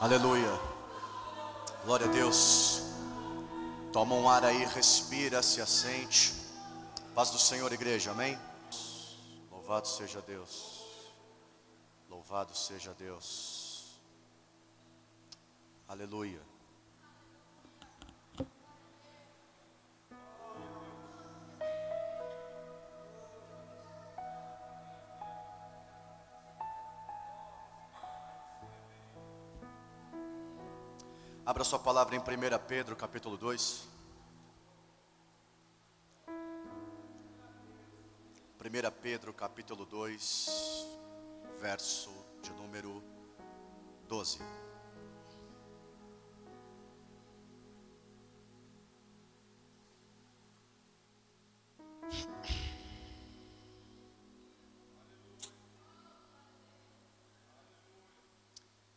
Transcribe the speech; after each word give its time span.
Aleluia. 0.00 0.58
Glória 1.84 2.06
a 2.06 2.10
Deus. 2.10 2.80
Toma 3.92 4.14
um 4.14 4.30
ar 4.30 4.42
aí, 4.44 4.64
respira, 4.64 5.42
se 5.42 5.60
assente. 5.60 6.32
Paz 7.14 7.30
do 7.30 7.38
Senhor, 7.38 7.70
igreja, 7.70 8.12
amém? 8.12 8.38
Louvado 9.50 9.86
seja 9.86 10.22
Deus. 10.22 10.80
Louvado 12.08 12.56
seja 12.56 12.94
Deus. 12.94 14.00
Aleluia. 15.86 16.40
Abra 31.50 31.64
sua 31.64 31.80
palavra 31.80 32.14
em 32.14 32.20
1 32.20 32.22
Pedro, 32.68 32.94
capítulo 32.94 33.36
2. 33.36 33.88
1 36.28 36.32
Pedro, 39.02 39.34
capítulo 39.34 39.84
2, 39.84 40.86
verso 41.60 42.12
de 42.40 42.52
número 42.52 43.02
12. 44.06 44.38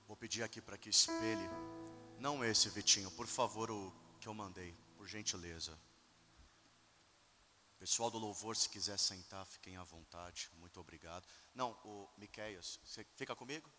Vou 0.07 0.15
pedir 0.15 0.43
aqui 0.43 0.61
para 0.61 0.77
que 0.77 0.91
espelhe 0.91 1.49
não 2.23 2.41
esse, 2.41 2.69
Vitinho, 2.69 3.11
por 3.11 3.27
favor, 3.27 3.69
o 3.69 3.93
que 4.21 4.29
eu 4.29 4.33
mandei, 4.33 4.73
por 4.95 5.05
gentileza. 5.05 5.77
Pessoal 7.77 8.09
do 8.09 8.17
louvor, 8.17 8.55
se 8.55 8.69
quiser 8.69 8.97
sentar, 8.97 9.45
fiquem 9.45 9.75
à 9.75 9.83
vontade. 9.83 10.49
Muito 10.53 10.79
obrigado. 10.79 11.27
Não, 11.53 11.71
o 11.83 12.07
Miqueias, 12.17 12.79
você 12.85 13.05
fica 13.17 13.35
comigo? 13.35 13.69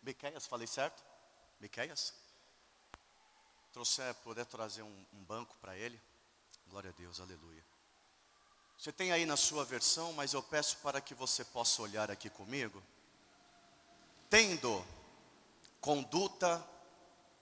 Miqueias, 0.00 0.46
falei 0.46 0.66
certo? 0.66 1.04
Miqueias? 1.60 2.14
Trouxer, 3.70 4.14
puder 4.24 4.46
trazer 4.46 4.80
um, 4.80 5.06
um 5.12 5.22
banco 5.22 5.54
para 5.60 5.76
ele? 5.76 6.00
Glória 6.68 6.88
a 6.88 6.94
Deus, 6.94 7.20
aleluia. 7.20 7.62
Você 8.78 8.90
tem 8.90 9.12
aí 9.12 9.26
na 9.26 9.36
sua 9.36 9.62
versão, 9.62 10.14
mas 10.14 10.32
eu 10.32 10.42
peço 10.42 10.78
para 10.78 11.02
que 11.02 11.14
você 11.14 11.44
possa 11.44 11.82
olhar 11.82 12.10
aqui 12.10 12.30
comigo. 12.30 12.82
Tendo 14.30 14.82
conduta 15.82 16.66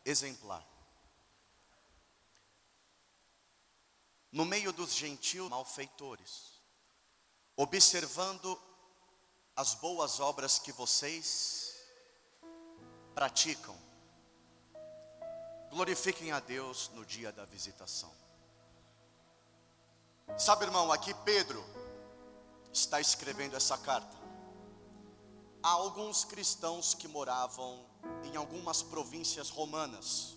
exemplar. 0.09 0.67
No 4.31 4.45
meio 4.45 4.73
dos 4.73 4.95
gentios 4.95 5.49
malfeitores, 5.49 6.63
observando 7.57 8.61
as 9.57 9.75
boas 9.75 10.21
obras 10.21 10.59
que 10.59 10.71
vocês 10.73 11.77
praticam, 13.15 13.77
glorifiquem 15.71 16.31
a 16.31 16.41
Deus 16.41 16.89
no 16.91 17.05
dia 17.05 17.33
da 17.33 17.45
visitação. 17.45 18.13
Sabe, 20.37 20.67
irmão, 20.67 20.93
aqui 20.93 21.13
Pedro 21.25 21.65
está 22.73 23.01
escrevendo 23.01 23.57
essa 23.57 23.79
carta. 23.79 24.18
Há 25.63 25.71
alguns 25.71 26.25
cristãos 26.25 26.95
que 26.95 27.09
moravam 27.09 27.85
em 28.25 28.37
algumas 28.37 28.83
províncias 28.83 29.51
romanas. 29.51 30.37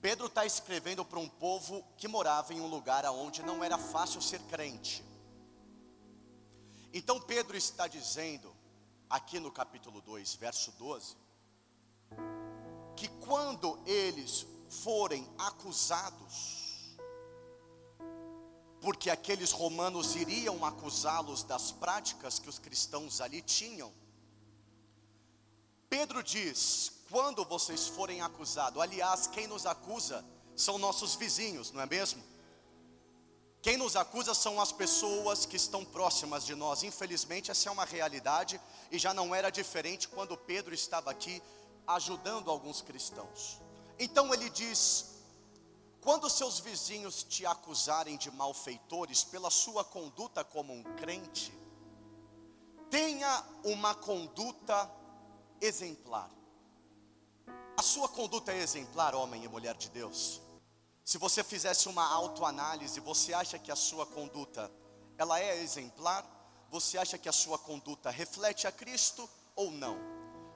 Pedro 0.00 0.26
está 0.26 0.44
escrevendo 0.46 1.04
para 1.04 1.18
um 1.18 1.28
povo 1.28 1.84
que 1.96 2.08
morava 2.08 2.54
em 2.54 2.60
um 2.60 2.66
lugar 2.66 3.04
onde 3.06 3.42
não 3.42 3.62
era 3.62 3.78
fácil 3.78 4.20
ser 4.20 4.40
crente. 4.42 5.04
Então 6.92 7.20
Pedro 7.20 7.56
está 7.56 7.86
dizendo, 7.86 8.54
aqui 9.08 9.38
no 9.38 9.50
capítulo 9.52 10.00
2, 10.00 10.34
verso 10.34 10.72
12, 10.72 11.16
que 12.96 13.08
quando 13.26 13.78
eles 13.86 14.46
forem 14.68 15.28
acusados, 15.38 16.59
porque 18.80 19.10
aqueles 19.10 19.50
romanos 19.50 20.16
iriam 20.16 20.64
acusá-los 20.64 21.42
das 21.42 21.70
práticas 21.72 22.38
que 22.38 22.48
os 22.48 22.58
cristãos 22.58 23.20
ali 23.20 23.42
tinham, 23.42 23.92
Pedro 25.88 26.22
diz: 26.22 26.92
quando 27.10 27.44
vocês 27.44 27.88
forem 27.88 28.22
acusados, 28.22 28.80
aliás, 28.80 29.26
quem 29.26 29.48
nos 29.48 29.66
acusa 29.66 30.24
são 30.56 30.78
nossos 30.78 31.16
vizinhos, 31.16 31.72
não 31.72 31.80
é 31.80 31.86
mesmo? 31.86 32.22
Quem 33.60 33.76
nos 33.76 33.94
acusa 33.94 34.32
são 34.32 34.58
as 34.58 34.72
pessoas 34.72 35.44
que 35.44 35.56
estão 35.56 35.84
próximas 35.84 36.46
de 36.46 36.54
nós. 36.54 36.82
Infelizmente, 36.82 37.50
essa 37.50 37.68
é 37.68 37.72
uma 37.72 37.84
realidade 37.84 38.58
e 38.90 38.98
já 38.98 39.12
não 39.12 39.34
era 39.34 39.50
diferente 39.50 40.08
quando 40.08 40.36
Pedro 40.36 40.72
estava 40.72 41.10
aqui 41.10 41.42
ajudando 41.86 42.50
alguns 42.50 42.80
cristãos. 42.80 43.60
Então 43.98 44.32
ele 44.32 44.48
diz: 44.48 45.09
quando 46.00 46.30
seus 46.30 46.58
vizinhos 46.58 47.22
te 47.22 47.44
acusarem 47.44 48.16
de 48.16 48.30
malfeitores 48.30 49.22
pela 49.22 49.50
sua 49.50 49.84
conduta 49.84 50.42
como 50.42 50.72
um 50.72 50.82
crente, 50.96 51.52
tenha 52.90 53.44
uma 53.64 53.94
conduta 53.94 54.90
exemplar. 55.60 56.30
A 57.76 57.82
sua 57.82 58.08
conduta 58.08 58.52
é 58.52 58.58
exemplar, 58.58 59.14
homem 59.14 59.44
e 59.44 59.48
mulher 59.48 59.76
de 59.76 59.90
Deus. 59.90 60.40
Se 61.04 61.18
você 61.18 61.42
fizesse 61.42 61.88
uma 61.88 62.06
autoanálise, 62.06 63.00
você 63.00 63.32
acha 63.32 63.58
que 63.58 63.70
a 63.70 63.76
sua 63.76 64.06
conduta 64.06 64.70
ela 65.18 65.40
é 65.40 65.60
exemplar? 65.62 66.24
Você 66.70 66.96
acha 66.96 67.18
que 67.18 67.28
a 67.28 67.32
sua 67.32 67.58
conduta 67.58 68.10
reflete 68.10 68.66
a 68.66 68.72
Cristo 68.72 69.28
ou 69.56 69.70
não? 69.70 69.98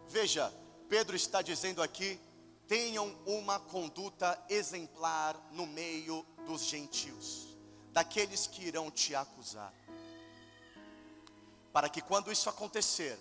Veja, 0.07 0.53
Pedro 0.89 1.17
está 1.17 1.43
dizendo 1.43 1.83
aqui: 1.83 2.21
tenham 2.67 3.15
uma 3.27 3.61
conduta 3.61 4.43
exemplar 4.49 5.37
no 5.53 5.67
meio 5.67 6.25
dos 6.47 6.63
gentios, 6.63 7.57
daqueles 7.93 8.47
que 8.47 8.65
irão 8.65 8.91
te 8.91 9.15
acusar. 9.15 9.73
Para 11.73 11.89
que 11.89 12.01
quando 12.01 12.31
isso 12.31 12.49
acontecer, 12.49 13.19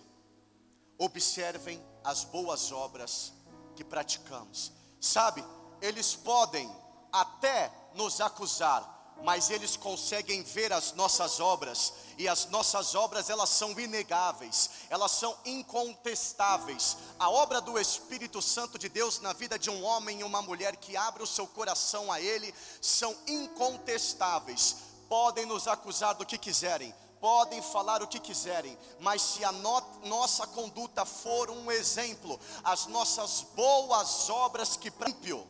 observem 0.98 1.84
as 2.04 2.24
boas 2.24 2.72
obras 2.72 3.34
que 3.76 3.84
praticamos. 3.84 4.72
Sabe, 5.00 5.44
eles 5.82 6.16
podem 6.16 6.70
até 7.12 7.72
nos 7.94 8.22
acusar, 8.22 9.03
mas 9.24 9.50
eles 9.50 9.78
conseguem 9.78 10.44
ver 10.44 10.74
as 10.74 10.94
nossas 10.94 11.40
obras 11.40 11.94
e 12.18 12.28
as 12.28 12.46
nossas 12.48 12.94
obras 12.96 13.30
elas 13.30 13.50
são 13.50 13.72
inegáveis, 13.80 14.70
elas 14.90 15.12
são 15.12 15.36
incontestáveis. 15.46 16.98
A 17.18 17.30
obra 17.30 17.62
do 17.62 17.80
Espírito 17.80 18.42
Santo 18.42 18.78
de 18.78 18.90
Deus 18.90 19.20
na 19.20 19.34
vida 19.34 19.58
de 19.58 19.70
um 19.70 19.84
homem 19.84 20.20
e 20.20 20.24
uma 20.24 20.42
mulher 20.42 20.76
que 20.76 20.98
abre 20.98 21.24
o 21.24 21.28
seu 21.28 21.48
coração 21.48 22.12
a 22.12 22.20
ele 22.20 22.54
são 22.82 23.16
incontestáveis. 23.28 24.78
Podem 25.08 25.46
nos 25.46 25.68
acusar 25.68 26.16
do 26.16 26.26
que 26.26 26.38
quiserem, 26.38 26.94
podem 27.20 27.62
falar 27.62 28.04
o 28.04 28.08
que 28.08 28.20
quiserem, 28.20 28.78
mas 29.00 29.22
se 29.22 29.46
a 29.46 29.52
no, 29.52 29.82
nossa 30.04 30.46
conduta 30.48 31.06
for 31.06 31.50
um 31.50 31.72
exemplo, 31.72 32.40
as 32.64 32.88
nossas 32.88 33.42
boas 33.56 34.30
obras 34.30 34.76
que 34.76 34.92
ímpio, 35.08 35.48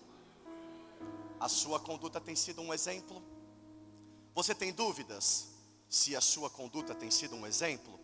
a 1.40 1.50
sua 1.50 1.80
conduta 1.80 2.22
tem 2.22 2.36
sido 2.36 2.62
um 2.62 2.74
exemplo? 2.74 3.33
Você 4.34 4.56
tem 4.56 4.72
dúvidas 4.72 5.48
se 5.90 6.16
a 6.16 6.22
sua 6.22 6.50
conduta 6.50 6.96
tem 6.96 7.12
sido 7.12 7.36
um 7.36 7.46
exemplo? 7.46 8.00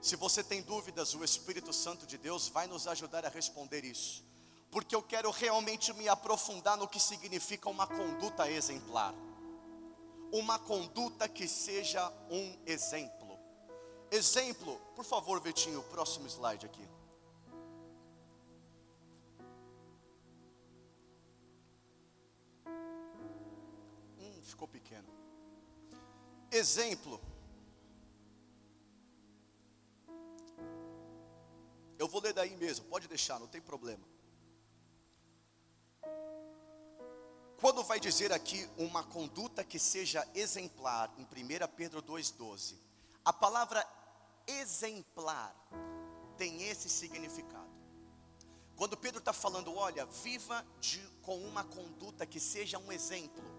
Se 0.00 0.14
você 0.16 0.42
tem 0.42 0.62
dúvidas, 0.62 1.14
o 1.14 1.24
Espírito 1.24 1.72
Santo 1.72 2.06
de 2.06 2.16
Deus 2.16 2.48
vai 2.48 2.66
nos 2.66 2.86
ajudar 2.86 3.24
a 3.26 3.28
responder 3.28 3.84
isso, 3.84 4.24
porque 4.70 4.94
eu 4.94 5.02
quero 5.02 5.30
realmente 5.30 5.92
me 5.94 6.08
aprofundar 6.08 6.76
no 6.76 6.86
que 6.86 7.00
significa 7.00 7.68
uma 7.68 7.86
conduta 7.86 8.50
exemplar 8.50 9.14
uma 10.32 10.58
conduta 10.58 11.28
que 11.28 11.46
seja 11.46 12.12
um 12.30 12.56
exemplo. 12.66 13.38
Exemplo, 14.10 14.80
por 14.94 15.04
favor, 15.04 15.40
Vitinho, 15.40 15.82
próximo 15.84 16.26
slide 16.26 16.66
aqui. 16.66 16.88
Hum, 24.18 24.40
ficou 24.42 24.68
pequeno. 24.68 25.15
Exemplo. 26.56 27.20
Eu 31.98 32.08
vou 32.08 32.20
ler 32.22 32.32
daí 32.32 32.56
mesmo, 32.56 32.86
pode 32.86 33.06
deixar, 33.08 33.38
não 33.38 33.46
tem 33.46 33.60
problema. 33.60 34.04
Quando 37.60 37.82
vai 37.84 37.98
dizer 37.98 38.32
aqui 38.32 38.68
uma 38.76 39.02
conduta 39.02 39.64
que 39.64 39.78
seja 39.78 40.26
exemplar, 40.34 41.12
em 41.18 41.24
1 41.24 41.68
Pedro 41.74 42.02
2,12, 42.02 42.76
a 43.24 43.32
palavra 43.32 43.86
exemplar 44.46 45.54
tem 46.38 46.62
esse 46.62 46.88
significado. 46.88 47.74
Quando 48.76 48.96
Pedro 48.96 49.18
está 49.18 49.32
falando, 49.32 49.74
olha, 49.74 50.06
viva 50.06 50.64
de, 50.80 51.00
com 51.22 51.38
uma 51.38 51.64
conduta 51.64 52.26
que 52.26 52.38
seja 52.38 52.78
um 52.78 52.92
exemplo. 52.92 53.55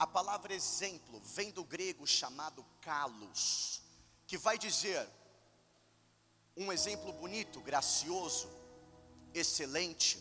A 0.00 0.06
palavra 0.06 0.54
exemplo 0.54 1.20
vem 1.20 1.50
do 1.50 1.62
grego 1.62 2.06
chamado 2.06 2.64
kalos, 2.80 3.82
que 4.26 4.38
vai 4.38 4.56
dizer 4.56 5.06
um 6.56 6.72
exemplo 6.72 7.12
bonito, 7.12 7.60
gracioso, 7.60 8.48
excelente, 9.34 10.18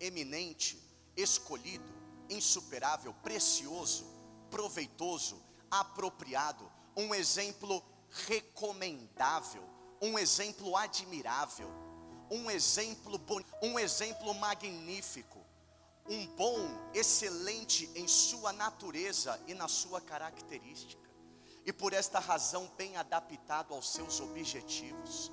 eminente, 0.00 0.82
escolhido, 1.16 1.94
insuperável, 2.28 3.14
precioso, 3.22 4.04
proveitoso, 4.50 5.40
apropriado, 5.70 6.68
um 6.96 7.14
exemplo 7.14 7.84
recomendável, 8.26 9.62
um 10.02 10.18
exemplo 10.18 10.76
admirável, 10.76 11.70
um 12.28 12.50
exemplo 12.50 13.20
um 13.62 13.78
exemplo 13.78 14.34
magnífico, 14.34 15.38
um 16.10 16.26
bom, 16.26 16.58
excelente 16.92 17.88
em 17.94 18.08
sua 18.08 18.52
natureza 18.52 19.40
e 19.46 19.54
na 19.54 19.68
sua 19.68 20.00
característica, 20.00 21.08
e 21.64 21.72
por 21.72 21.92
esta 21.92 22.18
razão 22.18 22.68
bem 22.76 22.96
adaptado 22.96 23.72
aos 23.72 23.92
seus 23.92 24.18
objetivos, 24.18 25.30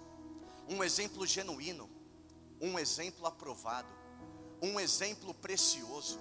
um 0.69 0.83
exemplo 0.83 1.25
genuíno, 1.25 1.89
um 2.61 2.77
exemplo 2.77 3.25
aprovado, 3.25 3.91
um 4.61 4.79
exemplo 4.79 5.33
precioso, 5.33 6.19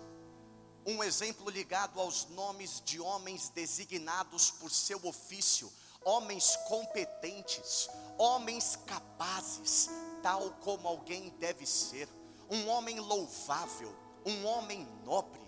um 0.86 1.04
exemplo 1.04 1.50
ligado 1.50 2.00
aos 2.00 2.26
nomes 2.30 2.80
de 2.82 2.98
homens 2.98 3.50
designados 3.50 4.50
por 4.52 4.70
seu 4.70 5.04
ofício, 5.04 5.70
homens 6.02 6.56
competentes, 6.66 7.90
homens 8.16 8.76
capazes, 8.86 9.90
tal 10.22 10.52
como 10.62 10.88
alguém 10.88 11.28
deve 11.38 11.66
ser, 11.66 12.08
um 12.48 12.68
homem 12.68 12.98
louvável, 13.00 14.05
um 14.26 14.44
homem 14.44 14.86
nobre, 15.04 15.40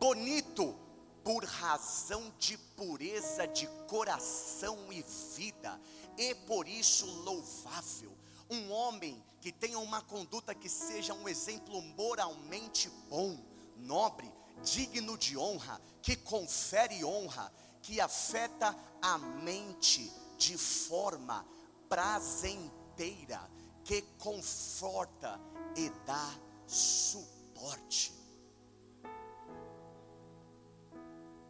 bonito 0.00 0.76
por 1.22 1.44
razão 1.44 2.32
de 2.38 2.58
pureza 2.58 3.46
de 3.46 3.66
coração 3.88 4.92
e 4.92 5.04
vida, 5.36 5.80
e 6.18 6.34
por 6.34 6.66
isso 6.68 7.06
louvável, 7.22 8.12
um 8.50 8.70
homem 8.72 9.22
que 9.40 9.52
tenha 9.52 9.78
uma 9.78 10.02
conduta 10.02 10.54
que 10.54 10.68
seja 10.68 11.14
um 11.14 11.28
exemplo 11.28 11.80
moralmente 11.80 12.88
bom, 13.08 13.38
nobre, 13.76 14.32
digno 14.64 15.16
de 15.16 15.36
honra, 15.36 15.80
que 16.02 16.16
confere 16.16 17.04
honra, 17.04 17.52
que 17.82 18.00
afeta 18.00 18.76
a 19.00 19.18
mente 19.18 20.12
de 20.36 20.56
forma 20.58 21.46
prazenteira, 21.88 23.40
que 23.84 24.02
conforta 24.18 25.40
e 25.76 25.88
dá 26.04 26.34
suporte. 26.66 27.35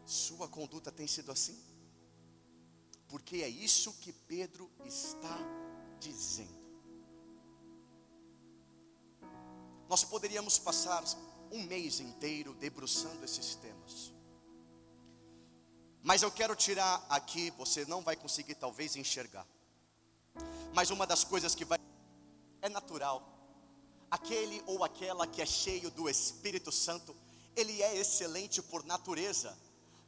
Sua 0.06 0.48
conduta 0.48 0.92
tem 0.92 1.06
sido 1.06 1.32
assim? 1.32 1.58
Porque 3.08 3.36
é 3.36 3.48
isso 3.48 3.92
que 3.94 4.12
Pedro 4.12 4.70
está 4.84 5.36
dizendo. 5.98 6.66
Nós 9.88 10.04
poderíamos 10.04 10.58
passar 10.58 11.02
um 11.50 11.62
mês 11.64 12.00
inteiro 12.00 12.54
debruçando 12.54 13.24
esses 13.24 13.54
temas. 13.56 14.12
Mas 16.02 16.22
eu 16.22 16.30
quero 16.30 16.54
tirar 16.54 17.04
aqui, 17.08 17.50
você 17.52 17.84
não 17.86 18.02
vai 18.02 18.14
conseguir 18.14 18.54
talvez 18.54 18.94
enxergar. 18.94 19.46
Mas 20.72 20.90
uma 20.90 21.06
das 21.06 21.24
coisas 21.24 21.54
que 21.54 21.64
vai 21.64 21.78
é 22.62 22.68
natural. 22.68 23.35
Aquele 24.10 24.62
ou 24.66 24.84
aquela 24.84 25.26
que 25.26 25.42
é 25.42 25.46
cheio 25.46 25.90
do 25.90 26.08
Espírito 26.08 26.70
Santo, 26.70 27.14
ele 27.56 27.82
é 27.82 27.96
excelente 27.96 28.62
por 28.62 28.84
natureza. 28.84 29.56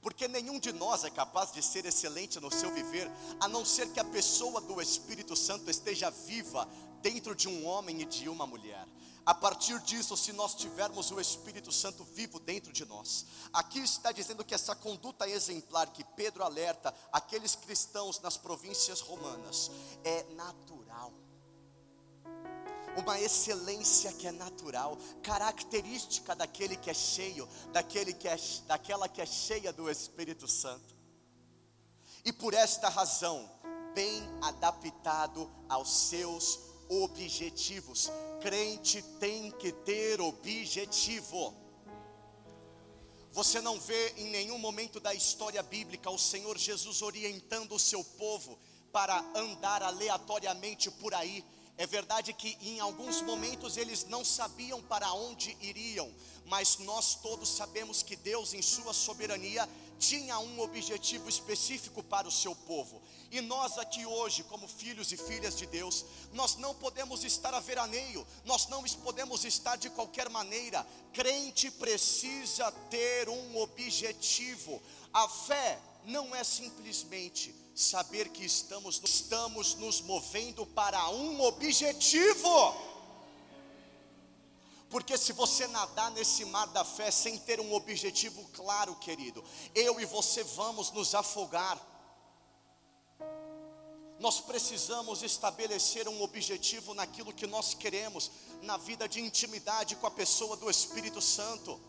Porque 0.01 0.29
nenhum 0.29 0.61
de 0.61 0.73
nós 0.73 1.05
é 1.05 1.11
capaz 1.11 1.53
de 1.53 1.63
ser 1.63 1.85
excelente 1.85 2.39
no 2.39 2.51
seu 2.51 2.73
viver, 2.73 3.11
a 3.41 3.49
não 3.49 3.65
ser 3.65 3.93
que 3.93 3.99
a 3.99 4.05
pessoa 4.05 4.61
do 4.61 4.81
Espírito 4.81 5.35
Santo 5.35 5.71
esteja 5.71 6.11
viva 6.11 6.69
dentro 7.03 7.35
de 7.35 7.49
um 7.49 7.67
homem 7.67 8.03
e 8.03 8.05
de 8.05 8.29
uma 8.29 8.47
mulher. 8.47 8.87
A 9.27 9.35
partir 9.35 9.79
disso, 9.81 10.17
se 10.17 10.33
nós 10.33 10.55
tivermos 10.55 11.11
o 11.11 11.21
Espírito 11.21 11.71
Santo 11.71 12.03
vivo 12.03 12.39
dentro 12.39 12.73
de 12.73 12.87
nós, 12.87 13.27
aqui 13.53 13.79
está 13.81 14.11
dizendo 14.11 14.43
que 14.43 14.55
essa 14.55 14.75
conduta 14.75 15.29
exemplar 15.29 15.93
que 15.93 16.03
Pedro 16.03 16.43
alerta 16.43 16.95
aqueles 17.13 17.55
cristãos 17.55 18.21
nas 18.21 18.39
províncias 18.39 19.01
romanas 19.01 19.71
é 20.03 20.25
natural. 20.35 20.78
Uma 23.01 23.21
excelência 23.21 24.13
que 24.13 24.27
é 24.27 24.33
natural, 24.33 24.99
característica 25.23 26.35
daquele 26.35 26.77
que 26.77 26.91
é 26.91 26.95
cheio, 26.95 27.49
daquele 27.73 28.13
que 28.13 28.27
é, 28.27 28.37
daquela 28.67 29.09
que 29.09 29.21
é 29.21 29.27
cheia 29.27 29.73
do 29.73 29.89
Espírito 29.91 30.49
Santo. 30.49 30.97
E 32.25 32.33
por 32.33 32.55
esta 32.55 32.89
razão, 32.89 33.49
bem 33.95 34.23
adaptado 34.43 35.51
aos 35.69 35.91
seus 36.09 36.61
objetivos. 36.89 38.11
Crente 38.41 39.03
tem 39.21 39.51
que 39.51 39.73
ter 39.73 40.21
objetivo. 40.21 41.55
Você 43.33 43.61
não 43.61 43.79
vê 43.79 44.15
em 44.17 44.31
nenhum 44.31 44.59
momento 44.59 44.99
da 44.99 45.15
história 45.15 45.63
bíblica 45.63 46.11
o 46.11 46.19
Senhor 46.19 46.57
Jesus 46.57 47.03
orientando 47.03 47.75
o 47.75 47.79
seu 47.79 48.03
povo 48.03 48.59
para 48.91 49.19
andar 49.35 49.83
aleatoriamente 49.83 50.91
por 50.91 51.15
aí. 51.15 51.45
É 51.79 51.87
verdade 51.87 52.33
que 52.33 52.59
em 52.61 52.81
alguns 52.81 53.23
momentos 53.23 53.77
eles 53.77 54.05
não 54.05 54.25
sabiam 54.25 54.83
para 54.83 55.13
onde 55.13 55.57
iriam, 55.61 56.13
mas 56.45 56.77
nós 56.79 57.15
todos 57.15 57.49
sabemos 57.49 58.03
que 58.03 58.17
Deus, 58.17 58.53
em 58.53 58.61
Sua 58.61 58.93
soberania, 58.93 59.69
tinha 59.97 60.41
um 60.41 60.61
objetivo 60.61 61.29
específico 61.29 62.03
para 62.03 62.27
o 62.27 62.33
seu 62.33 62.53
povo. 62.53 63.01
E 63.31 63.41
nós 63.41 63.79
aqui 63.79 64.05
hoje, 64.05 64.43
como 64.43 64.67
filhos 64.67 65.13
e 65.13 65.17
filhas 65.17 65.57
de 65.57 65.67
Deus, 65.67 66.05
nós 66.33 66.57
não 66.57 66.75
podemos 66.75 67.23
estar 67.23 67.55
a 67.55 67.61
veraneio, 67.61 68.27
nós 68.45 68.67
não 68.67 68.83
podemos 68.83 69.45
estar 69.45 69.77
de 69.77 69.89
qualquer 69.91 70.29
maneira. 70.29 70.85
Crente 71.13 71.71
precisa 71.71 72.73
ter 72.91 73.29
um 73.29 73.57
objetivo. 73.57 74.83
A 75.13 75.29
fé 75.29 75.79
não 76.05 76.35
é 76.35 76.43
simplesmente 76.43 77.55
saber 77.79 78.31
que 78.31 78.45
estamos, 78.45 79.01
estamos 79.05 79.77
nos 79.77 80.01
movendo 80.01 80.67
para 80.67 81.09
um 81.11 81.41
objetivo. 81.43 82.77
Porque 84.91 85.17
se 85.17 85.33
você 85.33 85.69
nadar 85.69 86.11
nesse 86.11 86.45
mar 86.47 86.67
da 86.69 86.85
fé 86.85 87.09
sem 87.13 87.39
ter 87.39 87.61
um 87.61 87.73
objetivo 87.73 88.43
claro, 88.53 88.97
querido, 88.97 89.45
eu 89.77 90.01
e 90.01 90.05
você 90.05 90.43
vamos 90.43 90.91
nos 90.91 91.15
afogar. 91.15 91.81
Nós 94.19 94.41
precisamos 94.41 95.23
estabelecer 95.23 96.09
um 96.09 96.21
objetivo 96.21 96.95
naquilo 96.95 97.33
que 97.33 97.47
nós 97.47 97.75
queremos, 97.75 98.33
na 98.63 98.77
vida 98.77 99.09
de 99.09 99.21
intimidade 99.21 99.95
com 99.95 100.07
a 100.09 100.11
pessoa 100.11 100.57
do 100.57 100.69
Espírito 100.69 101.21
Santo. 101.21 101.81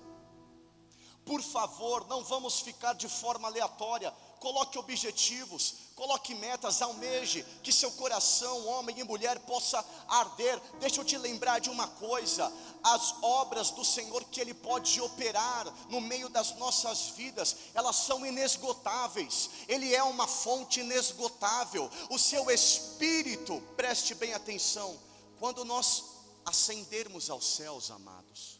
Por 1.25 1.41
favor, 1.41 2.07
não 2.07 2.23
vamos 2.23 2.59
ficar 2.59 2.93
de 2.93 3.09
forma 3.09 3.47
aleatória. 3.47 4.13
Coloque 4.39 4.77
objetivos, 4.77 5.75
coloque 5.95 6.33
metas, 6.33 6.81
almeje 6.81 7.45
que 7.61 7.73
seu 7.73 7.91
coração, 7.91 8.65
homem 8.67 8.99
e 8.99 9.03
mulher, 9.03 9.37
possa 9.39 9.83
arder. 10.07 10.59
Deixa 10.79 11.01
eu 11.01 11.05
te 11.05 11.17
lembrar 11.17 11.59
de 11.59 11.69
uma 11.69 11.87
coisa: 11.87 12.51
as 12.81 13.15
obras 13.21 13.71
do 13.71 13.83
Senhor 13.83 14.23
que 14.25 14.39
Ele 14.39 14.53
pode 14.53 15.01
operar 15.01 15.67
no 15.89 15.99
meio 15.99 16.29
das 16.29 16.55
nossas 16.55 17.09
vidas, 17.09 17.55
elas 17.73 17.97
são 17.97 18.25
inesgotáveis. 18.25 19.49
Ele 19.67 19.93
é 19.93 20.03
uma 20.03 20.27
fonte 20.27 20.79
inesgotável. 20.79 21.89
O 22.09 22.17
seu 22.17 22.49
Espírito, 22.49 23.61
preste 23.75 24.15
bem 24.15 24.33
atenção, 24.33 24.97
quando 25.37 25.65
nós 25.65 26.03
ascendermos 26.45 27.29
aos 27.29 27.45
céus, 27.45 27.91
amados 27.91 28.58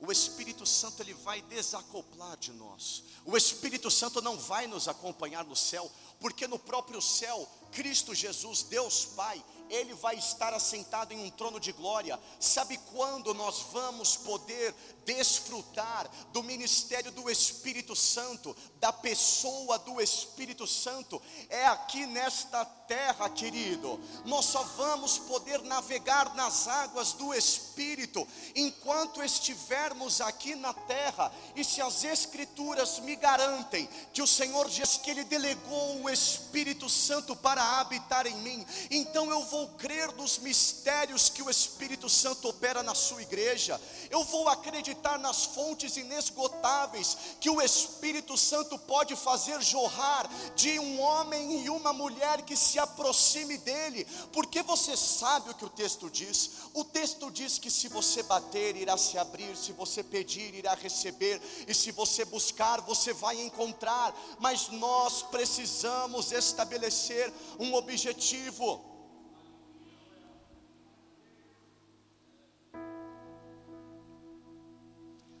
o 0.00 0.12
Espírito 0.12 0.64
Santo 0.64 1.02
ele 1.02 1.12
vai 1.12 1.42
desacoplar 1.42 2.36
de 2.36 2.52
nós. 2.52 3.02
O 3.24 3.36
Espírito 3.36 3.90
Santo 3.90 4.22
não 4.22 4.38
vai 4.38 4.66
nos 4.66 4.86
acompanhar 4.86 5.44
no 5.44 5.56
céu, 5.56 5.90
porque 6.20 6.46
no 6.46 6.58
próprio 6.58 7.02
céu, 7.02 7.48
Cristo 7.72 8.14
Jesus, 8.14 8.62
Deus 8.62 9.04
Pai, 9.04 9.44
ele 9.70 9.94
vai 9.94 10.16
estar 10.16 10.52
assentado 10.52 11.12
em 11.12 11.24
um 11.24 11.30
trono 11.30 11.58
de 11.58 11.72
glória. 11.72 12.18
Sabe 12.40 12.78
quando 12.92 13.34
nós 13.34 13.66
vamos 13.72 14.16
poder 14.16 14.74
desfrutar 15.04 16.08
do 16.32 16.42
ministério 16.42 17.10
do 17.12 17.30
Espírito 17.30 17.96
Santo, 17.96 18.54
da 18.78 18.92
pessoa 18.92 19.78
do 19.78 20.00
Espírito 20.00 20.66
Santo? 20.66 21.20
É 21.48 21.66
aqui 21.66 22.06
nesta 22.06 22.64
terra, 22.64 23.28
querido. 23.28 24.00
Nós 24.24 24.46
só 24.46 24.62
vamos 24.62 25.18
poder 25.18 25.62
navegar 25.62 26.34
nas 26.34 26.66
águas 26.66 27.12
do 27.12 27.32
Espírito 27.34 28.26
enquanto 28.54 29.22
estivermos 29.22 30.20
aqui 30.20 30.54
na 30.54 30.72
terra. 30.72 31.32
E 31.54 31.64
se 31.64 31.80
as 31.80 32.04
Escrituras 32.04 32.98
me 33.00 33.16
garantem 33.16 33.88
que 34.12 34.22
o 34.22 34.26
Senhor 34.26 34.68
diz 34.68 34.96
que 34.96 35.10
Ele 35.10 35.24
delegou 35.24 36.02
o 36.02 36.10
Espírito 36.10 36.88
Santo 36.88 37.36
para 37.36 37.80
habitar 37.80 38.26
em 38.26 38.36
mim, 38.36 38.66
então 38.90 39.30
eu 39.30 39.44
vou 39.44 39.57
vou 39.58 39.68
crer 39.70 40.12
nos 40.12 40.38
mistérios 40.38 41.28
que 41.28 41.42
o 41.42 41.50
Espírito 41.50 42.08
Santo 42.08 42.48
opera 42.48 42.80
na 42.80 42.94
sua 42.94 43.20
igreja, 43.22 43.80
eu 44.08 44.22
vou 44.22 44.48
acreditar 44.48 45.18
nas 45.18 45.46
fontes 45.46 45.96
inesgotáveis 45.96 47.16
que 47.40 47.50
o 47.50 47.60
Espírito 47.60 48.38
Santo 48.38 48.78
pode 48.78 49.16
fazer 49.16 49.60
jorrar 49.60 50.30
de 50.54 50.78
um 50.78 51.00
homem 51.00 51.64
e 51.64 51.70
uma 51.70 51.92
mulher 51.92 52.42
que 52.42 52.56
se 52.56 52.78
aproxime 52.78 53.58
dele, 53.58 54.06
porque 54.32 54.62
você 54.62 54.96
sabe 54.96 55.50
o 55.50 55.54
que 55.54 55.64
o 55.64 55.70
texto 55.70 56.08
diz. 56.08 56.50
O 56.72 56.84
texto 56.84 57.28
diz 57.28 57.58
que 57.58 57.68
se 57.70 57.88
você 57.88 58.22
bater, 58.22 58.76
irá 58.76 58.96
se 58.96 59.18
abrir, 59.18 59.56
se 59.56 59.72
você 59.72 60.04
pedir, 60.04 60.54
irá 60.54 60.74
receber, 60.74 61.42
e 61.66 61.74
se 61.74 61.90
você 61.90 62.24
buscar, 62.24 62.80
você 62.82 63.12
vai 63.12 63.40
encontrar. 63.40 64.16
Mas 64.38 64.68
nós 64.68 65.22
precisamos 65.22 66.30
estabelecer 66.30 67.32
um 67.58 67.74
objetivo. 67.74 68.97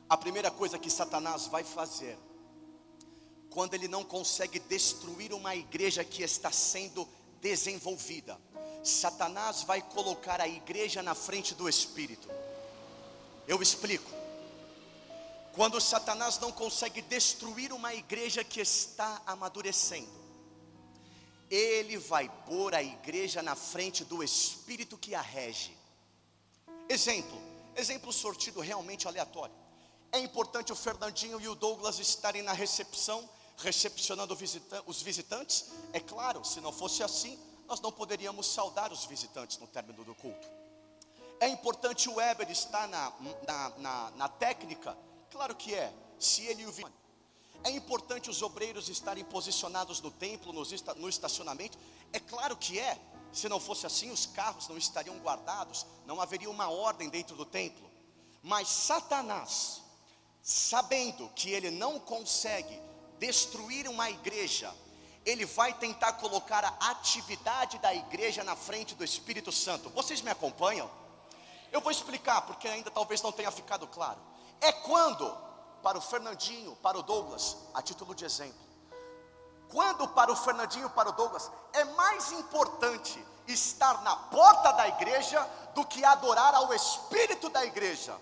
A 0.08 0.16
primeira 0.16 0.50
coisa 0.50 0.78
que 0.78 0.88
Satanás 0.88 1.46
vai 1.46 1.62
fazer, 1.62 2.18
quando 3.50 3.74
ele 3.74 3.88
não 3.88 4.02
consegue 4.02 4.58
destruir 4.58 5.34
uma 5.34 5.54
igreja 5.54 6.02
que 6.02 6.22
está 6.22 6.50
sendo 6.50 7.06
desenvolvida, 7.42 8.40
Satanás 8.82 9.64
vai 9.64 9.82
colocar 9.82 10.40
a 10.40 10.48
igreja 10.48 11.02
na 11.02 11.14
frente 11.14 11.54
do 11.54 11.68
Espírito. 11.68 12.28
Eu 13.46 13.60
explico. 13.60 14.10
Quando 15.52 15.80
Satanás 15.80 16.38
não 16.38 16.52
consegue 16.52 17.02
destruir 17.02 17.72
uma 17.72 17.92
igreja 17.94 18.42
que 18.42 18.60
está 18.60 19.20
amadurecendo, 19.26 20.18
ele 21.50 21.98
vai 21.98 22.30
pôr 22.46 22.74
a 22.74 22.82
igreja 22.82 23.42
na 23.42 23.56
frente 23.56 24.04
do 24.04 24.22
Espírito 24.22 24.96
que 24.96 25.14
a 25.14 25.20
rege. 25.20 25.76
Exemplo, 26.88 27.38
exemplo 27.76 28.12
sortido 28.12 28.60
realmente 28.60 29.06
aleatório. 29.06 29.67
É 30.12 30.18
importante 30.18 30.72
o 30.72 30.76
Fernandinho 30.76 31.40
e 31.40 31.48
o 31.48 31.54
Douglas 31.54 31.98
estarem 31.98 32.42
na 32.42 32.52
recepção, 32.52 33.28
recepcionando 33.58 34.36
os 34.86 35.02
visitantes? 35.02 35.66
É 35.92 36.00
claro, 36.00 36.44
se 36.44 36.60
não 36.60 36.72
fosse 36.72 37.02
assim, 37.02 37.38
nós 37.66 37.80
não 37.80 37.92
poderíamos 37.92 38.46
saudar 38.46 38.92
os 38.92 39.04
visitantes 39.04 39.58
no 39.58 39.66
término 39.66 40.02
do 40.04 40.14
culto. 40.14 40.48
É 41.40 41.48
importante 41.48 42.08
o 42.08 42.14
Weber 42.14 42.50
estar 42.50 42.88
na, 42.88 43.12
na, 43.46 43.68
na, 43.78 44.10
na 44.12 44.28
técnica? 44.28 44.96
Claro 45.30 45.54
que 45.54 45.74
é, 45.74 45.92
se 46.18 46.42
ele 46.46 46.66
o 46.66 46.72
é 47.64 47.70
importante 47.70 48.30
os 48.30 48.40
obreiros 48.40 48.88
estarem 48.88 49.24
posicionados 49.24 50.00
no 50.00 50.10
templo, 50.10 50.52
no 50.52 51.08
estacionamento? 51.08 51.78
É 52.12 52.20
claro 52.20 52.56
que 52.56 52.78
é. 52.78 52.98
Se 53.32 53.48
não 53.48 53.60
fosse 53.60 53.84
assim, 53.84 54.10
os 54.10 54.26
carros 54.26 54.68
não 54.68 54.78
estariam 54.78 55.18
guardados, 55.18 55.84
não 56.06 56.20
haveria 56.20 56.48
uma 56.48 56.70
ordem 56.70 57.08
dentro 57.08 57.36
do 57.36 57.44
templo. 57.44 57.90
Mas 58.42 58.68
Satanás, 58.68 59.82
sabendo 60.42 61.28
que 61.34 61.50
ele 61.50 61.70
não 61.70 61.98
consegue 61.98 62.80
destruir 63.18 63.88
uma 63.88 64.08
igreja, 64.10 64.72
ele 65.24 65.44
vai 65.44 65.74
tentar 65.74 66.14
colocar 66.14 66.64
a 66.64 66.90
atividade 66.90 67.78
da 67.78 67.94
igreja 67.94 68.42
na 68.42 68.56
frente 68.56 68.94
do 68.94 69.04
Espírito 69.04 69.52
Santo. 69.52 69.90
Vocês 69.90 70.22
me 70.22 70.30
acompanham? 70.30 70.90
Eu 71.70 71.80
vou 71.80 71.92
explicar, 71.92 72.42
porque 72.42 72.66
ainda 72.66 72.90
talvez 72.90 73.20
não 73.20 73.32
tenha 73.32 73.50
ficado 73.50 73.86
claro. 73.86 74.18
É 74.60 74.72
quando, 74.72 75.30
para 75.82 75.98
o 75.98 76.00
Fernandinho, 76.00 76.74
para 76.76 76.98
o 76.98 77.02
Douglas, 77.02 77.56
a 77.74 77.82
título 77.82 78.14
de 78.14 78.24
exemplo, 78.24 78.68
quando 79.68 80.08
para 80.08 80.32
o 80.32 80.36
Fernandinho, 80.36 80.88
para 80.90 81.10
o 81.10 81.12
Douglas, 81.12 81.50
é 81.74 81.84
mais 81.84 82.32
importante 82.32 83.22
estar 83.46 84.02
na 84.02 84.16
porta 84.16 84.72
da 84.72 84.88
igreja 84.88 85.40
do 85.74 85.84
que 85.84 86.04
adorar 86.04 86.54
ao 86.54 86.72
Espírito 86.72 87.48
da 87.50 87.64
igreja. 87.64 88.16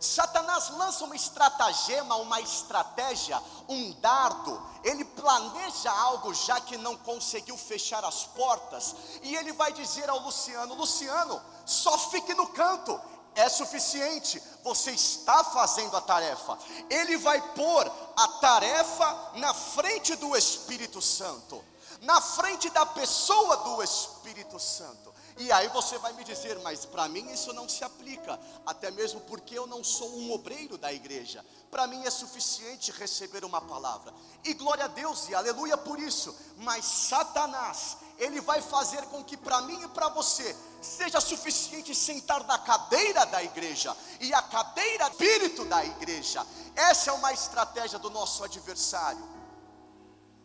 Satanás 0.00 0.70
lança 0.70 1.04
uma 1.04 1.14
estratagema, 1.14 2.16
uma 2.16 2.40
estratégia, 2.40 3.40
um 3.68 3.92
dardo. 4.00 4.60
Ele 4.82 5.04
planeja 5.04 5.92
algo 5.92 6.32
já 6.32 6.58
que 6.58 6.78
não 6.78 6.96
conseguiu 6.96 7.56
fechar 7.56 8.02
as 8.02 8.24
portas. 8.24 8.94
E 9.22 9.36
ele 9.36 9.52
vai 9.52 9.72
dizer 9.74 10.08
ao 10.08 10.20
Luciano: 10.20 10.74
Luciano, 10.74 11.40
só 11.66 11.98
fique 11.98 12.32
no 12.32 12.46
canto. 12.48 12.98
É 13.34 13.48
suficiente, 13.48 14.42
você 14.64 14.90
está 14.90 15.44
fazendo 15.44 15.96
a 15.96 16.00
tarefa. 16.00 16.58
Ele 16.88 17.16
vai 17.18 17.40
pôr 17.54 17.90
a 18.16 18.28
tarefa 18.40 19.32
na 19.34 19.54
frente 19.54 20.16
do 20.16 20.36
Espírito 20.36 21.00
Santo, 21.00 21.64
na 22.00 22.20
frente 22.20 22.68
da 22.70 22.84
pessoa 22.86 23.58
do 23.58 23.82
Espírito 23.82 24.58
Santo. 24.58 25.09
E 25.40 25.50
aí 25.50 25.68
você 25.68 25.96
vai 25.96 26.12
me 26.12 26.22
dizer, 26.22 26.58
mas 26.58 26.84
para 26.84 27.08
mim 27.08 27.26
isso 27.32 27.50
não 27.54 27.66
se 27.66 27.82
aplica, 27.82 28.38
até 28.66 28.90
mesmo 28.90 29.22
porque 29.22 29.58
eu 29.58 29.66
não 29.66 29.82
sou 29.82 30.18
um 30.18 30.30
obreiro 30.32 30.76
da 30.76 30.92
igreja. 30.92 31.42
Para 31.70 31.86
mim 31.86 32.04
é 32.04 32.10
suficiente 32.10 32.92
receber 32.92 33.42
uma 33.42 33.58
palavra. 33.58 34.12
E 34.44 34.52
glória 34.52 34.84
a 34.84 34.88
Deus 34.88 35.30
e 35.30 35.34
aleluia 35.34 35.78
por 35.78 35.98
isso. 35.98 36.36
Mas 36.58 36.84
Satanás, 36.84 37.96
ele 38.18 38.38
vai 38.42 38.60
fazer 38.60 39.00
com 39.06 39.24
que 39.24 39.34
para 39.34 39.62
mim 39.62 39.82
e 39.82 39.88
para 39.88 40.10
você 40.10 40.54
seja 40.82 41.18
suficiente 41.22 41.94
sentar 41.94 42.44
na 42.44 42.58
cadeira 42.58 43.24
da 43.24 43.42
igreja 43.42 43.96
e 44.20 44.34
a 44.34 44.42
cadeira 44.42 45.08
espírito 45.08 45.64
da 45.64 45.82
igreja. 45.82 46.46
Essa 46.76 47.12
é 47.12 47.12
uma 47.14 47.32
estratégia 47.32 47.98
do 47.98 48.10
nosso 48.10 48.44
adversário. 48.44 49.26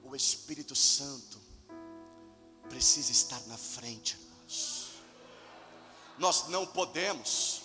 O 0.05 0.15
Espírito 0.15 0.73
Santo 0.73 1.37
precisa 2.69 3.11
estar 3.11 3.41
na 3.47 3.57
frente 3.57 4.24
nós 6.17 6.47
não 6.47 6.65
podemos. 6.65 7.61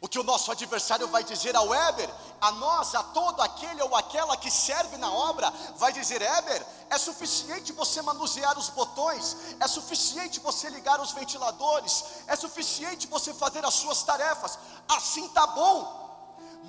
O 0.00 0.08
que 0.08 0.18
o 0.18 0.24
nosso 0.24 0.50
adversário 0.50 1.06
vai 1.06 1.22
dizer 1.22 1.54
ao 1.54 1.68
Weber, 1.68 2.10
a 2.40 2.50
nós, 2.50 2.92
a 2.92 3.04
todo 3.04 3.40
aquele 3.40 3.80
ou 3.82 3.94
aquela 3.94 4.36
que 4.36 4.50
serve 4.50 4.96
na 4.96 5.12
obra, 5.12 5.48
vai 5.76 5.92
dizer: 5.92 6.20
Weber, 6.20 6.66
é 6.90 6.98
suficiente 6.98 7.72
você 7.72 8.02
manusear 8.02 8.58
os 8.58 8.68
botões, 8.68 9.36
é 9.60 9.68
suficiente 9.68 10.40
você 10.40 10.68
ligar 10.70 11.00
os 11.00 11.12
ventiladores, 11.12 12.04
é 12.26 12.34
suficiente 12.34 13.06
você 13.06 13.32
fazer 13.32 13.64
as 13.64 13.74
suas 13.74 14.02
tarefas, 14.02 14.58
assim 14.88 15.28
tá 15.28 15.46
bom 15.46 16.01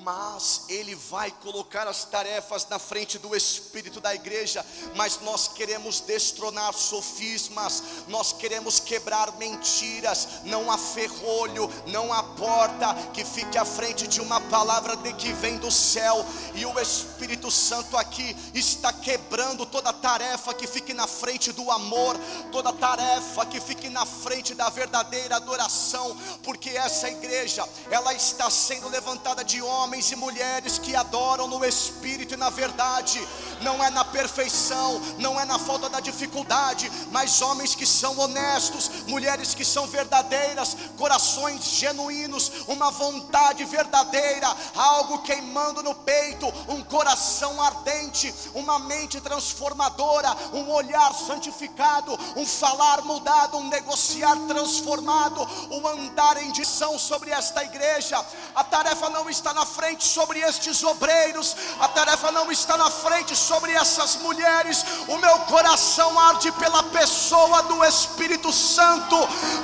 mas 0.01 0.63
Ele 0.69 0.95
vai 0.95 1.29
colocar 1.31 1.88
as 1.88 2.03
tarefas 2.03 2.67
na 2.67 2.79
frente 2.79 3.19
do 3.19 3.35
Espírito 3.35 4.01
da 4.01 4.13
igreja. 4.13 4.65
Mas 4.95 5.19
nós 5.21 5.47
queremos 5.47 6.00
destronar 6.00 6.73
sofismas, 6.73 7.83
nós 8.07 8.33
queremos 8.33 8.79
quebrar 8.79 9.31
mentiras. 9.38 10.27
Não 10.45 10.71
há 10.71 10.77
ferrolho, 10.77 11.69
não 11.88 12.12
há 12.12 12.23
porta 12.23 12.93
que 13.13 13.23
fique 13.23 13.57
à 13.57 13.65
frente 13.65 14.07
de 14.07 14.19
uma 14.19 14.41
palavra 14.41 14.95
de 14.97 15.13
que 15.13 15.31
vem 15.33 15.57
do 15.57 15.71
céu, 15.71 16.25
e 16.55 16.65
o 16.65 16.79
Espírito 16.79 17.51
Santo 17.51 17.95
aqui 17.97 18.35
está 18.53 18.91
quebrando 18.91 19.65
toda 19.65 19.93
tarefa 19.93 20.53
que 20.53 20.67
fique 20.67 20.93
na 20.93 21.07
frente 21.07 21.51
do 21.51 21.69
amor, 21.71 22.17
toda 22.51 22.73
tarefa 22.73 23.45
que 23.45 23.59
fique 23.59 23.89
na 23.89 24.05
frente 24.05 24.53
da 24.55 24.69
verdadeira 24.69 25.35
adoração, 25.35 26.17
porque 26.43 26.71
essa 26.71 27.09
igreja, 27.09 27.67
ela 27.89 28.13
está 28.13 28.50
sendo 28.50 28.89
levantada 28.89 29.43
de 29.43 29.62
homens 29.62 29.82
homens 29.83 30.09
e 30.13 30.15
mulheres 30.15 30.79
que 30.79 30.95
adoram 30.95 31.45
no 31.45 31.63
Espírito 31.65 32.35
e 32.35 32.37
na 32.37 32.49
verdade, 32.49 33.19
não 33.63 33.84
é 33.84 33.89
na 33.89 34.03
perfeição, 34.03 35.01
não 35.17 35.39
é 35.39 35.46
na 35.46 35.58
falta 35.58 35.89
da 35.89 36.00
dificuldade, 36.00 36.91
mas 37.12 37.41
homens 37.41 37.74
que 37.74 37.86
são 37.86 38.17
honestos, 38.20 38.89
mulheres 39.08 39.53
que 39.53 39.63
são 39.63 39.88
verdadeiras, 39.88 40.75
corações 40.98 41.63
genuínos, 41.65 42.51
uma 42.67 42.91
vontade 42.91 43.63
verdadeira, 43.65 44.53
algo 44.75 45.20
queimando 45.20 45.82
no 45.82 45.96
peito, 45.96 46.48
um 46.67 46.84
coração 46.84 47.62
ardente, 47.62 48.34
uma 48.53 48.77
mente 48.79 49.22
transformadora, 49.22 50.36
um 50.53 50.70
olhar 50.72 51.13
santificado, 51.13 52.17
um 52.36 52.46
falar 52.46 53.01
mudado, 53.03 53.58
um 53.58 53.67
negociar 53.70 54.36
transformado, 54.48 55.48
um 55.72 55.88
andar 55.88 56.41
em 56.41 56.51
direção 56.51 56.98
sobre 56.98 57.29
esta 57.32 57.63
igreja. 57.63 58.24
A 58.55 58.63
tarefa 58.63 59.10
não 59.10 59.29
está 59.29 59.53
na 59.53 59.65
frente 59.65 60.03
sobre 60.03 60.39
estes 60.39 60.84
obreiros, 60.84 61.55
a 61.79 61.88
tarefa 61.88 62.32
não 62.32 62.51
está 62.51 62.77
na 62.77 62.89
frente 62.89 63.36
sobre 63.36 63.52
essas 63.83 64.15
mulheres. 64.17 64.86
O 65.07 65.17
meu 65.17 65.39
coração 65.39 66.17
arde 66.19 66.51
pela 66.53 66.83
pessoa 66.83 67.63
do 67.63 67.83
Espírito 67.83 68.51
Santo, 68.51 69.15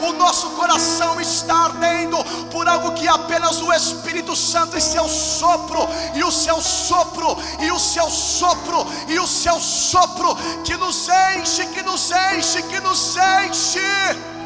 o 0.01 0.11
nosso 0.13 0.49
coração 0.51 1.19
está 1.19 1.65
ardendo 1.65 2.17
por 2.51 2.67
algo 2.67 2.93
que 2.93 3.07
apenas 3.07 3.61
o 3.61 3.71
Espírito 3.73 4.35
Santo 4.35 4.77
e 4.77 4.81
seu 4.81 5.07
sopro, 5.07 5.87
e 6.13 6.23
o 6.23 6.31
seu 6.31 6.61
sopro, 6.61 7.37
e 7.59 7.71
o 7.71 7.79
seu 7.79 8.09
sopro, 8.09 8.85
e 9.07 9.19
o 9.19 9.27
seu 9.27 9.59
sopro 9.59 10.35
que 10.63 10.75
nos 10.77 11.07
enche, 11.37 11.65
que 11.67 11.81
nos 11.81 12.11
enche, 12.11 12.61
que 12.63 12.79
nos 12.79 13.15
enche. 13.15 14.38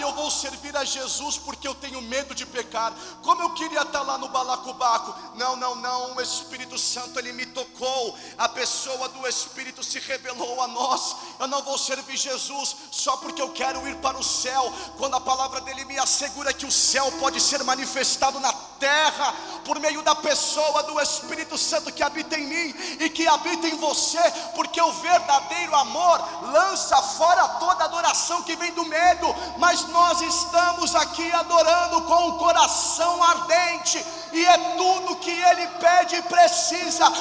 Eu 0.00 0.12
vou 0.14 0.30
servir 0.30 0.76
a 0.76 0.84
Jesus 0.84 1.38
porque 1.38 1.66
eu 1.66 1.74
tenho 1.74 2.00
medo 2.02 2.34
de 2.34 2.46
pecar. 2.46 2.92
Como 3.22 3.42
eu 3.42 3.50
queria 3.50 3.82
estar 3.82 4.02
lá 4.02 4.18
no 4.18 4.28
balacobaco. 4.28 5.36
Não, 5.36 5.56
não, 5.56 5.74
não. 5.76 6.16
O 6.16 6.20
Espírito 6.20 6.78
Santo 6.78 7.18
ele 7.18 7.32
me 7.32 7.46
tocou. 7.46 8.18
A 8.36 8.48
pessoa 8.48 9.08
do 9.08 9.26
Espírito 9.26 9.82
se 9.82 9.98
revelou 9.98 10.60
a 10.62 10.68
nós. 10.68 11.16
Eu 11.38 11.46
não 11.46 11.62
vou 11.62 11.78
servir 11.78 12.16
Jesus 12.16 12.76
só 12.90 13.16
porque 13.16 13.40
eu 13.40 13.50
quero 13.52 13.86
ir 13.88 13.96
para 13.96 14.18
o 14.18 14.24
céu. 14.24 14.72
Quando 14.96 15.14
a 15.14 15.20
palavra 15.20 15.60
dele 15.60 15.84
me 15.84 15.98
assegura 15.98 16.52
que 16.52 16.66
o 16.66 16.72
céu 16.72 17.10
pode 17.12 17.40
ser 17.40 17.62
manifestado 17.64 18.40
na 18.40 18.52
terra 18.78 19.34
por 19.64 19.78
meio 19.78 20.00
da 20.02 20.14
pessoa 20.14 20.82
do 20.84 21.00
Espírito 21.00 21.58
Santo 21.58 21.92
que 21.92 22.02
habita 22.02 22.38
em 22.38 22.46
mim 22.46 22.74
e 23.00 23.10
que 23.10 23.26
habita 23.26 23.68
em 23.68 23.76
você, 23.76 24.20
porque 24.54 24.80
o 24.80 24.92
verdadeiro 24.92 25.74
amor 25.74 26.18
lança 26.52 26.96
fora 27.02 27.46
toda 27.60 27.84
adoração 27.84 28.42
que 28.42 28.56
vem 28.56 28.72
do 28.72 28.84
medo, 28.86 29.34
mas 29.58 29.86
nós 29.88 30.20
estamos 30.22 30.94
aqui 30.94 31.30
adorando 31.32 32.02
com 32.02 32.28
o 32.28 32.38
coração 32.38 33.22
ardente, 33.22 34.04
e 34.32 34.44
é 34.44 34.58
tudo 34.76 35.16
que 35.16 35.30
Ele 35.30 35.66
pede 35.80 36.16
e 36.16 36.22
precisa. 36.22 37.12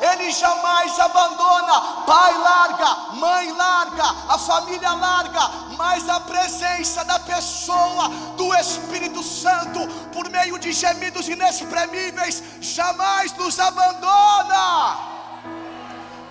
Ele 0.00 0.30
jamais 0.30 0.98
abandona. 0.98 1.80
Pai 2.06 2.38
larga, 2.38 2.94
mãe 3.14 3.52
larga, 3.52 4.04
a 4.28 4.38
família 4.38 4.92
larga, 4.92 5.40
mas 5.76 6.08
a 6.08 6.20
presença 6.20 7.04
da 7.04 7.18
pessoa 7.20 8.08
do 8.36 8.54
Espírito 8.54 9.22
Santo, 9.22 9.86
por 10.12 10.28
meio 10.30 10.58
de 10.58 10.72
gemidos 10.72 11.28
inexprimíveis, 11.28 12.42
jamais 12.60 13.32
nos 13.36 13.58
abandona. 13.58 15.12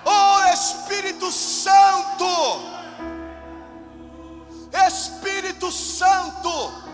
Oh 0.03 0.43
Espírito 0.51 1.31
Santo, 1.31 2.25
Espírito 4.87 5.71
Santo, 5.71 6.90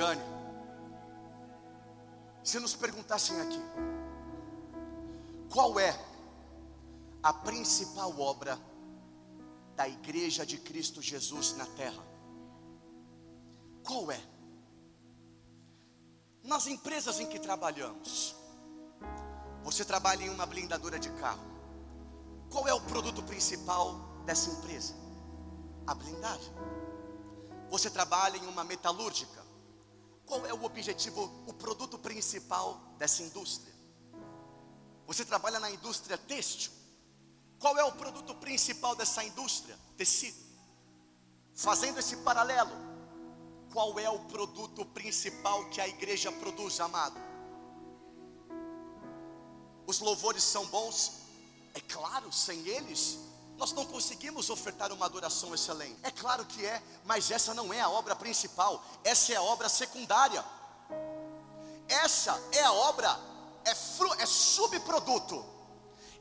engane. 0.00 0.22
Se 2.42 2.58
nos 2.58 2.74
perguntassem 2.74 3.38
aqui, 3.40 3.60
qual 5.52 5.78
é 5.78 5.94
a 7.22 7.32
principal 7.32 8.18
obra 8.18 8.58
da 9.76 9.86
igreja 9.86 10.46
de 10.46 10.56
Cristo 10.58 11.02
Jesus 11.02 11.54
na 11.56 11.66
terra? 11.66 12.02
Qual 13.84 14.10
é? 14.10 14.20
Nas 16.42 16.66
empresas 16.66 17.20
em 17.20 17.26
que 17.26 17.38
trabalhamos, 17.38 18.34
você 19.62 19.84
trabalha 19.84 20.24
em 20.24 20.30
uma 20.30 20.46
blindadora 20.46 20.98
de 20.98 21.10
carro. 21.10 21.50
Qual 22.50 22.66
é 22.66 22.72
o 22.72 22.80
produto 22.80 23.22
principal 23.22 23.96
dessa 24.24 24.50
empresa? 24.50 24.94
A 25.86 25.94
blindagem. 25.94 26.52
Você 27.68 27.90
trabalha 27.90 28.38
em 28.38 28.46
uma 28.46 28.64
metalúrgica. 28.64 29.39
Qual 30.30 30.46
é 30.46 30.54
o 30.54 30.62
objetivo, 30.62 31.28
o 31.48 31.52
produto 31.52 31.98
principal 31.98 32.80
dessa 32.96 33.20
indústria? 33.20 33.74
Você 35.04 35.24
trabalha 35.24 35.58
na 35.58 35.68
indústria 35.68 36.16
têxtil. 36.16 36.70
Qual 37.58 37.76
é 37.76 37.82
o 37.82 37.90
produto 37.90 38.32
principal 38.36 38.94
dessa 38.94 39.24
indústria? 39.24 39.76
Tecido. 39.96 40.38
Fazendo 41.52 41.98
esse 41.98 42.18
paralelo, 42.18 42.70
qual 43.72 43.98
é 43.98 44.08
o 44.08 44.20
produto 44.20 44.86
principal 44.86 45.68
que 45.68 45.80
a 45.80 45.88
igreja 45.88 46.30
produz, 46.30 46.78
amado? 46.78 47.20
Os 49.84 49.98
louvores 49.98 50.44
são 50.44 50.64
bons, 50.66 51.22
é 51.74 51.80
claro, 51.80 52.32
sem 52.32 52.68
eles, 52.68 53.18
nós 53.60 53.72
não 53.72 53.84
conseguimos 53.84 54.48
ofertar 54.48 54.90
uma 54.90 55.04
adoração 55.04 55.54
excelente. 55.54 55.98
É 56.02 56.10
claro 56.10 56.46
que 56.46 56.64
é, 56.64 56.82
mas 57.04 57.30
essa 57.30 57.52
não 57.52 57.70
é 57.74 57.80
a 57.82 57.90
obra 57.90 58.16
principal, 58.16 58.82
essa 59.04 59.34
é 59.34 59.36
a 59.36 59.42
obra 59.42 59.68
secundária. 59.68 60.42
Essa 61.86 62.42
é 62.52 62.62
a 62.62 62.72
obra, 62.72 63.20
é, 63.66 63.74
fru, 63.74 64.10
é 64.14 64.24
subproduto, 64.24 65.44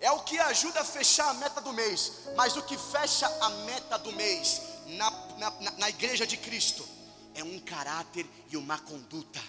é 0.01 0.11
o 0.11 0.19
que 0.19 0.37
ajuda 0.37 0.81
a 0.81 0.83
fechar 0.83 1.29
a 1.29 1.33
meta 1.35 1.61
do 1.61 1.71
mês, 1.71 2.27
mas 2.35 2.57
o 2.57 2.63
que 2.63 2.77
fecha 2.77 3.25
a 3.39 3.49
meta 3.49 3.97
do 3.97 4.11
mês 4.11 4.61
na, 4.87 5.09
na, 5.37 5.71
na 5.77 5.89
igreja 5.89 6.27
de 6.27 6.35
Cristo 6.35 6.85
é 7.35 7.41
um 7.41 7.57
caráter 7.61 8.29
e 8.49 8.57
uma 8.57 8.77
conduta. 8.79 9.39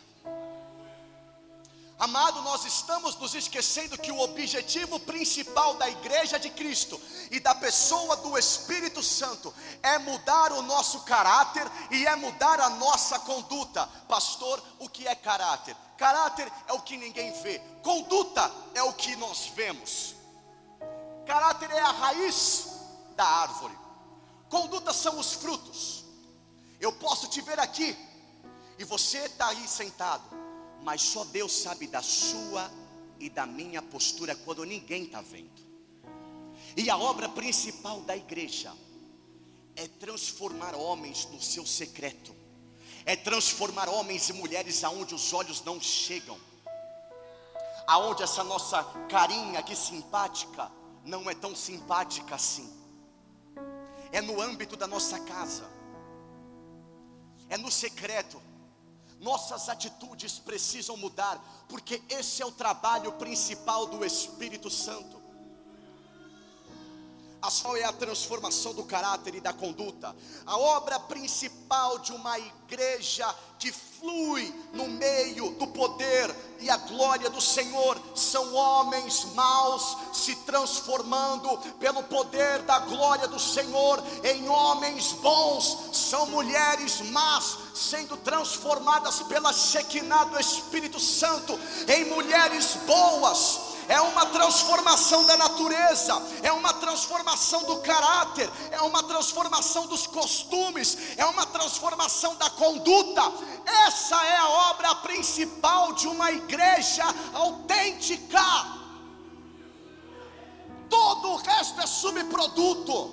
Amado, 2.00 2.40
nós 2.40 2.64
estamos 2.64 3.14
nos 3.16 3.34
esquecendo 3.34 3.98
que 3.98 4.10
o 4.10 4.20
objetivo 4.20 4.98
principal 4.98 5.74
da 5.74 5.86
igreja 5.86 6.40
de 6.40 6.48
Cristo 6.48 6.98
e 7.30 7.38
da 7.38 7.54
pessoa 7.54 8.16
do 8.16 8.38
Espírito 8.38 9.02
Santo 9.02 9.52
é 9.82 9.98
mudar 9.98 10.50
o 10.50 10.62
nosso 10.62 11.00
caráter 11.00 11.70
e 11.90 12.06
é 12.06 12.16
mudar 12.16 12.58
a 12.58 12.70
nossa 12.70 13.18
conduta. 13.18 13.86
Pastor, 14.08 14.62
o 14.78 14.88
que 14.88 15.06
é 15.06 15.14
caráter? 15.14 15.76
Caráter 15.98 16.50
é 16.68 16.72
o 16.72 16.80
que 16.80 16.96
ninguém 16.96 17.34
vê, 17.42 17.58
conduta 17.82 18.50
é 18.74 18.82
o 18.82 18.94
que 18.94 19.14
nós 19.16 19.52
vemos. 19.54 20.14
Caráter 21.26 21.70
é 21.70 21.80
a 21.80 21.90
raiz 21.90 22.68
da 23.14 23.26
árvore, 23.26 23.78
conduta 24.48 24.94
são 24.94 25.18
os 25.18 25.34
frutos. 25.34 26.02
Eu 26.80 26.94
posso 26.94 27.28
te 27.28 27.42
ver 27.42 27.60
aqui, 27.60 27.94
e 28.78 28.84
você 28.84 29.18
está 29.18 29.48
aí 29.48 29.68
sentado, 29.68 30.22
mas 30.82 31.02
só 31.02 31.24
Deus 31.24 31.52
sabe 31.52 31.86
da 31.86 32.02
sua 32.02 32.70
e 33.18 33.28
da 33.28 33.46
minha 33.46 33.82
postura 33.82 34.34
quando 34.34 34.64
ninguém 34.64 35.04
está 35.04 35.20
vendo. 35.20 35.60
E 36.76 36.88
a 36.88 36.96
obra 36.96 37.28
principal 37.28 38.00
da 38.02 38.16
igreja 38.16 38.72
é 39.76 39.86
transformar 39.86 40.74
homens 40.74 41.26
no 41.26 41.40
seu 41.40 41.66
secreto, 41.66 42.34
é 43.04 43.16
transformar 43.16 43.88
homens 43.88 44.28
e 44.28 44.32
mulheres 44.32 44.84
aonde 44.84 45.14
os 45.14 45.32
olhos 45.32 45.62
não 45.64 45.80
chegam, 45.80 46.38
aonde 47.86 48.22
essa 48.22 48.44
nossa 48.44 48.82
carinha 49.08 49.58
aqui 49.58 49.74
simpática 49.74 50.70
não 51.04 51.28
é 51.28 51.34
tão 51.34 51.54
simpática 51.56 52.34
assim, 52.34 52.70
é 54.12 54.20
no 54.20 54.40
âmbito 54.40 54.76
da 54.76 54.86
nossa 54.86 55.18
casa 55.20 55.80
é 57.50 57.58
no 57.58 57.70
secreto. 57.70 58.40
Nossas 59.20 59.68
atitudes 59.68 60.38
precisam 60.38 60.96
mudar, 60.96 61.38
porque 61.68 62.02
esse 62.08 62.42
é 62.42 62.46
o 62.46 62.50
trabalho 62.50 63.12
principal 63.12 63.86
do 63.86 64.02
Espírito 64.04 64.70
Santo. 64.70 65.19
A 67.42 67.50
só 67.50 67.76
é 67.76 67.84
a 67.84 67.92
transformação 67.92 68.74
do 68.74 68.84
caráter 68.84 69.34
e 69.34 69.40
da 69.40 69.52
conduta. 69.52 70.14
A 70.44 70.58
obra 70.58 71.00
principal 71.00 71.98
de 71.98 72.12
uma 72.12 72.38
igreja 72.38 73.34
que 73.58 73.72
flui 73.72 74.54
no 74.72 74.88
meio 74.88 75.50
do 75.52 75.66
poder 75.66 76.34
e 76.60 76.70
a 76.70 76.76
glória 76.76 77.28
do 77.28 77.40
Senhor 77.40 78.00
são 78.14 78.54
homens 78.54 79.26
maus 79.34 79.96
se 80.14 80.34
transformando 80.36 81.58
pelo 81.78 82.02
poder 82.04 82.62
da 82.62 82.78
glória 82.80 83.28
do 83.28 83.38
Senhor 83.38 84.02
em 84.24 84.48
homens 84.48 85.12
bons, 85.12 85.90
são 85.92 86.26
mulheres 86.26 87.00
más 87.10 87.58
sendo 87.74 88.16
transformadas 88.18 89.20
pela 89.22 89.52
Shekinah 89.52 90.24
do 90.24 90.40
Espírito 90.40 90.98
Santo 90.98 91.58
em 91.86 92.06
mulheres 92.06 92.76
boas 92.86 93.69
é 93.90 94.00
uma 94.00 94.24
transformação 94.26 95.26
da 95.26 95.36
natureza, 95.36 96.14
é 96.44 96.52
uma 96.52 96.72
transformação 96.72 97.64
do 97.64 97.80
caráter, 97.80 98.48
é 98.70 98.80
uma 98.82 99.02
transformação 99.02 99.88
dos 99.88 100.06
costumes, 100.06 101.18
é 101.18 101.26
uma 101.26 101.44
transformação 101.44 102.36
da 102.36 102.48
conduta. 102.50 103.20
Essa 103.88 104.24
é 104.24 104.36
a 104.36 104.48
obra 104.70 104.94
principal 104.94 105.92
de 105.92 106.06
uma 106.06 106.30
igreja 106.30 107.02
autêntica. 107.34 108.40
Todo 110.88 111.30
o 111.30 111.36
resto 111.38 111.80
é 111.80 111.86
subproduto. 111.88 113.12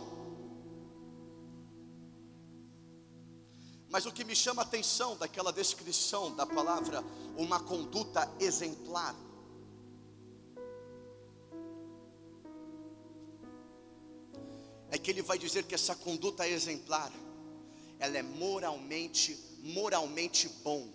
Mas 3.90 4.06
o 4.06 4.12
que 4.12 4.24
me 4.24 4.36
chama 4.36 4.62
a 4.62 4.66
atenção 4.66 5.18
daquela 5.18 5.52
descrição 5.52 6.36
da 6.36 6.46
palavra, 6.46 7.04
uma 7.36 7.60
conduta 7.60 8.32
exemplar, 8.40 9.16
é 14.91 14.97
que 14.97 15.12
ele 15.12 15.21
vai 15.21 15.38
dizer 15.38 15.63
que 15.63 15.76
essa 15.76 15.95
conduta 15.95 16.47
exemplar, 16.47 17.12
ela 18.00 18.17
é 18.17 18.23
moralmente, 18.23 19.38
moralmente 19.60 20.47
bom. 20.63 20.88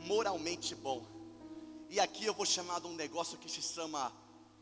Moralmente 0.00 0.74
bom. 0.74 1.06
E 1.88 2.00
aqui 2.00 2.24
eu 2.24 2.34
vou 2.34 2.44
chamar 2.44 2.80
de 2.80 2.86
um 2.86 2.94
negócio 2.94 3.38
que 3.38 3.50
se 3.50 3.62
chama 3.62 4.12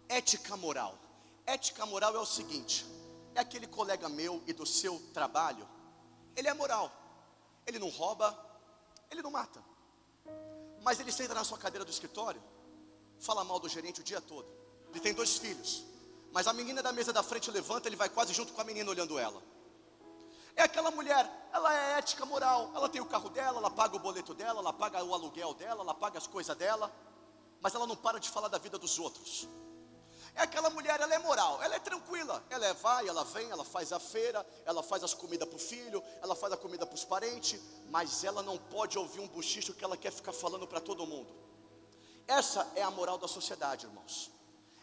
ética 0.09 0.57
moral. 0.57 0.98
Ética 1.46 1.87
moral 1.87 2.14
é 2.14 2.18
o 2.18 2.26
seguinte: 2.26 2.85
é 3.35 3.40
aquele 3.40 3.66
colega 3.66 4.09
meu 4.09 4.42
e 4.46 4.53
do 4.53 4.66
seu 4.66 5.00
trabalho, 5.12 5.66
ele 6.37 6.48
é 6.48 6.55
moral, 6.55 6.92
ele 7.66 7.79
não 7.79 7.88
rouba, 7.88 8.37
ele 9.11 9.22
não 9.22 9.31
mata. 9.31 9.62
Mas 10.83 10.98
ele 11.00 11.12
senta 11.12 11.35
na 11.35 11.44
sua 11.44 11.59
cadeira 11.59 11.85
do 11.85 11.90
escritório, 11.90 12.42
fala 13.18 13.44
mal 13.44 13.59
do 13.59 13.68
gerente 13.68 14.00
o 14.00 14.05
dia 14.05 14.20
todo. 14.20 14.48
Ele 14.90 15.00
tem 15.00 15.14
dois 15.14 15.37
filhos. 15.37 15.85
Mas 16.33 16.47
a 16.47 16.53
menina 16.53 16.83
da 16.83 16.93
mesa 16.93 17.12
da 17.12 17.23
frente 17.23 17.51
levanta, 17.51 17.88
ele 17.88 17.97
vai 17.97 18.09
quase 18.09 18.33
junto 18.33 18.53
com 18.53 18.61
a 18.61 18.64
menina 18.64 18.90
olhando 18.90 19.19
ela. 19.19 19.43
É 20.55 20.62
aquela 20.62 20.90
mulher, 20.90 21.29
ela 21.53 21.75
é 21.75 21.99
ética, 21.99 22.25
moral, 22.27 22.71
ela 22.75 22.88
tem 22.88 23.01
o 23.01 23.07
carro 23.07 23.31
dela, 23.31 23.59
ela 23.59 23.71
paga 23.71 23.97
o 23.97 23.99
boleto 23.99 24.35
dela, 24.35 24.61
ela 24.61 24.73
paga 24.73 25.03
o 25.03 25.14
aluguel 25.14 25.55
dela, 25.55 25.83
ela 25.83 25.95
paga 25.95 26.19
as 26.19 26.27
coisas 26.27 26.57
dela, 26.57 26.93
mas 27.61 27.75
ela 27.75 27.87
não 27.87 27.97
para 27.97 28.19
de 28.19 28.29
falar 28.29 28.49
da 28.49 28.59
vida 28.59 28.79
dos 28.79 28.99
outros. 28.99 29.49
É 30.35 30.43
aquela 30.43 30.71
mulher, 30.71 31.01
ela 31.01 31.14
é 31.14 31.19
moral, 31.19 31.61
ela 31.62 31.75
é 31.75 31.79
tranquila, 31.79 32.45
ela 32.51 32.66
é 32.66 32.75
vai, 32.75 33.09
ela 33.09 33.25
vem, 33.25 33.51
ela 33.51 33.64
faz 33.64 33.93
a 33.93 33.99
feira, 33.99 34.47
ela 34.64 34.83
faz 34.83 35.03
as 35.03 35.14
comidas 35.14 35.49
para 35.49 35.57
o 35.57 35.59
filho, 35.59 36.03
ela 36.23 36.37
faz 36.37 36.53
a 36.53 36.57
comida 36.57 36.87
para 36.87 36.95
os 36.95 37.05
parentes, 37.05 37.61
mas 37.88 38.23
ela 38.23 38.43
não 38.43 38.57
pode 38.57 38.99
ouvir 38.99 39.21
um 39.21 39.29
bochicho 39.29 39.75
que 39.75 39.85
ela 39.85 39.97
quer 39.97 40.12
ficar 40.12 40.33
falando 40.33 40.66
para 40.66 40.81
todo 40.81 41.07
mundo. 41.07 41.35
Essa 42.27 42.71
é 42.77 42.83
a 42.83 42.90
moral 42.90 43.19
da 43.19 43.27
sociedade, 43.27 43.87
irmãos. 43.87 44.31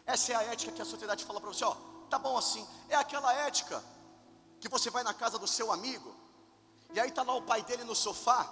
Essa 0.08 0.32
é 0.32 0.36
a 0.36 0.42
ética 0.44 0.72
que 0.72 0.80
a 0.80 0.86
sociedade 0.86 1.22
fala 1.22 1.38
para 1.38 1.50
você, 1.50 1.62
ó, 1.66 1.76
tá 2.08 2.18
bom 2.18 2.38
assim. 2.38 2.66
É 2.88 2.94
aquela 2.94 3.30
ética 3.46 3.84
que 4.58 4.66
você 4.66 4.88
vai 4.88 5.04
na 5.04 5.12
casa 5.12 5.38
do 5.38 5.46
seu 5.46 5.70
amigo, 5.70 6.16
e 6.94 6.98
aí 6.98 7.10
está 7.10 7.22
lá 7.22 7.34
o 7.34 7.42
pai 7.42 7.62
dele 7.62 7.84
no 7.84 7.94
sofá, 7.94 8.48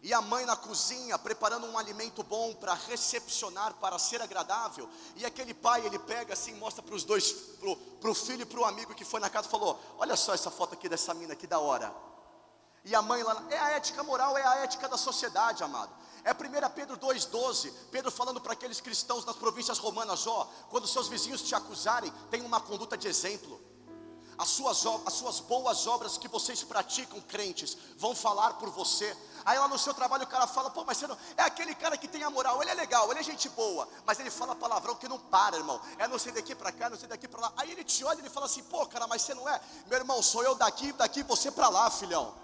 e 0.00 0.14
a 0.14 0.20
mãe 0.20 0.46
na 0.46 0.54
cozinha 0.54 1.18
preparando 1.18 1.66
um 1.66 1.76
alimento 1.76 2.22
bom 2.22 2.54
para 2.54 2.72
recepcionar, 2.72 3.74
para 3.74 3.98
ser 3.98 4.22
agradável, 4.22 4.88
e 5.16 5.26
aquele 5.26 5.52
pai 5.52 5.84
ele 5.84 5.98
pega 5.98 6.34
assim, 6.34 6.54
mostra 6.54 6.84
para 6.84 6.94
os 6.94 7.02
dois, 7.02 7.32
para 8.00 8.10
o 8.10 8.14
filho 8.14 8.42
e 8.42 8.46
para 8.46 8.60
o 8.60 8.64
amigo 8.64 8.94
que 8.94 9.04
foi 9.04 9.18
na 9.18 9.28
casa, 9.28 9.48
falou: 9.48 9.80
Olha 9.98 10.14
só 10.14 10.34
essa 10.34 10.52
foto 10.52 10.74
aqui 10.74 10.88
dessa 10.88 11.12
mina, 11.14 11.34
que 11.34 11.48
da 11.48 11.58
hora. 11.58 11.92
E 12.84 12.94
a 12.94 13.02
mãe 13.02 13.24
lá, 13.24 13.44
é 13.50 13.58
a 13.58 13.70
ética 13.70 14.04
moral, 14.04 14.38
é 14.38 14.46
a 14.46 14.56
ética 14.58 14.88
da 14.88 14.96
sociedade, 14.96 15.64
amado. 15.64 15.92
É 16.24 16.32
1 16.32 16.70
Pedro 16.74 16.96
2,12, 16.96 17.70
Pedro 17.90 18.10
falando 18.10 18.40
para 18.40 18.54
aqueles 18.54 18.80
cristãos 18.80 19.24
nas 19.24 19.36
províncias 19.36 19.78
romanas: 19.78 20.26
Ó, 20.26 20.48
quando 20.70 20.88
seus 20.88 21.06
vizinhos 21.06 21.42
te 21.42 21.54
acusarem, 21.54 22.12
tenha 22.30 22.46
uma 22.46 22.60
conduta 22.60 22.96
de 22.96 23.06
exemplo 23.06 23.60
as 24.36 24.48
suas, 24.48 24.84
as 25.06 25.12
suas 25.12 25.40
boas 25.40 25.86
obras 25.86 26.18
que 26.18 26.28
vocês 26.28 26.62
praticam, 26.62 27.20
crentes, 27.20 27.76
vão 27.96 28.14
falar 28.14 28.54
por 28.54 28.70
você. 28.70 29.16
Aí 29.44 29.58
lá 29.58 29.68
no 29.68 29.78
seu 29.78 29.92
trabalho 29.94 30.24
o 30.24 30.26
cara 30.26 30.46
fala, 30.46 30.70
pô, 30.70 30.84
mas 30.84 30.96
você 30.96 31.06
não. 31.06 31.16
É 31.36 31.42
aquele 31.42 31.74
cara 31.74 31.96
que 31.96 32.08
tem 32.08 32.22
a 32.22 32.30
moral, 32.30 32.60
ele 32.62 32.70
é 32.70 32.74
legal, 32.74 33.10
ele 33.10 33.20
é 33.20 33.22
gente 33.22 33.48
boa, 33.50 33.88
mas 34.04 34.18
ele 34.18 34.30
fala 34.30 34.56
palavrão 34.56 34.94
que 34.96 35.08
não 35.08 35.18
para, 35.18 35.56
irmão. 35.56 35.80
É 35.98 36.08
não 36.08 36.18
sei 36.18 36.32
daqui 36.32 36.54
para 36.54 36.72
cá, 36.72 36.90
não 36.90 36.98
sei 36.98 37.08
daqui 37.08 37.28
para 37.28 37.42
lá. 37.42 37.52
Aí 37.56 37.70
ele 37.70 37.84
te 37.84 38.04
olha 38.04 38.16
e 38.16 38.20
ele 38.22 38.30
fala 38.30 38.46
assim, 38.46 38.62
pô, 38.64 38.84
cara, 38.86 39.06
mas 39.06 39.22
você 39.22 39.34
não 39.34 39.48
é. 39.48 39.60
Meu 39.86 39.98
irmão, 39.98 40.22
sou 40.22 40.42
eu 40.42 40.54
daqui, 40.54 40.92
daqui 40.92 41.22
você 41.22 41.50
para 41.50 41.68
lá, 41.68 41.90
filhão. 41.90 42.34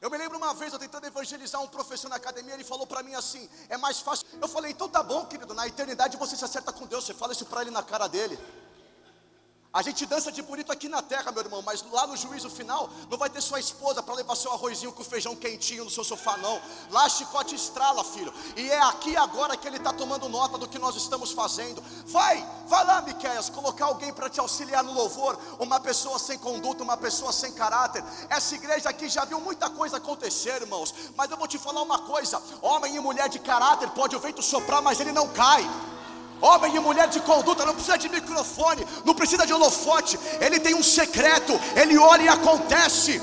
Eu 0.00 0.08
me 0.08 0.16
lembro 0.16 0.38
uma 0.38 0.54
vez, 0.54 0.72
eu 0.72 0.78
tentando 0.78 1.06
evangelizar 1.06 1.60
um 1.62 1.68
professor 1.68 2.08
na 2.08 2.16
academia, 2.16 2.54
ele 2.54 2.64
falou 2.64 2.86
para 2.86 3.02
mim 3.02 3.14
assim: 3.14 3.48
é 3.68 3.76
mais 3.76 4.00
fácil. 4.00 4.26
Eu 4.40 4.48
falei, 4.48 4.72
então 4.72 4.88
tá 4.88 5.02
bom, 5.02 5.26
querido, 5.26 5.52
na 5.52 5.66
eternidade 5.66 6.16
você 6.16 6.36
se 6.36 6.44
acerta 6.44 6.72
com 6.72 6.86
Deus, 6.86 7.04
você 7.04 7.12
fala 7.12 7.32
isso 7.32 7.44
para 7.44 7.60
ele 7.60 7.70
na 7.70 7.82
cara 7.82 8.08
dele. 8.08 8.38
A 9.72 9.82
gente 9.82 10.04
dança 10.04 10.32
de 10.32 10.42
bonito 10.42 10.72
aqui 10.72 10.88
na 10.88 11.00
terra, 11.00 11.30
meu 11.30 11.44
irmão, 11.44 11.62
mas 11.62 11.84
lá 11.92 12.04
no 12.04 12.16
juízo 12.16 12.50
final 12.50 12.90
não 13.08 13.16
vai 13.16 13.30
ter 13.30 13.40
sua 13.40 13.60
esposa 13.60 14.02
para 14.02 14.14
levar 14.14 14.34
seu 14.34 14.52
arrozinho 14.52 14.90
com 14.92 15.04
feijão 15.04 15.36
quentinho 15.36 15.84
no 15.84 15.90
seu 15.90 16.02
sofá, 16.02 16.36
não. 16.38 16.60
Lá 16.90 17.08
chicote 17.08 17.54
estrala, 17.54 18.02
filho. 18.02 18.34
E 18.56 18.68
é 18.68 18.80
aqui 18.80 19.16
agora 19.16 19.56
que 19.56 19.68
ele 19.68 19.76
está 19.76 19.92
tomando 19.92 20.28
nota 20.28 20.58
do 20.58 20.66
que 20.66 20.76
nós 20.76 20.96
estamos 20.96 21.30
fazendo. 21.30 21.80
Vai, 22.06 22.44
vai 22.66 22.84
lá, 22.84 23.00
Miqueias, 23.02 23.48
colocar 23.48 23.84
alguém 23.84 24.12
para 24.12 24.28
te 24.28 24.40
auxiliar 24.40 24.82
no 24.82 24.92
louvor. 24.92 25.38
Uma 25.60 25.78
pessoa 25.78 26.18
sem 26.18 26.36
conduta, 26.36 26.82
uma 26.82 26.96
pessoa 26.96 27.32
sem 27.32 27.52
caráter. 27.52 28.02
Essa 28.28 28.56
igreja 28.56 28.88
aqui 28.88 29.08
já 29.08 29.24
viu 29.24 29.40
muita 29.40 29.70
coisa 29.70 29.98
acontecer, 29.98 30.62
irmãos. 30.62 30.92
Mas 31.16 31.30
eu 31.30 31.36
vou 31.36 31.46
te 31.46 31.58
falar 31.58 31.82
uma 31.82 32.00
coisa: 32.00 32.42
homem 32.60 32.96
e 32.96 33.00
mulher 33.00 33.28
de 33.28 33.38
caráter 33.38 33.88
pode 33.90 34.16
o 34.16 34.20
vento 34.20 34.42
soprar, 34.42 34.82
mas 34.82 34.98
ele 34.98 35.12
não 35.12 35.28
cai. 35.28 35.64
Homem 36.40 36.74
e 36.74 36.80
mulher 36.80 37.08
de 37.08 37.20
conduta 37.20 37.66
não 37.66 37.74
precisa 37.74 37.98
de 37.98 38.08
microfone, 38.08 38.86
não 39.04 39.14
precisa 39.14 39.46
de 39.46 39.52
holofote. 39.52 40.18
Ele 40.40 40.58
tem 40.58 40.74
um 40.74 40.82
secreto, 40.82 41.58
ele 41.76 41.98
ora 41.98 42.22
e 42.22 42.28
acontece. 42.28 43.20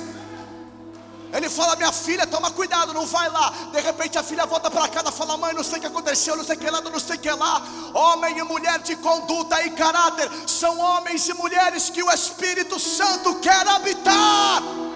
Ele 1.34 1.50
fala: 1.50 1.76
Minha 1.76 1.92
filha, 1.92 2.26
toma 2.26 2.52
cuidado, 2.52 2.94
não 2.94 3.06
vai 3.06 3.30
lá. 3.30 3.54
De 3.72 3.82
repente 3.82 4.18
a 4.18 4.24
filha 4.24 4.46
volta 4.46 4.70
para 4.70 4.88
casa 4.88 5.12
fala: 5.12 5.36
Mãe, 5.38 5.54
não 5.54 5.64
sei 5.64 5.78
o 5.78 5.82
que 5.82 5.88
aconteceu, 5.88 6.38
não 6.38 6.44
sei 6.44 6.56
o 6.56 6.60
que 6.60 6.70
lá, 6.70 6.82
não 6.82 7.00
sei 7.00 7.16
o 7.16 7.20
que 7.20 7.32
lá. 7.32 7.62
Homem 7.94 8.38
e 8.38 8.44
mulher 8.44 8.80
de 8.80 8.96
conduta 8.96 9.62
e 9.66 9.72
caráter 9.72 10.30
são 10.48 10.80
homens 10.80 11.28
e 11.28 11.34
mulheres 11.34 11.90
que 11.90 12.04
o 12.04 12.12
Espírito 12.12 12.80
Santo 12.80 13.36
quer 13.36 13.68
habitar. 13.68 14.87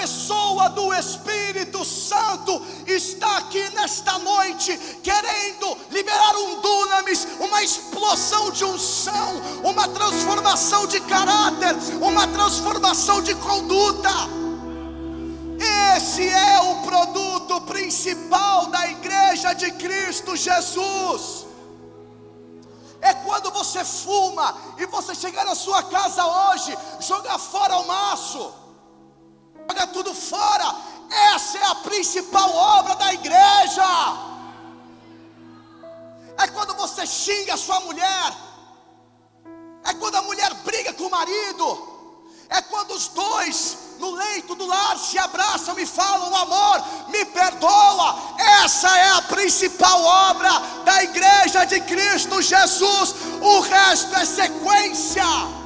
Pessoa 0.00 0.70
do 0.70 0.94
Espírito 0.94 1.84
Santo 1.84 2.62
está 2.86 3.36
aqui 3.36 3.62
nesta 3.70 4.18
noite, 4.18 4.74
querendo 5.02 5.76
liberar 5.90 6.36
um 6.36 6.60
dunamis, 6.60 7.26
uma 7.38 7.62
explosão 7.62 8.50
de 8.50 8.64
unção, 8.64 9.30
uma 9.62 9.86
transformação 9.88 10.86
de 10.86 11.00
caráter, 11.00 11.74
uma 12.00 12.26
transformação 12.28 13.20
de 13.20 13.34
conduta. 13.34 14.10
Esse 15.94 16.26
é 16.26 16.60
o 16.60 16.76
produto 16.76 17.60
principal 17.62 18.68
da 18.68 18.88
igreja 18.88 19.52
de 19.52 19.70
Cristo 19.72 20.34
Jesus. 20.34 21.46
É 23.02 23.12
quando 23.12 23.50
você 23.50 23.84
fuma 23.84 24.54
e 24.78 24.86
você 24.86 25.14
chegar 25.14 25.44
na 25.44 25.54
sua 25.54 25.82
casa 25.82 26.24
hoje, 26.24 26.74
jogar 27.00 27.38
fora 27.38 27.76
o 27.76 27.86
maço 27.86 28.60
joga 29.68 29.86
tudo 29.88 30.14
fora. 30.14 30.74
Essa 31.34 31.58
é 31.58 31.64
a 31.64 31.74
principal 31.76 32.54
obra 32.54 32.94
da 32.96 33.12
igreja. 33.12 33.84
É 36.38 36.46
quando 36.48 36.74
você 36.74 37.06
xinga 37.06 37.54
a 37.54 37.56
sua 37.56 37.80
mulher. 37.80 38.32
É 39.84 39.94
quando 39.94 40.16
a 40.16 40.22
mulher 40.22 40.52
briga 40.64 40.92
com 40.92 41.04
o 41.04 41.10
marido. 41.10 41.88
É 42.48 42.60
quando 42.62 42.92
os 42.92 43.08
dois 43.08 43.78
no 43.98 44.12
leito 44.12 44.54
do 44.54 44.66
lar 44.66 44.98
se 44.98 45.18
abraçam 45.18 45.78
e 45.78 45.86
falam: 45.86 46.34
amor, 46.34 46.82
me 47.08 47.24
perdoa. 47.26 48.36
Essa 48.64 48.88
é 48.98 49.10
a 49.10 49.22
principal 49.22 50.02
obra 50.02 50.50
da 50.84 51.02
igreja 51.02 51.64
de 51.64 51.80
Cristo 51.82 52.40
Jesus. 52.40 53.14
O 53.40 53.60
resto 53.60 54.14
é 54.14 54.24
sequência. 54.24 55.59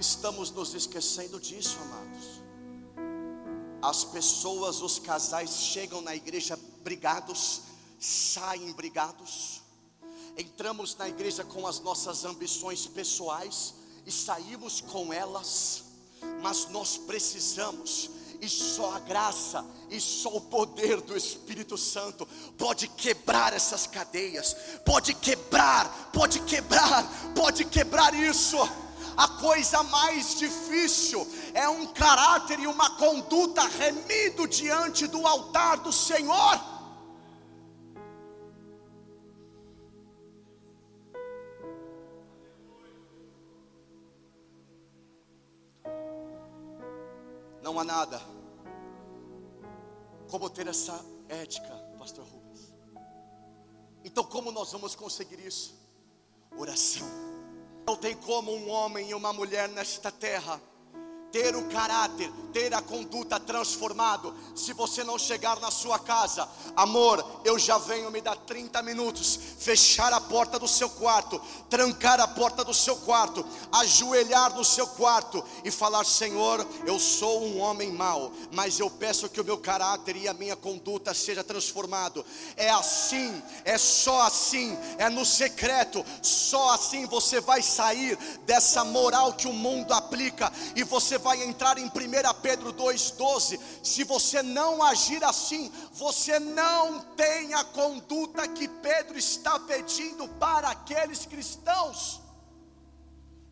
Estamos 0.00 0.50
nos 0.50 0.72
esquecendo 0.72 1.38
disso, 1.38 1.76
amados. 1.82 2.40
As 3.82 4.02
pessoas, 4.02 4.80
os 4.80 4.98
casais 4.98 5.50
chegam 5.50 6.00
na 6.00 6.16
igreja 6.16 6.58
brigados, 6.82 7.60
saem 7.98 8.72
brigados. 8.72 9.60
Entramos 10.38 10.96
na 10.96 11.06
igreja 11.06 11.44
com 11.44 11.66
as 11.66 11.80
nossas 11.80 12.24
ambições 12.24 12.86
pessoais 12.86 13.74
e 14.06 14.10
saímos 14.10 14.80
com 14.80 15.12
elas, 15.12 15.84
mas 16.40 16.66
nós 16.70 16.96
precisamos 16.96 18.08
e 18.40 18.48
só 18.48 18.94
a 18.94 19.00
graça 19.00 19.62
e 19.90 20.00
só 20.00 20.34
o 20.34 20.40
poder 20.40 21.02
do 21.02 21.14
Espírito 21.14 21.76
Santo 21.76 22.26
pode 22.56 22.88
quebrar 22.88 23.52
essas 23.52 23.86
cadeias, 23.86 24.56
pode 24.82 25.12
quebrar, 25.12 26.10
pode 26.10 26.40
quebrar, 26.40 27.06
pode 27.34 27.66
quebrar 27.66 28.14
isso. 28.14 28.56
A 29.16 29.28
coisa 29.28 29.82
mais 29.82 30.36
difícil 30.36 31.26
é 31.54 31.68
um 31.68 31.86
caráter 31.86 32.58
e 32.58 32.66
uma 32.66 32.96
conduta 32.96 33.62
remido 33.62 34.46
diante 34.48 35.06
do 35.06 35.26
altar 35.26 35.78
do 35.78 35.92
Senhor. 35.92 36.60
Não 47.62 47.78
há 47.78 47.84
nada 47.84 48.20
como 50.30 50.48
ter 50.48 50.66
essa 50.68 51.04
ética, 51.28 51.74
Pastor 51.98 52.24
Rubens. 52.24 52.72
Então, 54.04 54.24
como 54.24 54.50
nós 54.50 54.72
vamos 54.72 54.94
conseguir 54.94 55.40
isso? 55.40 55.78
Oração. 56.56 57.29
Não 57.86 57.96
tem 57.96 58.14
como 58.14 58.52
um 58.54 58.68
homem 58.70 59.10
e 59.10 59.14
uma 59.14 59.32
mulher 59.32 59.68
nesta 59.68 60.10
terra 60.10 60.60
ter 61.32 61.54
o 61.54 61.64
caráter, 61.66 62.30
ter 62.52 62.74
a 62.74 62.82
conduta 62.82 63.38
transformado. 63.38 64.34
Se 64.54 64.72
você 64.72 65.04
não 65.04 65.18
chegar 65.18 65.60
na 65.60 65.70
sua 65.70 65.98
casa, 65.98 66.48
amor, 66.76 67.24
eu 67.44 67.58
já 67.58 67.78
venho 67.78 68.10
me 68.10 68.20
dar 68.20 68.36
30 68.36 68.82
minutos, 68.82 69.38
fechar 69.58 70.12
a 70.12 70.20
porta 70.20 70.58
do 70.58 70.66
seu 70.66 70.90
quarto, 70.90 71.40
trancar 71.68 72.20
a 72.20 72.26
porta 72.26 72.64
do 72.64 72.74
seu 72.74 72.96
quarto, 72.96 73.44
ajoelhar 73.72 74.54
no 74.54 74.64
seu 74.64 74.86
quarto 74.86 75.42
e 75.64 75.70
falar: 75.70 76.04
Senhor, 76.04 76.66
eu 76.84 76.98
sou 76.98 77.44
um 77.44 77.60
homem 77.60 77.92
mau, 77.92 78.32
mas 78.50 78.80
eu 78.80 78.90
peço 78.90 79.28
que 79.28 79.40
o 79.40 79.44
meu 79.44 79.58
caráter 79.58 80.16
e 80.16 80.28
a 80.28 80.34
minha 80.34 80.56
conduta 80.56 81.14
seja 81.14 81.44
transformado. 81.44 82.24
É 82.56 82.70
assim, 82.70 83.40
é 83.64 83.78
só 83.78 84.22
assim, 84.22 84.76
é 84.98 85.08
no 85.08 85.24
secreto, 85.24 86.04
só 86.22 86.74
assim 86.74 87.06
você 87.06 87.40
vai 87.40 87.62
sair 87.62 88.18
dessa 88.44 88.84
moral 88.84 89.32
que 89.34 89.46
o 89.46 89.52
mundo 89.52 89.92
aplica 89.92 90.52
e 90.74 90.82
você 90.82 91.19
vai 91.20 91.42
entrar 91.42 91.78
em 91.78 91.86
1 91.86 91.90
Pedro 92.42 92.72
2,12. 92.72 93.60
Se 93.82 94.02
você 94.04 94.42
não 94.42 94.82
agir 94.82 95.22
assim, 95.22 95.70
você 95.92 96.40
não 96.40 97.00
tem 97.16 97.54
a 97.54 97.64
conduta 97.64 98.48
que 98.48 98.66
Pedro 98.66 99.18
está 99.18 99.58
pedindo 99.60 100.26
para 100.28 100.70
aqueles 100.70 101.24
cristãos. 101.24 102.20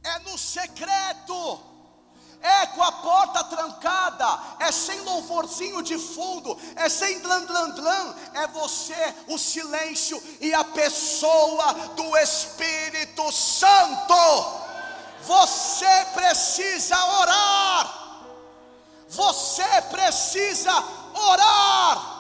É 0.03 0.19
no 0.21 0.37
secreto 0.37 1.69
é 2.41 2.67
com 2.67 2.83
a 2.83 2.93
porta 2.93 3.45
trancada, 3.45 4.27
é 4.61 4.71
sem 4.71 5.01
louvorzinho 5.01 5.83
de 5.83 5.99
fundo, 5.99 6.57
é 6.77 6.89
sem 6.89 7.19
dlan 7.21 7.45
dlan 7.45 7.71
dlan, 7.71 8.15
é 8.35 8.47
você, 8.49 9.15
o 9.27 9.39
silêncio 9.39 10.23
e 10.41 10.55
a 10.55 10.65
pessoa 10.65 11.73
do 11.97 12.17
Espírito 12.17 13.31
Santo. 13.33 14.68
Você 15.23 16.05
precisa 16.15 16.97
orar. 17.21 18.25
Você 19.09 19.83
precisa 19.91 20.73
orar. 21.15 22.19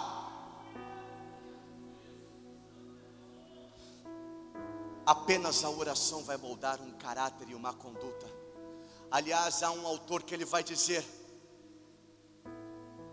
Apenas 5.06 5.64
a 5.64 5.70
oração 5.70 6.22
vai 6.22 6.36
moldar 6.36 6.80
um 6.82 6.92
caráter 6.92 7.48
e 7.48 7.54
uma 7.54 7.72
conduta. 7.72 8.26
Aliás, 9.10 9.62
há 9.62 9.70
um 9.70 9.86
autor 9.86 10.22
que 10.22 10.34
ele 10.34 10.44
vai 10.44 10.62
dizer: 10.62 11.04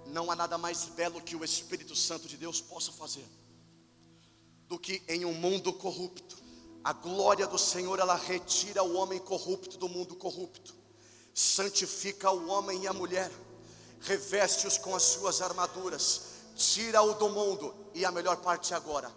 não 0.08 0.30
há 0.30 0.36
nada 0.36 0.58
mais 0.58 0.86
belo 0.86 1.22
que 1.22 1.36
o 1.36 1.44
Espírito 1.44 1.96
Santo 1.96 2.28
de 2.28 2.38
Deus 2.38 2.60
possa 2.60 2.92
fazer 2.92 3.26
do 4.68 4.80
que 4.80 5.04
em 5.08 5.26
um 5.26 5.34
mundo 5.34 5.72
corrupto. 5.72 6.45
A 6.86 6.94
glória 6.94 7.48
do 7.48 7.58
Senhor 7.58 7.98
ela 7.98 8.14
retira 8.14 8.84
o 8.84 8.94
homem 8.94 9.18
corrupto 9.18 9.76
do 9.76 9.90
mundo 9.90 10.16
corrupto, 10.16 10.76
santifica 11.34 12.30
o 12.30 12.48
homem 12.48 12.84
e 12.84 12.88
a 12.88 12.94
mulher, 12.94 13.32
reveste-os 14.02 14.78
com 14.78 14.96
as 14.96 15.02
suas 15.02 15.42
armaduras, 15.42 16.22
tira-o 16.56 17.16
do 17.16 17.28
mundo. 17.28 17.74
E 17.96 18.06
a 18.06 18.12
melhor 18.12 18.38
parte 18.38 18.72
agora 18.72 19.12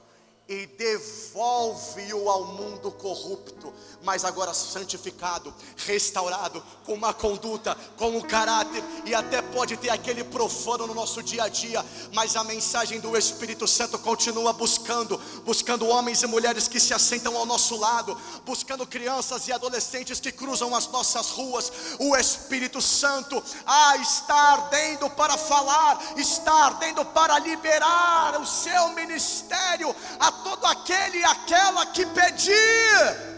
e 0.49 0.67
devolve-o 0.67 2.31
ao 2.31 2.47
mundo 2.47 2.91
corrupto, 2.91 3.71
mas 4.03 4.25
agora 4.25 4.55
santificado, 4.55 5.53
restaurado, 5.77 6.65
com 6.87 6.95
uma 6.95 7.13
conduta, 7.13 7.77
com 7.99 8.17
um 8.17 8.23
caráter, 8.23 8.83
e 9.05 9.15
até 9.15 9.43
pode 9.43 9.77
ter 9.77 9.91
aquele 9.91 10.25
profano 10.25 10.87
no 10.87 10.95
nosso 10.95 11.23
dia 11.23 11.43
a 11.45 11.49
dia, 11.49 11.85
mas 12.15 12.35
a 12.35 12.43
mensagem 12.45 12.99
do 12.99 13.15
Espírito 13.15 13.69
Santo 13.69 13.99
continua 13.99 14.55
buscando, 14.55 15.21
buscando 15.45 15.87
homens 15.87 16.23
e 16.23 16.27
mulheres 16.27 16.67
que 16.67 16.81
se 16.81 16.95
assentam 16.95 17.37
ao 17.37 17.45
nosso 17.45 17.77
lado, 17.77 18.17
buscando 18.47 18.87
crianças 18.87 19.49
e 19.49 19.53
adolescentes 19.53 20.19
que 20.19 20.33
cruzam 20.33 20.75
as 20.75 20.87
nossas 20.89 21.29
ruas. 21.29 21.71
O 21.99 22.17
Espírito 22.17 22.81
Santo 22.81 23.43
ah, 23.67 23.99
está 23.99 24.35
ardendo 24.35 25.11
para 25.11 25.37
falar, 25.37 26.15
está 26.17 26.53
ardendo 26.53 27.05
para 27.05 27.39
liberar 27.39 28.41
o 28.41 28.47
seu 28.47 28.89
ministério 28.91 29.95
a 30.19 30.38
todo 30.43 30.65
aquele 30.67 31.19
e 31.19 31.25
aquela 31.25 31.87
que 31.87 32.05
pedir. 32.07 33.29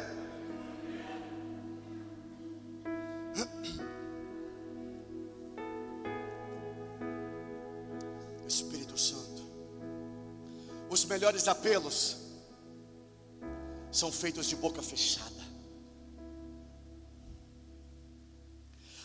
Espírito 8.47 8.99
Santo, 8.99 9.43
os 10.89 11.05
melhores 11.05 11.47
apelos 11.49 12.17
são 13.91 14.11
feitos 14.11 14.47
de 14.47 14.57
boca 14.57 14.83
fechada. 14.83 15.41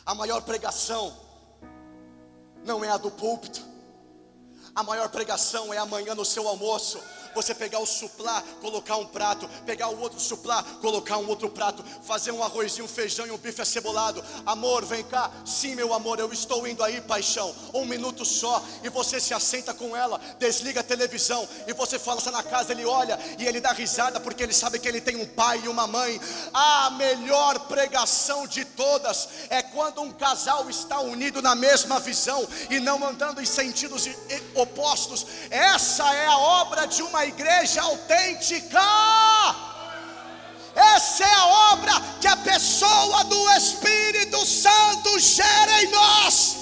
A 0.06 0.14
maior 0.14 0.42
pregação 0.42 1.16
não 2.64 2.84
é 2.84 2.90
a 2.90 2.98
do 2.98 3.10
púlpito, 3.10 3.62
a 4.76 4.84
maior 4.84 5.10
pregação 5.10 5.74
é 5.74 5.78
amanhã 5.78 6.14
no 6.14 6.26
seu 6.26 6.48
almoço 6.48 7.00
você 7.36 7.54
pegar 7.54 7.80
o 7.80 7.86
suplá, 7.86 8.42
colocar 8.62 8.98
um 8.98 9.06
prato, 9.06 9.48
pegar 9.66 9.90
o 9.90 10.00
outro 10.00 10.20
suplá, 10.20 10.64
colocar 10.82 11.18
um 11.18 11.28
outro 11.28 11.50
prato, 11.50 11.84
fazer 12.04 12.32
um 12.32 12.42
arrozinho, 12.42 12.86
um 12.86 12.88
feijão 12.88 13.28
e 13.28 13.32
um 13.32 13.38
bife 13.38 13.62
acebolado. 13.62 14.24
Amor, 14.46 14.86
vem 14.86 15.04
cá. 15.04 15.30
Sim, 15.46 15.76
meu 15.76 15.94
amor, 15.94 16.20
eu 16.20 16.32
estou 16.32 16.68
indo 16.68 16.84
aí, 16.84 17.02
paixão. 17.02 17.54
Um 17.74 17.86
minuto 17.86 18.26
só 18.26 18.64
e 18.84 18.90
você 18.90 19.20
se 19.20 19.34
assenta 19.34 19.74
com 19.74 19.96
ela, 19.96 20.20
desliga 20.40 20.80
a 20.80 20.84
televisão 20.84 21.48
e 21.68 21.74
você 21.74 22.00
fala 22.00 22.20
está 22.20 22.32
na 22.32 22.44
casa, 22.44 22.72
ele 22.72 22.86
olha 22.86 23.20
e 23.38 23.46
ele 23.46 23.60
dá 23.60 23.72
risada 23.72 24.20
porque 24.20 24.42
ele 24.42 24.54
sabe 24.54 24.80
que 24.80 24.88
ele 24.88 25.02
tem 25.02 25.18
um 25.18 25.26
pai 25.26 25.62
e 25.64 25.68
uma 25.68 25.86
mãe. 25.86 26.20
A 26.54 26.90
melhor 26.92 27.60
pregação 27.68 28.48
de 28.48 28.64
todas 28.64 29.28
é 29.50 29.62
quando 29.62 30.02
um 30.02 30.12
casal 30.12 30.70
está 30.70 31.00
unido 31.00 31.42
na 31.42 31.56
mesma 31.56 32.00
visão 32.00 32.48
e 32.70 32.80
não 32.80 33.06
andando 33.06 33.42
em 33.42 33.46
sentidos 33.46 34.08
opostos. 34.54 35.26
Essa 35.50 36.14
é 36.14 36.28
a 36.28 36.38
obra 36.38 36.86
de 36.86 37.02
uma 37.02 37.25
igreja 37.28 37.82
autêntica. 37.82 38.82
Essa 40.76 41.24
é 41.24 41.34
a 41.34 41.48
obra 41.74 41.94
que 42.20 42.28
a 42.28 42.38
pessoa 42.38 43.24
do 43.24 43.52
Espírito 43.52 44.46
Santo 44.46 45.20
gera 45.20 45.84
em 45.84 45.88
nós. 45.88 46.58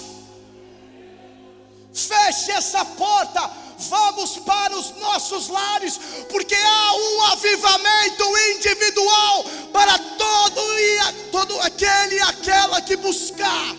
Feche 1.91 2.51
essa 2.51 2.85
porta, 2.85 3.49
vamos 3.77 4.37
para 4.37 4.75
os 4.77 4.91
nossos 4.97 5.47
lares, 5.47 5.99
porque 6.29 6.55
há 6.55 6.93
um 6.95 7.23
avivamento 7.33 8.23
individual 8.55 9.43
para 9.71 9.97
todo 9.97 10.61
e 10.79 11.29
todo 11.31 11.59
aquele 11.61 12.15
e 12.15 12.21
aquela 12.21 12.81
que 12.81 12.95
buscar. 12.95 13.75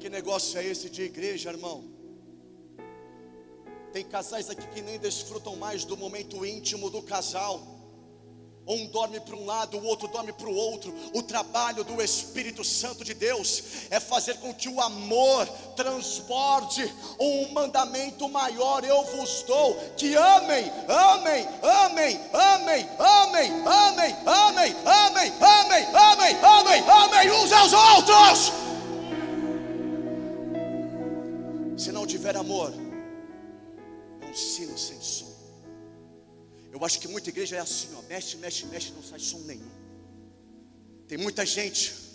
Que 0.00 0.08
negócio 0.08 0.58
é 0.58 0.64
esse 0.66 0.88
de 0.88 1.02
igreja, 1.02 1.50
irmão? 1.50 1.97
Tem 3.92 4.04
casais 4.04 4.50
aqui 4.50 4.66
que 4.68 4.82
nem 4.82 4.98
desfrutam 4.98 5.56
mais 5.56 5.84
do 5.84 5.96
momento 5.96 6.44
íntimo 6.44 6.90
do 6.90 7.02
casal. 7.02 7.78
Um 8.66 8.86
dorme 8.88 9.18
para 9.18 9.34
um 9.34 9.46
lado, 9.46 9.78
o 9.78 9.84
outro 9.84 10.08
dorme 10.08 10.30
para 10.30 10.46
o 10.46 10.54
outro. 10.54 10.94
O 11.14 11.22
trabalho 11.22 11.82
do 11.84 12.02
Espírito 12.02 12.62
Santo 12.62 13.02
de 13.02 13.14
Deus 13.14 13.62
é 13.88 13.98
fazer 13.98 14.34
com 14.40 14.52
que 14.52 14.68
o 14.68 14.78
amor 14.78 15.46
transborde 15.74 16.84
um 17.18 17.50
mandamento 17.52 18.28
maior. 18.28 18.84
Eu 18.84 19.02
vos 19.04 19.42
dou 19.44 19.74
que 19.96 20.14
amem, 20.14 20.70
amem, 20.86 21.48
amem, 21.62 22.20
amem, 22.30 22.88
amem, 22.98 23.50
amem, 23.66 24.16
amem, 24.26 24.76
amem, 24.84 25.32
amem, 25.40 25.86
amem, 25.94 26.36
amem, 26.42 26.82
amem 26.90 27.30
uns 27.30 27.52
aos 27.52 27.72
outros. 27.72 28.52
Se 31.78 31.90
não 31.90 32.06
tiver 32.06 32.36
amor, 32.36 32.74
um 34.38 34.40
sino 34.40 34.78
sem 34.78 35.00
som. 35.00 35.36
Eu 36.70 36.84
acho 36.84 37.00
que 37.00 37.08
muita 37.08 37.28
igreja 37.28 37.56
é 37.56 37.58
assim, 37.58 37.92
ó, 37.96 38.02
mexe, 38.02 38.36
mexe, 38.36 38.66
mexe, 38.66 38.92
não 38.92 39.02
sai 39.02 39.18
som 39.18 39.40
nenhum. 39.40 39.68
Tem 41.08 41.18
muita 41.18 41.44
gente. 41.44 42.06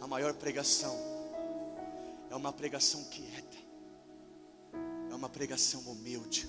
A 0.00 0.06
maior 0.06 0.34
pregação 0.34 0.96
é 2.30 2.36
uma 2.36 2.52
pregação 2.52 3.02
quieta, 3.04 3.56
é 5.10 5.14
uma 5.14 5.28
pregação 5.28 5.80
humilde, 5.80 6.48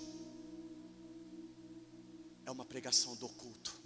é 2.46 2.52
uma 2.52 2.66
pregação 2.66 3.16
do 3.16 3.30
culto. 3.30 3.85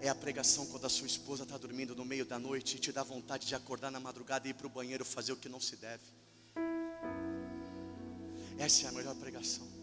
É 0.00 0.08
a 0.08 0.14
pregação 0.14 0.64
quando 0.66 0.86
a 0.86 0.88
sua 0.88 1.06
esposa 1.06 1.42
está 1.42 1.58
dormindo 1.58 1.94
no 1.94 2.04
meio 2.04 2.24
da 2.24 2.38
noite 2.38 2.76
e 2.76 2.78
te 2.78 2.92
dá 2.92 3.02
vontade 3.02 3.46
de 3.46 3.54
acordar 3.54 3.90
na 3.90 3.98
madrugada 3.98 4.46
e 4.46 4.50
ir 4.50 4.54
para 4.54 4.66
o 4.66 4.70
banheiro 4.70 5.04
fazer 5.04 5.32
o 5.32 5.36
que 5.36 5.48
não 5.48 5.60
se 5.60 5.76
deve. 5.76 6.04
Essa 8.58 8.86
é 8.86 8.88
a 8.88 8.92
melhor 8.92 9.14
pregação. 9.16 9.77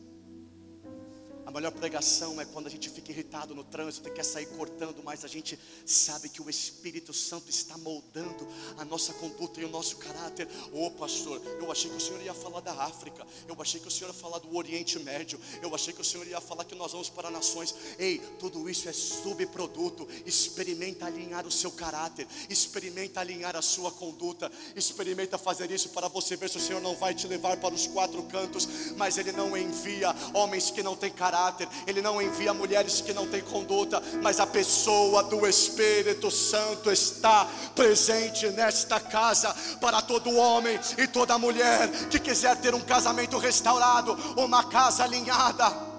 A 1.45 1.51
melhor 1.51 1.71
pregação 1.71 2.41
é 2.41 2.45
quando 2.45 2.65
a 2.65 2.69
gente 2.71 2.89
fica 2.89 3.11
irritado 3.11 3.53
no 3.53 3.63
trânsito 3.63 4.09
e 4.09 4.11
quer 4.11 4.25
sair 4.25 4.47
cortando, 4.47 5.03
mas 5.03 5.23
a 5.23 5.27
gente 5.27 5.59
sabe 5.85 6.27
que 6.27 6.41
o 6.41 6.49
Espírito 6.49 7.13
Santo 7.13 7.51
está 7.51 7.77
moldando 7.77 8.47
a 8.79 8.83
nossa 8.83 9.13
conduta 9.13 9.61
e 9.61 9.65
o 9.65 9.69
nosso 9.69 9.97
caráter. 9.97 10.47
Ô 10.73 10.87
oh, 10.87 10.91
pastor, 10.91 11.39
eu 11.59 11.71
achei 11.71 11.89
que 11.91 11.97
o 11.97 12.01
Senhor 12.01 12.19
ia 12.23 12.33
falar 12.33 12.61
da 12.61 12.73
África, 12.73 13.25
eu 13.47 13.55
achei 13.61 13.79
que 13.79 13.87
o 13.87 13.91
Senhor 13.91 14.07
ia 14.09 14.13
falar 14.13 14.39
do 14.39 14.55
Oriente 14.57 14.97
Médio, 14.97 15.39
eu 15.61 15.73
achei 15.75 15.93
que 15.93 16.01
o 16.01 16.03
Senhor 16.03 16.27
ia 16.27 16.41
falar 16.41 16.65
que 16.65 16.73
nós 16.73 16.93
vamos 16.93 17.09
para 17.09 17.29
nações. 17.29 17.75
Ei, 17.99 18.17
tudo 18.39 18.67
isso 18.67 18.89
é 18.89 18.93
subproduto. 18.93 20.07
Experimenta 20.25 21.05
alinhar 21.05 21.45
o 21.45 21.51
seu 21.51 21.71
caráter, 21.71 22.27
experimenta 22.49 23.19
alinhar 23.19 23.55
a 23.55 23.61
sua 23.61 23.91
conduta, 23.91 24.51
experimenta 24.75 25.37
fazer 25.37 25.69
isso 25.69 25.89
para 25.89 26.07
você 26.07 26.35
ver 26.35 26.49
se 26.49 26.57
o 26.57 26.61
Senhor 26.61 26.81
não 26.81 26.95
vai 26.95 27.13
te 27.13 27.27
levar 27.27 27.57
para 27.57 27.75
os 27.75 27.85
quatro 27.85 28.23
cantos, 28.23 28.67
mas 28.97 29.19
Ele 29.19 29.31
não 29.31 29.55
envia 29.55 30.09
homens 30.33 30.71
que 30.71 30.81
não 30.81 30.95
têm 30.95 31.11
caráter 31.11 31.34
caráter, 31.35 31.67
Ele 31.85 32.01
não 32.01 32.21
envia 32.21 32.53
mulheres 32.53 33.01
que 33.01 33.13
não 33.13 33.27
têm 33.27 33.41
conduta, 33.41 34.01
mas 34.21 34.39
a 34.39 34.47
pessoa 34.47 35.21
do 35.23 35.45
Espírito 35.45 36.31
Santo 36.31 36.89
está 36.89 37.45
presente 37.75 38.47
nesta 38.49 38.99
casa 38.99 39.53
para 39.81 40.01
todo 40.01 40.35
homem 40.35 40.79
e 40.97 41.07
toda 41.07 41.37
mulher 41.37 41.89
que 42.09 42.19
quiser 42.19 42.55
ter 42.57 42.73
um 42.73 42.79
casamento 42.79 43.37
restaurado, 43.37 44.13
uma 44.37 44.63
casa 44.63 45.03
alinhada. 45.03 45.95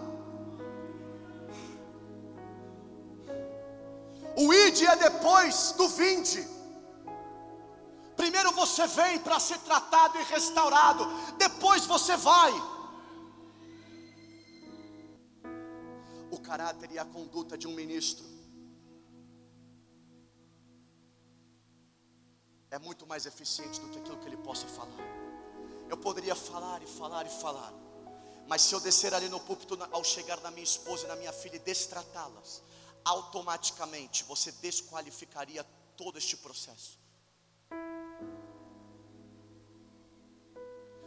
O 4.38 4.52
id 4.52 4.82
é 4.82 4.96
depois 4.96 5.74
do 5.76 5.88
vinde. 5.88 6.46
Primeiro 8.16 8.52
você 8.52 8.86
vem 8.86 9.18
para 9.18 9.38
ser 9.38 9.58
tratado 9.58 10.18
e 10.18 10.24
restaurado, 10.24 11.06
depois 11.36 11.84
você 11.84 12.16
vai. 12.16 12.75
O 16.30 16.38
caráter 16.40 16.90
e 16.90 16.98
a 16.98 17.04
conduta 17.04 17.56
de 17.56 17.66
um 17.66 17.72
ministro 17.72 18.26
é 22.70 22.78
muito 22.78 23.06
mais 23.06 23.26
eficiente 23.26 23.80
do 23.80 23.88
que 23.88 23.98
aquilo 23.98 24.18
que 24.18 24.26
ele 24.26 24.36
possa 24.36 24.66
falar. 24.66 24.98
Eu 25.88 25.96
poderia 25.96 26.34
falar 26.34 26.82
e 26.82 26.86
falar 26.86 27.26
e 27.26 27.30
falar, 27.30 27.72
mas 28.48 28.62
se 28.62 28.74
eu 28.74 28.80
descer 28.80 29.14
ali 29.14 29.28
no 29.28 29.40
púlpito 29.40 29.78
ao 29.92 30.04
chegar 30.04 30.40
na 30.40 30.50
minha 30.50 30.64
esposa 30.64 31.04
e 31.04 31.08
na 31.08 31.16
minha 31.16 31.32
filha 31.32 31.56
e 31.56 31.60
destratá-las, 31.60 32.62
automaticamente 33.04 34.24
você 34.24 34.50
desqualificaria 34.52 35.64
todo 35.96 36.18
este 36.18 36.36
processo. 36.36 36.98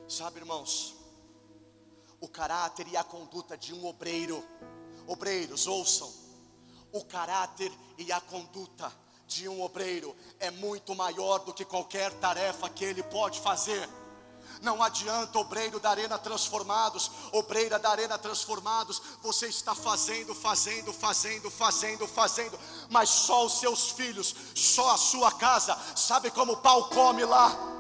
Sabe, 0.08 0.40
irmãos, 0.40 0.96
o 2.20 2.28
caráter 2.28 2.88
e 2.88 2.98
a 2.98 3.04
conduta 3.04 3.58
de 3.58 3.74
um 3.74 3.86
obreiro, 3.86 4.44
obreiros, 5.10 5.66
ouçam, 5.66 6.12
o 6.92 7.04
caráter 7.04 7.72
e 7.98 8.12
a 8.12 8.22
conduta 8.22 8.92
de 9.28 9.50
um 9.50 9.62
obreiro 9.62 10.16
é 10.40 10.52
muito 10.52 10.96
maior 10.96 11.40
do 11.40 11.54
que 11.54 11.66
qualquer 11.66 12.14
tarefa 12.14 12.70
que 12.70 12.86
ele 12.86 13.04
pode 13.04 13.40
fazer. 13.40 13.90
Não 14.62 14.84
adianta 14.84 15.40
obreiro 15.40 15.80
da 15.80 15.90
arena 15.90 16.18
transformados, 16.18 17.10
obreira 17.32 17.80
da 17.80 17.90
arena 17.90 18.18
transformados, 18.18 19.02
você 19.22 19.48
está 19.48 19.74
fazendo, 19.74 20.36
fazendo, 20.36 20.94
fazendo, 20.94 21.50
fazendo, 21.50 22.08
fazendo, 22.08 22.60
mas 22.90 23.10
só 23.10 23.46
os 23.46 23.60
seus 23.60 23.90
filhos, 23.92 24.36
só 24.54 24.92
a 24.92 24.98
sua 24.98 25.32
casa, 25.32 25.78
sabe 25.96 26.30
como 26.30 26.54
o 26.54 26.58
pau 26.58 26.90
come 26.90 27.26
lá? 27.26 27.79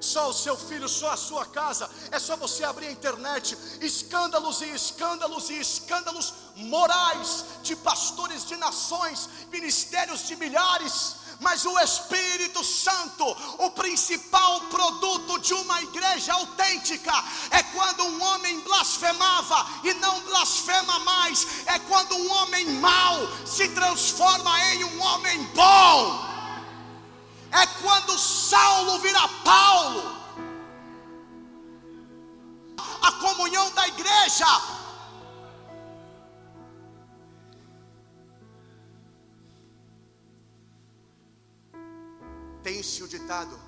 Só 0.00 0.30
o 0.30 0.34
seu 0.34 0.56
filho, 0.56 0.88
só 0.88 1.12
a 1.12 1.16
sua 1.16 1.46
casa. 1.46 1.88
É 2.10 2.18
só 2.18 2.36
você 2.36 2.64
abrir 2.64 2.88
a 2.88 2.92
internet, 2.92 3.56
escândalos 3.80 4.60
e 4.62 4.74
escândalos 4.74 5.50
e 5.50 5.60
escândalos 5.60 6.34
morais 6.56 7.44
de 7.62 7.76
pastores 7.76 8.44
de 8.46 8.56
nações, 8.56 9.28
ministérios 9.50 10.26
de 10.26 10.36
milhares. 10.36 11.16
Mas 11.40 11.64
o 11.64 11.78
Espírito 11.80 12.62
Santo, 12.62 13.24
o 13.58 13.70
principal 13.70 14.60
produto 14.62 15.38
de 15.38 15.54
uma 15.54 15.80
igreja 15.82 16.34
autêntica, 16.34 17.12
é 17.50 17.62
quando 17.62 18.04
um 18.04 18.22
homem 18.22 18.60
blasfemava 18.60 19.66
e 19.82 19.94
não 19.94 20.20
blasfema 20.20 20.98
mais, 20.98 21.46
é 21.64 21.78
quando 21.78 22.14
um 22.14 22.30
homem 22.30 22.66
mau 22.72 23.16
se 23.46 23.68
transforma 23.68 24.60
em 24.66 24.84
um 24.84 25.02
homem 25.02 25.42
bom, 25.54 26.29
é 27.52 27.66
quando 27.82 28.18
Saulo 28.18 28.98
vira 28.98 29.28
Paulo. 29.44 30.20
A 33.02 33.12
comunhão 33.12 33.70
da 33.72 33.88
igreja 33.88 34.46
Tem-se 42.62 43.02
o 43.02 43.08
ditado: 43.08 43.58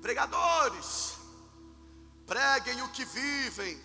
pregadores, 0.00 1.14
preguem 2.26 2.82
o 2.82 2.88
que 2.88 3.04
vivem. 3.04 3.82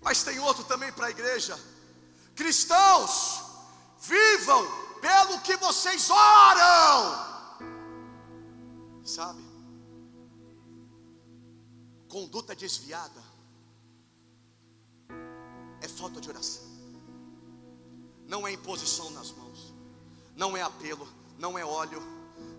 Mas 0.00 0.22
tem 0.22 0.38
outro 0.38 0.64
também 0.64 0.92
para 0.92 1.06
a 1.06 1.10
igreja: 1.10 1.58
cristãos, 2.34 3.42
vivam 4.00 4.64
pelo 5.00 5.40
que 5.40 5.56
vocês 5.56 6.08
oram. 6.10 7.31
Sabe? 9.04 9.42
Conduta 12.08 12.54
desviada 12.54 13.22
é 15.80 15.88
falta 15.88 16.20
de 16.20 16.28
oração, 16.28 16.62
não 18.28 18.46
é 18.46 18.52
imposição 18.52 19.10
nas 19.10 19.32
mãos, 19.32 19.74
não 20.36 20.56
é 20.56 20.62
apelo, 20.62 21.08
não 21.38 21.58
é 21.58 21.64
óleo 21.64 22.00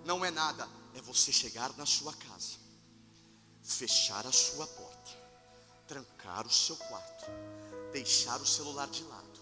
não 0.06 0.23
é 0.23 0.32
nada, 0.32 0.67
é 0.95 1.01
você 1.01 1.32
chegar 1.32 1.75
na 1.77 1.86
sua 1.86 2.13
casa, 2.13 2.58
fechar 3.62 4.25
a 4.25 4.32
sua 4.32 4.67
porta, 4.67 5.12
trancar 5.88 6.45
o 6.45 6.51
seu 6.51 6.75
quarto, 6.75 7.25
deixar 7.91 8.41
o 8.41 8.45
celular 8.45 8.88
de 8.88 9.03
lado, 9.03 9.39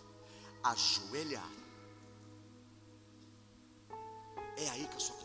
ajoelhar. 0.64 1.50
É 4.58 4.70
aí 4.70 4.88
que 4.88 4.98
a 4.98 5.00
sua. 5.00 5.21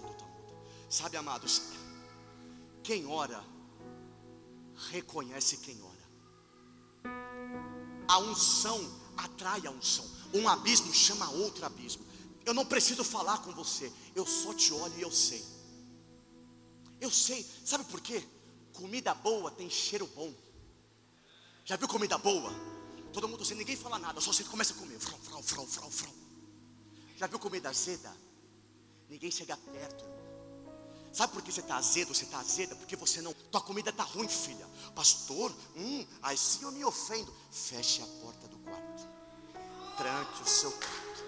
Sabe, 0.89 1.17
amados, 1.17 1.63
quem 2.83 3.07
ora, 3.07 3.43
reconhece 4.91 5.57
quem 5.59 5.81
ora. 5.83 5.97
A 8.09 8.19
unção 8.19 8.79
atrai 9.17 9.67
a 9.67 9.71
unção. 9.71 10.09
Um 10.33 10.49
abismo 10.49 10.93
chama 10.95 11.29
outro 11.31 11.67
abismo. 11.67 12.05
Eu 12.45 12.55
não 12.55 12.65
preciso 12.65 13.03
falar 13.03 13.39
com 13.39 13.53
você, 13.53 13.93
eu 14.15 14.25
só 14.25 14.55
te 14.55 14.73
olho 14.73 14.97
e 14.97 15.03
eu 15.03 15.11
sei. 15.11 15.45
Eu 17.01 17.11
sei, 17.11 17.45
sabe 17.65 17.85
por 17.85 18.01
quê? 18.01 18.25
Comida 18.73 19.13
boa 19.15 19.51
tem 19.51 19.69
cheiro 19.69 20.07
bom. 20.15 20.33
Já 21.65 21.77
viu 21.77 21.89
comida 21.89 22.17
boa? 22.17 22.53
Todo 23.13 23.27
mundo 23.27 23.45
sem 23.45 23.57
ninguém 23.57 23.77
fala 23.77 23.99
nada, 23.99 24.21
só 24.21 24.33
você 24.33 24.45
começa 24.45 24.73
a 24.73 24.77
comer. 24.77 24.99
Já 27.17 27.27
viu 27.27 27.39
comida 27.41 27.71
azeda? 27.71 28.15
Ninguém 29.09 29.31
chega 29.31 29.57
perto. 29.57 30.05
Sabe 31.17 31.33
por 31.33 31.41
que 31.41 31.51
você 31.51 31.61
está 31.61 31.79
azedo? 31.79 32.15
Você 32.15 32.25
está 32.25 32.41
azeda 32.41 32.77
porque 32.77 32.95
você 32.95 33.23
não. 33.23 33.33
Tua 33.51 33.63
comida 33.63 33.89
está 33.89 34.03
ruim, 34.03 34.29
filha. 34.29 34.67
Pastor, 34.95 35.51
hum, 35.75 36.05
eu 36.61 36.71
me 36.71 36.85
ofendo. 36.85 37.33
Feche 37.51 38.03
a 38.03 38.07
porta 38.23 38.47
do 38.49 38.59
quarto. 38.59 39.09
Tranque 39.97 40.43
o 40.43 40.47
seu 40.47 40.71
quarto 40.71 41.25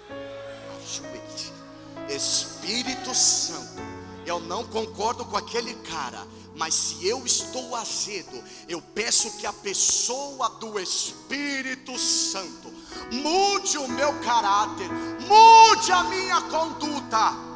ajoelhe. 0.77 2.15
Espírito 2.15 3.15
Santo, 3.15 3.81
eu 4.27 4.39
não 4.41 4.67
concordo 4.67 5.25
com 5.25 5.39
aquele 5.39 5.75
cara, 5.77 6.27
mas 6.55 6.75
se 6.75 7.07
eu 7.07 7.25
estou 7.25 7.75
azedo, 7.75 8.45
eu 8.69 8.83
peço 8.83 9.39
que 9.39 9.47
a 9.47 9.53
pessoa 9.55 10.51
do 10.61 10.79
Espírito 10.79 11.99
Santo 11.99 12.71
mude 13.11 13.79
o 13.79 13.89
meu 13.89 14.21
caráter, 14.21 14.91
mude 15.27 15.91
a 15.93 16.05
minha 16.05 16.43
conduta. 16.43 17.48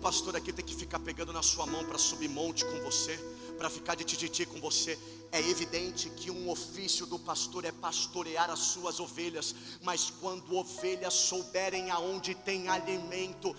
Pastor 0.00 0.34
aqui 0.34 0.52
tem 0.52 0.64
que 0.64 0.74
ficar 0.74 0.98
pegando 0.98 1.32
na 1.32 1.42
sua 1.42 1.66
mão 1.66 1.84
para 1.84 1.98
subir 1.98 2.28
monte 2.28 2.64
com 2.64 2.80
você, 2.80 3.18
para 3.60 3.68
ficar 3.68 3.94
de 3.94 4.04
tititi 4.04 4.46
com 4.46 4.58
você. 4.58 4.98
É 5.30 5.38
evidente 5.38 6.08
que 6.08 6.30
um 6.30 6.48
ofício 6.48 7.04
do 7.04 7.18
pastor 7.18 7.66
é 7.66 7.70
pastorear 7.70 8.50
as 8.50 8.58
suas 8.58 8.98
ovelhas, 8.98 9.54
mas 9.82 10.10
quando 10.18 10.56
ovelhas 10.56 11.12
souberem 11.12 11.90
aonde 11.90 12.34
tem 12.34 12.70
alimento, 12.70 13.54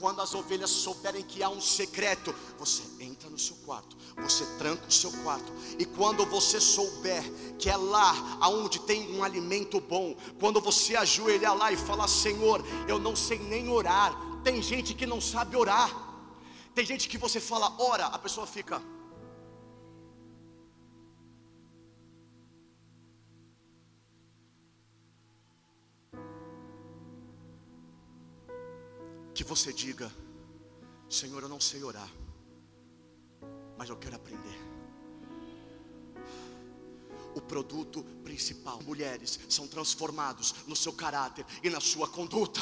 quando 0.00 0.20
as 0.20 0.34
ovelhas 0.34 0.70
souberem 0.70 1.22
que 1.22 1.40
há 1.40 1.48
um 1.48 1.60
secreto, 1.60 2.34
você 2.58 2.82
entra 2.98 3.30
no 3.30 3.38
seu 3.38 3.54
quarto, 3.64 3.96
você 4.16 4.44
tranca 4.58 4.88
o 4.88 4.92
seu 4.92 5.12
quarto, 5.22 5.52
e 5.78 5.84
quando 5.84 6.26
você 6.26 6.60
souber 6.60 7.22
que 7.60 7.70
é 7.70 7.76
lá 7.76 8.38
aonde 8.40 8.80
tem 8.80 9.16
um 9.16 9.22
alimento 9.22 9.80
bom, 9.80 10.16
quando 10.40 10.60
você 10.60 10.96
ajoelhar 10.96 11.56
lá 11.56 11.70
e 11.70 11.76
falar: 11.76 12.08
Senhor, 12.08 12.60
eu 12.88 12.98
não 12.98 13.14
sei 13.14 13.38
nem 13.38 13.70
orar, 13.70 14.12
tem 14.42 14.60
gente 14.60 14.94
que 14.94 15.06
não 15.06 15.20
sabe 15.20 15.56
orar, 15.56 16.05
tem 16.76 16.84
gente 16.84 17.08
que 17.08 17.16
você 17.16 17.40
fala, 17.40 17.74
ora, 17.80 18.04
a 18.04 18.18
pessoa 18.18 18.46
fica. 18.46 18.82
que 29.34 29.44
você 29.44 29.70
diga: 29.72 30.10
Senhor, 31.10 31.42
eu 31.42 31.48
não 31.48 31.60
sei 31.60 31.82
orar, 31.82 32.10
mas 33.78 33.88
eu 33.88 33.96
quero 33.96 34.16
aprender. 34.16 34.58
O 37.34 37.40
produto 37.40 38.02
principal, 38.24 38.82
mulheres 38.82 39.38
são 39.48 39.68
transformados 39.68 40.54
no 40.66 40.76
seu 40.76 40.92
caráter 40.92 41.44
e 41.62 41.70
na 41.70 41.80
sua 41.80 42.08
conduta. 42.08 42.60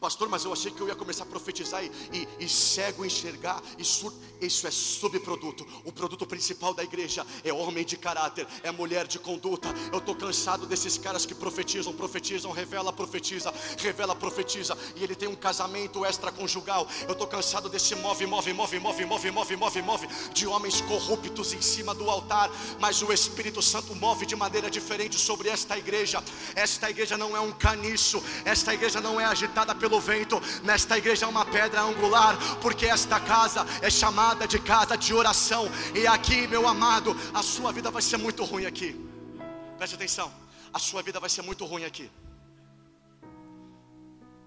Pastor, 0.00 0.28
mas 0.28 0.44
eu 0.44 0.52
achei 0.52 0.70
que 0.70 0.80
eu 0.80 0.88
ia 0.88 0.94
começar 0.94 1.24
a 1.24 1.26
profetizar 1.26 1.84
e, 1.84 1.90
e, 2.12 2.44
e 2.44 2.48
cego 2.48 3.04
enxergar. 3.04 3.62
E 3.78 3.84
sur... 3.84 4.12
Isso 4.40 4.66
é 4.66 4.70
subproduto. 4.70 5.66
O 5.84 5.92
produto 5.92 6.26
principal 6.26 6.72
da 6.72 6.84
igreja 6.84 7.26
é 7.42 7.52
homem 7.52 7.84
de 7.84 7.96
caráter, 7.96 8.46
é 8.62 8.70
mulher 8.70 9.06
de 9.06 9.18
conduta. 9.18 9.68
Eu 9.92 9.98
estou 9.98 10.14
cansado 10.14 10.66
desses 10.66 10.96
caras 10.96 11.26
que 11.26 11.34
profetizam, 11.34 11.92
profetizam, 11.92 12.52
revela, 12.52 12.92
profetiza, 12.92 13.52
revela, 13.78 14.14
profetiza. 14.14 14.78
E 14.96 15.02
ele 15.02 15.14
tem 15.14 15.28
um 15.28 15.34
casamento 15.34 16.04
extraconjugal. 16.06 16.86
Eu 17.06 17.12
estou 17.12 17.26
cansado 17.26 17.68
desse 17.68 17.94
move, 17.96 18.26
move, 18.26 18.52
move, 18.52 18.78
move, 18.78 19.04
move, 19.06 19.30
move, 19.30 19.56
move, 19.56 19.82
move, 19.82 20.08
de 20.32 20.46
homens 20.46 20.80
corruptos 20.82 21.52
em 21.52 21.60
cima 21.60 21.94
do 21.94 22.08
altar. 22.08 22.50
Mas 22.78 23.02
o 23.02 23.12
Espírito 23.12 23.60
Santo 23.60 23.94
move 23.94 24.24
de 24.24 24.36
maneira 24.36 24.70
diferente 24.70 25.18
sobre 25.18 25.48
esta 25.48 25.76
igreja. 25.76 26.22
Esta 26.54 26.88
igreja 26.90 27.16
não 27.16 27.36
é 27.36 27.40
um 27.40 27.52
caniço, 27.52 28.22
esta 28.44 28.72
igreja 28.72 29.00
não 29.00 29.20
é 29.20 29.24
agitada 29.24 29.74
pelo 29.78 30.00
vento. 30.00 30.40
Nesta 30.62 30.98
igreja 30.98 31.26
é 31.26 31.28
uma 31.28 31.44
pedra 31.44 31.82
angular, 31.82 32.36
porque 32.60 32.86
esta 32.86 33.18
casa 33.20 33.66
é 33.80 33.88
chamada 33.88 34.46
de 34.46 34.58
casa 34.58 34.96
de 34.96 35.14
oração. 35.14 35.70
E 35.94 36.06
aqui, 36.06 36.46
meu 36.46 36.68
amado, 36.68 37.16
a 37.32 37.42
sua 37.42 37.72
vida 37.72 37.90
vai 37.90 38.02
ser 38.02 38.16
muito 38.16 38.44
ruim 38.44 38.66
aqui. 38.66 39.08
Preste 39.78 39.94
atenção, 39.94 40.32
a 40.72 40.78
sua 40.78 41.02
vida 41.02 41.20
vai 41.20 41.30
ser 41.30 41.42
muito 41.42 41.64
ruim 41.64 41.84
aqui. 41.84 42.10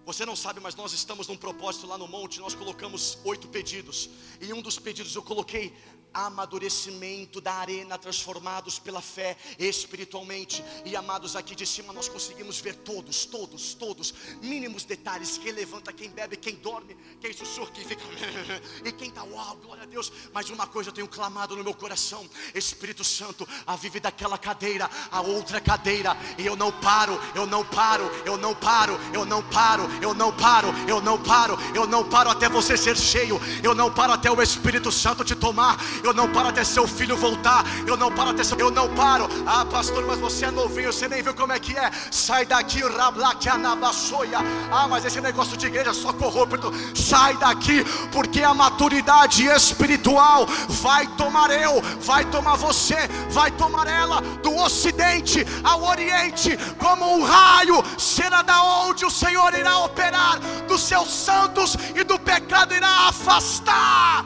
Você 0.06 0.26
não 0.26 0.36
sabe, 0.36 0.60
mas 0.60 0.76
nós 0.76 0.93
estamos 0.93 1.28
num 1.28 1.38
propósito 1.38 1.86
lá 1.88 1.97
no 1.97 2.08
monte. 2.08 2.39
Nós 2.39 2.56
colocamos 2.56 3.18
oito 3.24 3.47
pedidos, 3.47 4.10
e 4.39 4.52
um 4.52 4.62
dos 4.62 4.80
pedidos 4.80 5.16
eu 5.16 5.22
coloquei 5.22 5.74
amadurecimento 6.14 7.39
da 7.39 7.54
arena, 7.54 7.97
transformados 7.97 8.80
pela 8.80 9.02
fé 9.02 9.38
espiritualmente. 9.58 10.64
E 10.86 10.95
amados, 10.95 11.36
aqui 11.36 11.56
de 11.56 11.66
cima 11.66 11.93
nós 11.93 12.10
conseguimos 12.10 12.60
ver 12.60 12.76
todos, 12.76 13.26
todos, 13.26 13.74
todos, 13.74 14.14
mínimos 14.41 14.84
detalhes: 14.84 15.38
quem 15.38 15.52
levanta, 15.52 15.93
quem 15.93 16.10
bebe, 16.10 16.36
quem 16.36 16.56
dorme, 16.56 16.95
quem 17.20 17.34
sussurra, 17.34 17.72
quem 17.72 17.86
fica, 17.86 18.04
e 18.84 18.91
quem 18.91 19.10
está, 19.10 19.24
uau, 19.24 19.58
glória 19.58 19.84
a 19.84 19.86
Deus. 19.86 20.12
Mas 20.34 20.49
uma 20.49 20.68
coisa 20.68 20.89
eu 20.89 20.93
tenho 20.93 21.08
clamado 21.08 21.56
no 21.56 21.64
meu 21.64 21.74
coração: 21.74 22.30
Espírito 22.54 23.04
Santo, 23.04 23.47
avive 23.66 23.99
daquela 23.99 24.38
cadeira 24.38 24.89
a 25.12 25.22
outra 25.22 25.62
cadeira, 25.62 26.16
e 26.38 26.45
eu 26.45 26.56
não 26.56 26.72
paro, 26.72 27.20
eu 27.36 27.45
não 27.47 27.66
paro, 27.66 28.04
eu 28.26 28.38
não 28.38 28.54
paro, 28.54 28.93
eu 29.14 29.26
não 29.26 29.41
paro, 29.49 29.84
eu 30.02 30.14
não 30.14 30.32
paro, 30.32 30.74
eu 30.88 31.02
não 31.02 31.18
paro, 31.18 31.58
eu 31.74 31.88
não 31.88 32.04
paro 32.04 32.30
até 32.30 32.49
você 32.49 32.76
ser 32.76 32.97
cheio, 32.97 33.39
eu 33.64 33.76
não 33.76 33.91
paro 33.91 34.14
até 34.14 34.32
o 34.32 34.41
Espírito 34.41 34.91
Santo 34.91 35.24
te 35.24 35.36
tomar 35.36 35.78
eu 36.04 36.14
não 36.14 36.28
paro 36.32 36.49
até 36.49 36.64
seu 36.64 36.88
filho 36.88 37.16
voltar, 37.16 37.64
eu 37.86 37.95
não 37.95 38.12
paro 38.12 38.32
até 38.32 38.43
seu, 38.43 38.58
eu 38.58 38.72
não 38.72 38.93
paro. 38.95 39.28
Ah, 39.45 39.66
pastor, 39.66 40.06
mas 40.06 40.20
você 40.20 40.45
é 40.45 40.52
novinho, 40.52 40.91
você 40.91 41.08
nem 41.08 41.22
viu 41.22 41.34
como 41.34 41.54
é 41.54 41.60
que 41.60 41.78
é. 41.78 41.91
Sai 42.10 42.45
daqui, 42.45 42.82
rablaquianabassoia. 42.82 44.39
Ah, 44.72 44.88
mas 44.88 45.06
esse 45.06 45.22
negócio 45.22 45.58
de 45.58 45.68
igreja 45.68 45.93
só 45.93 46.14
corrupto. 46.14 46.72
Sai 46.95 47.38
daqui, 47.38 47.84
porque 48.12 48.41
a 48.41 48.54
maturidade 48.54 49.45
espiritual 49.45 50.45
vai 50.70 51.08
tomar 51.08 51.52
eu, 51.52 51.82
vai 51.99 52.26
tomar 52.26 52.56
você, 52.56 53.08
vai 53.30 53.52
tomar 53.52 53.88
ela 53.88 54.22
do 54.22 54.56
ocidente 54.58 55.45
ao 55.64 55.84
oriente, 55.84 56.58
como 56.78 57.18
um 57.18 57.24
raio, 57.24 57.84
será 57.97 58.41
da 58.41 58.64
onde 58.64 59.06
o 59.06 59.12
Senhor 59.12 59.54
irá 59.54 59.78
operar 59.86 60.39
dos 60.67 60.82
seus 60.82 61.09
santos 61.09 61.75
e 61.95 62.03
do 62.03 62.19
pecado 62.19 62.73
irá 62.73 63.07
afastar 63.07 64.25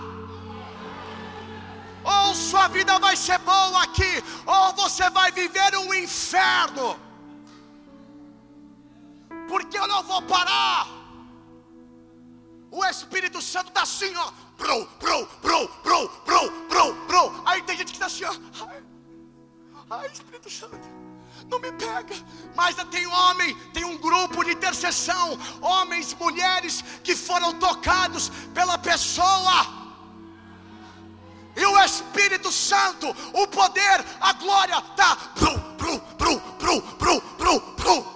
ou 2.05 2.35
sua 2.35 2.67
vida 2.67 2.99
vai 2.99 3.15
ser 3.17 3.39
boa 3.39 3.81
aqui, 3.81 4.23
ou 4.45 4.73
você 4.73 5.09
vai 5.09 5.31
viver 5.31 5.75
um 5.75 5.93
inferno. 5.93 6.99
Porque 9.47 9.77
eu 9.77 9.87
não 9.87 10.03
vou 10.03 10.21
parar. 10.21 10.87
O 12.69 12.85
Espírito 12.85 13.41
Santo 13.41 13.69
está 13.69 13.81
assim, 13.81 14.15
ó. 14.15 14.31
Bro, 14.57 14.87
bro, 14.99 15.27
bro, 15.41 15.67
bro, 15.83 16.09
bro, 16.25 16.51
bro, 16.69 16.93
bro. 17.07 17.41
Aí 17.45 17.61
tem 17.63 17.77
gente 17.77 17.91
que 17.91 18.03
está 18.03 18.05
assim, 18.05 18.25
ó. 18.25 18.67
Ai, 18.67 18.83
ai, 19.89 20.07
Espírito 20.07 20.49
Santo 20.49 20.94
não 21.49 21.59
me 21.59 21.71
pega. 21.71 22.15
Mas 22.55 22.75
tem 22.89 23.05
homem, 23.07 23.55
tem 23.73 23.83
um 23.85 23.97
grupo 23.97 24.43
de 24.43 24.51
intercessão, 24.51 25.37
homens, 25.61 26.13
mulheres 26.13 26.83
que 27.03 27.15
foram 27.15 27.53
tocados 27.53 28.29
pela 28.53 28.77
pessoa 28.77 29.85
e 31.55 31.65
o 31.65 31.79
Espírito 31.83 32.51
Santo, 32.51 33.15
o 33.33 33.47
poder, 33.47 34.05
a 34.19 34.33
glória 34.33 34.77
está. 34.77 35.17
Brum, 35.35 35.57
brum, 35.77 36.01
brum, 36.17 36.39
brum, 36.59 36.81
brum, 36.97 37.21
brum, 37.37 37.59
brum. 37.77 38.14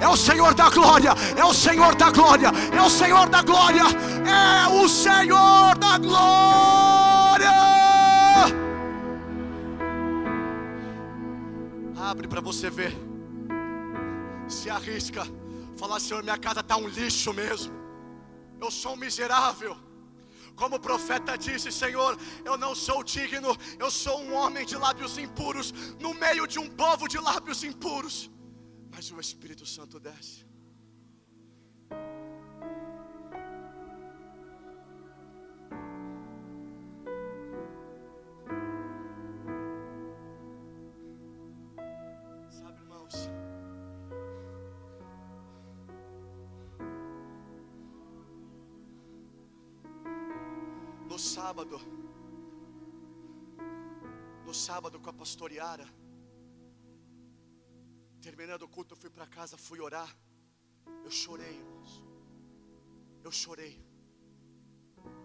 É 0.00 0.08
o 0.08 0.16
Senhor 0.16 0.54
da 0.54 0.68
glória, 0.70 1.12
é 1.36 1.44
o 1.44 1.52
Senhor 1.52 1.94
da 1.94 2.10
glória, 2.10 2.50
é 2.72 2.80
o 2.80 2.90
Senhor 2.90 3.28
da 3.28 3.42
glória, 3.42 3.82
é 4.26 4.68
o 4.68 4.88
Senhor 4.88 5.78
da 5.78 5.98
glória. 5.98 7.50
Abre 12.10 12.26
para 12.26 12.40
você 12.40 12.70
ver. 12.70 12.96
Se 14.48 14.70
arrisca, 14.70 15.26
falar, 15.76 16.00
Senhor, 16.00 16.22
minha 16.22 16.38
casa 16.38 16.60
está 16.60 16.76
um 16.76 16.88
lixo 16.88 17.34
mesmo. 17.34 17.72
Eu 18.60 18.70
sou 18.70 18.94
um 18.94 18.96
miserável. 18.96 19.76
Como 20.56 20.76
o 20.76 20.80
profeta 20.80 21.36
disse: 21.36 21.70
Senhor, 21.70 22.18
eu 22.44 22.56
não 22.56 22.74
sou 22.74 23.04
digno, 23.04 23.56
eu 23.78 23.90
sou 23.90 24.20
um 24.22 24.34
homem 24.34 24.64
de 24.64 24.76
lábios 24.76 25.18
impuros, 25.18 25.72
no 26.00 26.14
meio 26.14 26.46
de 26.46 26.58
um 26.58 26.68
povo 26.68 27.06
de 27.06 27.18
lábios 27.18 27.62
impuros. 27.62 28.30
Mas 28.98 29.12
o 29.12 29.20
Espírito 29.20 29.64
Santo 29.64 30.00
desce. 30.00 30.44
no 51.08 51.18
sábado, 51.20 51.80
no 54.44 54.52
sábado 54.52 54.98
com 54.98 55.08
a 55.08 55.12
pastoriara, 55.12 55.86
terminando 58.26 58.62
o 58.62 58.68
culto, 58.68 58.94
eu 58.94 59.00
fui 59.02 59.10
para 59.10 59.26
casa, 59.26 59.56
fui 59.56 59.80
orar. 59.80 60.10
Eu 61.04 61.10
chorei, 61.10 61.54
irmãos. 61.62 61.92
Eu 63.26 63.32
chorei. 63.42 63.74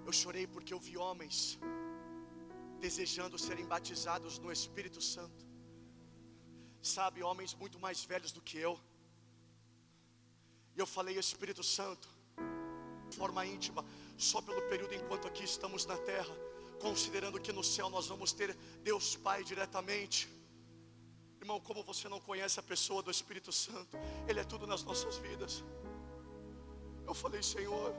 Eu 0.06 0.14
chorei 0.22 0.46
porque 0.56 0.74
eu 0.74 0.80
vi 0.88 0.96
homens 0.98 1.38
desejando 2.86 3.38
serem 3.39 3.66
batizados 3.66 4.38
no 4.44 4.52
Espírito 4.52 5.02
Santo. 5.02 5.41
Sabe, 6.82 7.24
homens 7.24 7.54
muito 7.54 7.80
mais 7.80 8.04
velhos 8.12 8.32
do 8.38 8.41
que 8.41 8.58
eu. 8.58 8.74
E 10.76 10.80
eu 10.80 10.88
falei, 10.96 11.18
Espírito 11.18 11.64
Santo, 11.64 12.10
de 13.10 13.16
forma 13.16 13.46
íntima, 13.46 13.86
só 14.18 14.41
pelo 14.41 14.62
período 14.72 14.94
enquanto 14.94 15.28
aqui 15.28 15.44
estamos 15.44 15.86
na 15.86 15.98
terra, 15.98 16.36
considerando 16.82 17.39
que 17.39 17.54
no 17.58 17.64
céu 17.64 17.89
nós 17.89 18.08
vamos 18.08 18.34
ter 18.34 18.54
Deus 18.89 19.16
Pai 19.16 19.44
diretamente. 19.44 20.28
Irmão, 21.44 21.60
como 21.60 21.84
você 21.84 22.08
não 22.08 22.22
conhece 22.22 22.58
a 22.58 22.64
pessoa 22.64 23.04
do 23.04 23.12
Espírito 23.12 23.52
Santo, 23.52 23.98
Ele 24.30 24.39
é 24.39 24.46
tudo 24.46 24.66
nas 24.66 24.82
nossas 24.82 25.18
vidas. 25.18 25.62
Eu 27.06 27.14
falei, 27.14 27.44
Senhor, 27.44 27.94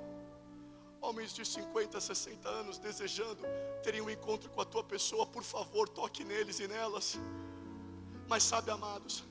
homens 0.99 1.34
de 1.34 1.45
50, 1.45 2.01
60 2.01 2.49
anos 2.49 2.78
desejando 2.78 3.42
terem 3.82 4.01
um 4.01 4.09
encontro 4.09 4.49
com 4.49 4.62
a 4.62 4.64
tua 4.64 4.82
pessoa, 4.82 5.26
por 5.26 5.42
favor, 5.42 5.86
toque 5.86 6.24
neles 6.24 6.59
e 6.59 6.66
nelas. 6.66 7.18
Mas 8.26 8.42
sabe, 8.45 8.70
amados, 8.70 9.22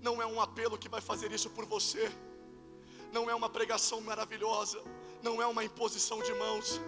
não 0.00 0.22
é 0.22 0.26
um 0.26 0.40
apelo 0.40 0.78
que 0.78 0.88
vai 0.88 1.00
fazer 1.00 1.32
isso 1.32 1.50
por 1.50 1.64
você, 1.66 2.08
não 3.12 3.28
é 3.28 3.34
uma 3.34 3.50
pregação 3.50 4.00
maravilhosa, 4.00 4.80
não 5.24 5.42
é 5.42 5.46
uma 5.46 5.64
imposição 5.64 6.22
de 6.22 6.32
mãos. 6.34 6.80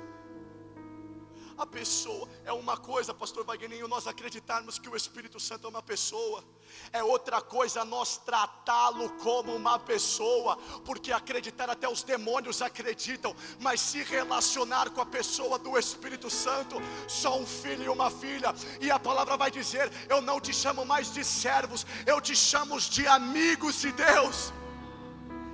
A 1.59 1.67
pessoa 1.67 2.29
é 2.45 2.53
uma 2.53 2.77
coisa, 2.77 3.13
pastor 3.13 3.45
Wagner, 3.45 3.89
nós 3.89 4.07
acreditarmos 4.07 4.79
que 4.79 4.89
o 4.89 4.95
Espírito 4.95 5.41
Santo 5.41 5.67
é 5.67 5.71
uma 5.71 5.83
pessoa. 5.83 6.45
É 6.93 7.03
outra 7.03 7.41
coisa 7.41 7.85
nós 7.85 8.17
tratá-lo 8.19 9.11
como 9.25 9.57
uma 9.57 9.77
pessoa, 9.77 10.57
porque 10.85 11.11
acreditar 11.11 11.69
até 11.69 11.89
os 11.89 12.05
demônios 12.05 12.63
acreditam, 12.63 13.35
mas 13.59 13.81
se 13.81 14.05
relacionar 14.05 14.91
com 14.91 15.01
a 15.01 15.07
pessoa 15.07 15.59
do 15.59 15.77
Espírito 15.77 16.31
Santo, 16.31 16.77
só 17.09 17.37
um 17.37 17.47
filho 17.47 17.83
e 17.83 17.89
uma 17.89 18.09
filha, 18.09 18.55
e 18.81 18.89
a 18.89 18.99
palavra 18.99 19.37
vai 19.37 19.51
dizer: 19.51 19.91
Eu 20.09 20.21
não 20.21 20.41
te 20.41 20.55
chamo 20.55 20.85
mais 20.85 21.13
de 21.13 21.25
servos, 21.25 21.85
eu 22.07 22.21
te 22.21 22.37
chamo 22.37 22.81
de 22.81 23.05
amigos 23.09 23.81
de 23.81 23.91
Deus. 23.91 24.53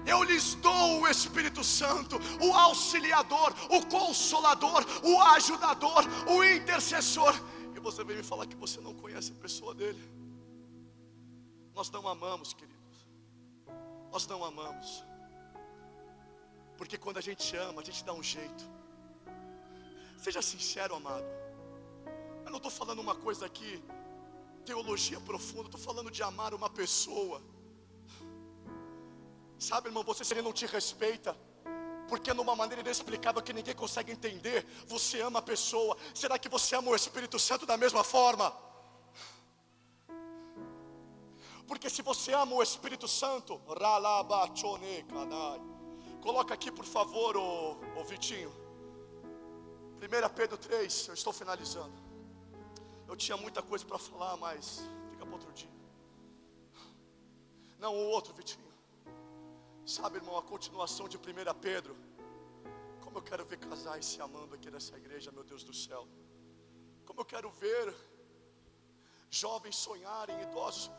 Eu 0.06 0.22
lhes 0.22 0.54
dou 0.56 1.00
o 1.00 1.08
Espírito 1.08 1.64
Santo, 1.64 2.16
o 2.40 2.52
auxiliador, 2.52 3.54
o 3.70 3.86
consolador, 3.86 4.84
o 5.02 5.20
ajudador, 5.34 6.04
o 6.28 6.44
intercessor. 6.44 7.34
E 7.74 7.80
você 7.80 8.04
vem 8.04 8.16
me 8.16 8.22
falar 8.22 8.46
que 8.46 8.56
você 8.56 8.80
não 8.80 8.94
conhece 8.94 9.32
a 9.32 9.40
pessoa 9.40 9.74
dele. 9.74 10.02
Nós 11.74 11.90
não 11.90 12.06
amamos, 12.06 12.52
queridos. 12.52 12.74
Nós 14.12 14.26
não 14.26 14.44
amamos. 14.44 15.04
Porque 16.76 16.98
quando 16.98 17.18
a 17.18 17.20
gente 17.20 17.56
ama, 17.56 17.80
a 17.80 17.84
gente 17.84 18.04
dá 18.04 18.12
um 18.12 18.22
jeito. 18.22 18.64
Seja 20.18 20.42
sincero, 20.42 20.94
amado. 20.94 21.26
Eu 22.44 22.50
não 22.50 22.58
estou 22.58 22.70
falando 22.70 23.00
uma 23.00 23.14
coisa 23.14 23.46
aqui, 23.46 23.82
teologia 24.64 25.20
profunda, 25.20 25.64
estou 25.64 25.80
falando 25.80 26.10
de 26.10 26.22
amar 26.22 26.52
uma 26.54 26.68
pessoa. 26.68 27.40
Sabe, 29.64 29.88
irmão, 29.88 30.04
você 30.04 30.22
se 30.22 30.34
ele 30.34 30.42
não 30.42 30.52
te 30.52 30.66
respeita, 30.66 31.34
porque 32.06 32.34
numa 32.34 32.54
maneira 32.54 32.82
inexplicável 32.82 33.40
que 33.40 33.50
ninguém 33.50 33.74
consegue 33.74 34.12
entender, 34.12 34.58
você 34.86 35.22
ama 35.22 35.38
a 35.38 35.42
pessoa. 35.42 35.96
Será 36.14 36.38
que 36.38 36.50
você 36.50 36.76
ama 36.76 36.90
o 36.90 36.94
Espírito 36.94 37.38
Santo 37.38 37.64
da 37.64 37.78
mesma 37.78 38.04
forma? 38.04 38.54
Porque 41.66 41.88
se 41.88 42.02
você 42.02 42.34
ama 42.34 42.54
o 42.56 42.62
Espírito 42.62 43.08
Santo, 43.08 43.58
coloca 46.20 46.52
aqui 46.52 46.70
por 46.70 46.84
favor, 46.84 47.34
o, 47.34 47.78
o 47.98 48.04
Vitinho. 48.04 48.52
1 49.96 50.34
Pedro 50.34 50.58
3, 50.58 51.08
eu 51.08 51.14
estou 51.14 51.32
finalizando. 51.32 51.94
Eu 53.08 53.16
tinha 53.16 53.38
muita 53.38 53.62
coisa 53.62 53.82
para 53.82 53.98
falar, 53.98 54.36
mas 54.36 54.82
fica 55.08 55.24
para 55.24 55.34
outro 55.34 55.50
dia. 55.54 55.70
Não, 57.78 57.94
o 57.94 58.08
outro, 58.10 58.34
Vitinho. 58.34 58.63
Sabe, 59.86 60.16
irmão, 60.16 60.38
a 60.38 60.42
continuação 60.42 61.06
de 61.06 61.18
1 61.18 61.20
Pedro. 61.60 61.94
Como 63.02 63.18
eu 63.18 63.22
quero 63.22 63.44
ver 63.44 63.58
casais 63.58 64.06
se 64.06 64.18
amando 64.18 64.54
aqui 64.54 64.70
nessa 64.70 64.96
igreja, 64.96 65.30
meu 65.30 65.44
Deus 65.44 65.62
do 65.62 65.74
céu. 65.74 66.08
Como 67.04 67.20
eu 67.20 67.24
quero 67.24 67.50
ver 67.50 67.94
jovens 69.28 69.76
sonharem, 69.76 70.40
idosos, 70.40 70.90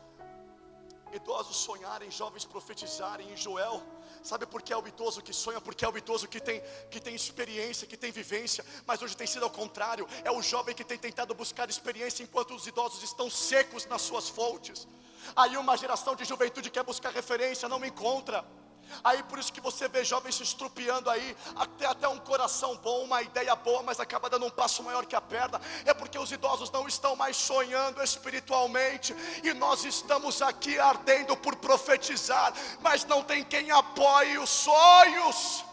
idosos 1.12 1.56
sonharem, 1.56 2.12
jovens 2.12 2.44
profetizarem 2.44 3.32
em 3.32 3.36
Joel. 3.36 3.82
Sabe 4.22 4.46
por 4.46 4.62
que 4.62 4.72
é 4.72 4.76
o 4.76 4.86
idoso 4.86 5.20
que 5.20 5.32
sonha? 5.32 5.60
Porque 5.60 5.84
é 5.84 5.88
o 5.88 5.98
idoso 5.98 6.28
que 6.28 6.40
tem, 6.40 6.62
que 6.88 7.00
tem 7.00 7.16
experiência, 7.16 7.88
que 7.88 7.96
tem 7.96 8.12
vivência. 8.12 8.64
Mas 8.86 9.02
hoje 9.02 9.16
tem 9.16 9.26
sido 9.26 9.42
ao 9.42 9.50
contrário. 9.50 10.06
É 10.22 10.30
o 10.30 10.40
jovem 10.40 10.76
que 10.76 10.84
tem 10.84 10.96
tentado 10.96 11.34
buscar 11.34 11.68
experiência 11.68 12.22
enquanto 12.22 12.54
os 12.54 12.68
idosos 12.68 13.02
estão 13.02 13.28
secos 13.28 13.84
nas 13.86 14.02
suas 14.02 14.28
fontes. 14.28 14.86
Aí 15.34 15.56
uma 15.56 15.76
geração 15.76 16.14
de 16.14 16.24
juventude 16.24 16.70
quer 16.70 16.84
buscar 16.84 17.10
referência, 17.10 17.68
não 17.68 17.84
encontra. 17.84 18.46
Aí 19.02 19.22
por 19.24 19.38
isso 19.38 19.52
que 19.52 19.60
você 19.60 19.88
vê 19.88 20.04
jovens 20.04 20.34
se 20.36 20.42
estrupiando 20.42 21.10
aí, 21.10 21.36
até, 21.54 21.86
até 21.86 22.08
um 22.08 22.18
coração 22.18 22.76
bom, 22.76 23.04
uma 23.04 23.22
ideia 23.22 23.54
boa, 23.54 23.82
mas 23.82 24.00
acaba 24.00 24.30
dando 24.30 24.46
um 24.46 24.50
passo 24.50 24.82
maior 24.82 25.06
que 25.06 25.16
a 25.16 25.20
perna. 25.20 25.60
É 25.84 25.94
porque 25.94 26.18
os 26.18 26.30
idosos 26.30 26.70
não 26.70 26.86
estão 26.86 27.16
mais 27.16 27.36
sonhando 27.36 28.02
espiritualmente, 28.02 29.14
e 29.42 29.52
nós 29.54 29.84
estamos 29.84 30.42
aqui 30.42 30.78
ardendo 30.78 31.36
por 31.36 31.56
profetizar, 31.56 32.52
mas 32.80 33.04
não 33.04 33.22
tem 33.22 33.44
quem 33.44 33.70
apoie 33.70 34.38
os 34.38 34.50
sonhos. 34.50 35.64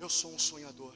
Eu 0.00 0.08
sou 0.08 0.32
um 0.32 0.38
sonhador. 0.38 0.94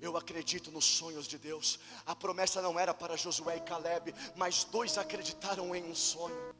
Eu 0.00 0.16
acredito 0.16 0.70
nos 0.70 0.84
sonhos 0.84 1.26
de 1.26 1.38
Deus. 1.38 1.80
A 2.04 2.14
promessa 2.14 2.62
não 2.62 2.78
era 2.78 2.94
para 2.94 3.16
Josué 3.16 3.56
e 3.56 3.60
Caleb, 3.60 4.14
mas 4.36 4.64
dois 4.64 4.98
acreditaram 4.98 5.74
em 5.74 5.82
um 5.84 5.94
sonho. 5.94 6.55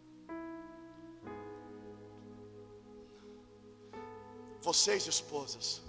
Vocês, 4.66 5.06
esposas, 5.06 5.80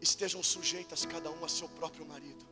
estejam 0.00 0.42
sujeitas 0.42 1.04
cada 1.04 1.30
um 1.30 1.44
a 1.44 1.50
seu 1.50 1.68
próprio 1.68 2.06
marido, 2.06 2.46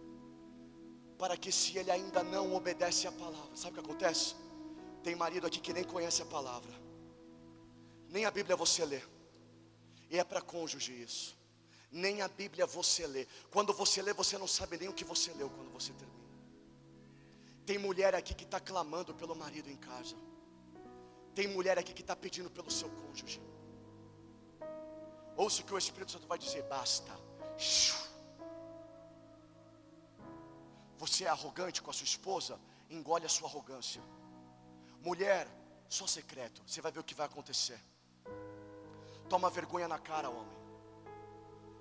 para 1.16 1.38
que 1.38 1.50
se 1.50 1.78
ele 1.78 1.90
ainda 1.90 2.22
não 2.22 2.55
obedece 2.55 3.07
à 3.07 3.12
palavra, 3.12 3.57
sabe 3.57 3.70
o 3.70 3.74
que 3.76 3.86
acontece? 3.86 4.34
Tem 5.03 5.16
marido 5.16 5.46
aqui 5.46 5.59
que 5.59 5.72
nem 5.72 5.84
conhece 5.84 6.20
a 6.20 6.26
palavra, 6.26 6.74
nem 8.11 8.26
a 8.26 8.30
Bíblia 8.30 8.55
você 8.55 8.84
lê, 8.84 9.00
e 10.11 10.18
é 10.18 10.24
para 10.24 10.42
cônjuge 10.42 10.92
isso, 11.00 11.34
nem 11.90 12.20
a 12.20 12.28
Bíblia 12.28 12.66
você 12.66 13.07
lê, 13.07 13.26
quando 13.50 13.72
você 13.72 14.03
lê, 14.03 14.12
você 14.12 14.36
não 14.36 14.46
sabe 14.46 14.76
nem 14.76 14.90
o 14.90 14.92
que 14.92 15.07
você 15.12 15.32
leu 15.32 15.48
quando 15.48 15.72
você 15.72 15.94
termina. 15.94 16.28
Tem 17.64 17.78
mulher 17.78 18.14
aqui 18.14 18.34
que 18.34 18.44
está 18.44 18.61
clamando 18.61 19.14
pelo 19.14 19.34
marido 19.34 19.70
em 19.70 19.78
casa, 19.78 20.14
tem 21.34 21.48
mulher 21.48 21.78
aqui 21.78 21.94
que 21.94 22.03
está 22.03 22.14
pedindo 22.14 22.50
pelo 22.50 22.70
seu 22.70 22.90
cônjuge. 22.90 23.40
Ouça 25.37 25.62
o 25.62 25.64
que 25.64 25.74
o 25.74 25.78
Espírito 25.78 26.12
Santo 26.12 26.26
vai 26.26 26.39
dizer: 26.39 26.62
basta. 26.64 27.12
Você 30.99 31.24
é 31.24 31.28
arrogante 31.28 31.83
com 31.83 31.91
a 31.91 31.93
sua 31.93 32.05
esposa, 32.05 32.59
engole 32.89 33.26
a 33.26 33.28
sua 33.28 33.49
arrogância. 33.49 34.03
Mulher, 35.01 35.49
só 35.89 36.07
secreto, 36.07 36.62
você 36.66 36.80
vai 36.80 36.93
ver 36.93 37.01
o 37.01 37.05
que 37.05 37.14
vai 37.14 37.26
acontecer. 37.26 37.80
Toma 39.28 39.51
vergonha 39.51 39.89
na 39.89 39.99
cara, 39.99 40.30
homem. 40.30 40.61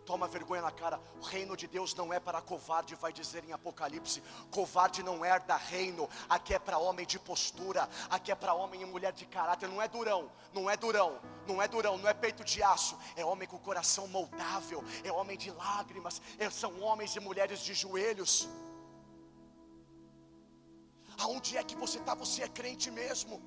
Toma 0.06 0.28
vergonha 0.28 0.62
na 0.62 0.72
cara. 0.72 1.00
O 1.20 1.22
reino 1.22 1.56
de 1.56 1.68
Deus 1.68 1.94
não 1.94 2.12
é 2.12 2.20
para 2.20 2.42
covarde, 2.42 2.96
vai 2.96 3.14
dizer 3.14 3.44
em 3.44 3.54
Apocalipse. 3.54 4.22
Covarde 4.50 5.04
não 5.04 5.24
herda 5.24 5.56
reino. 5.56 6.10
Aqui 6.28 6.54
é 6.54 6.60
para 6.60 6.78
homem 6.78 7.06
de 7.06 7.20
postura. 7.20 7.88
Aqui 8.10 8.32
é 8.32 8.36
para 8.36 8.54
homem 8.54 8.82
e 8.82 8.86
mulher 8.86 9.14
de 9.14 9.26
caráter. 9.26 9.70
Não 9.70 9.82
é 9.82 9.88
durão, 9.88 10.32
não 10.54 10.70
é 10.70 10.76
durão, 10.76 11.20
não 11.48 11.62
é 11.62 11.68
durão, 11.68 11.98
não 11.98 12.10
é 12.10 12.14
peito 12.14 12.44
de 12.44 12.64
aço. 12.64 12.98
É 13.16 13.24
homem 13.24 13.48
com 13.48 13.58
coração 13.60 14.08
moldável. 14.08 14.84
É 15.04 15.12
homem 15.12 15.38
de 15.38 15.52
lágrimas. 15.52 16.22
É, 16.40 16.50
são 16.50 16.82
homens 16.82 17.16
e 17.16 17.20
mulheres 17.20 17.60
de 17.60 17.74
joelhos. 17.74 18.50
Aonde 21.20 21.58
é 21.58 21.64
que 21.64 21.76
você 21.76 22.00
está? 22.00 22.16
Você 22.16 22.42
é 22.42 22.48
crente 22.48 22.90
mesmo. 22.90 23.42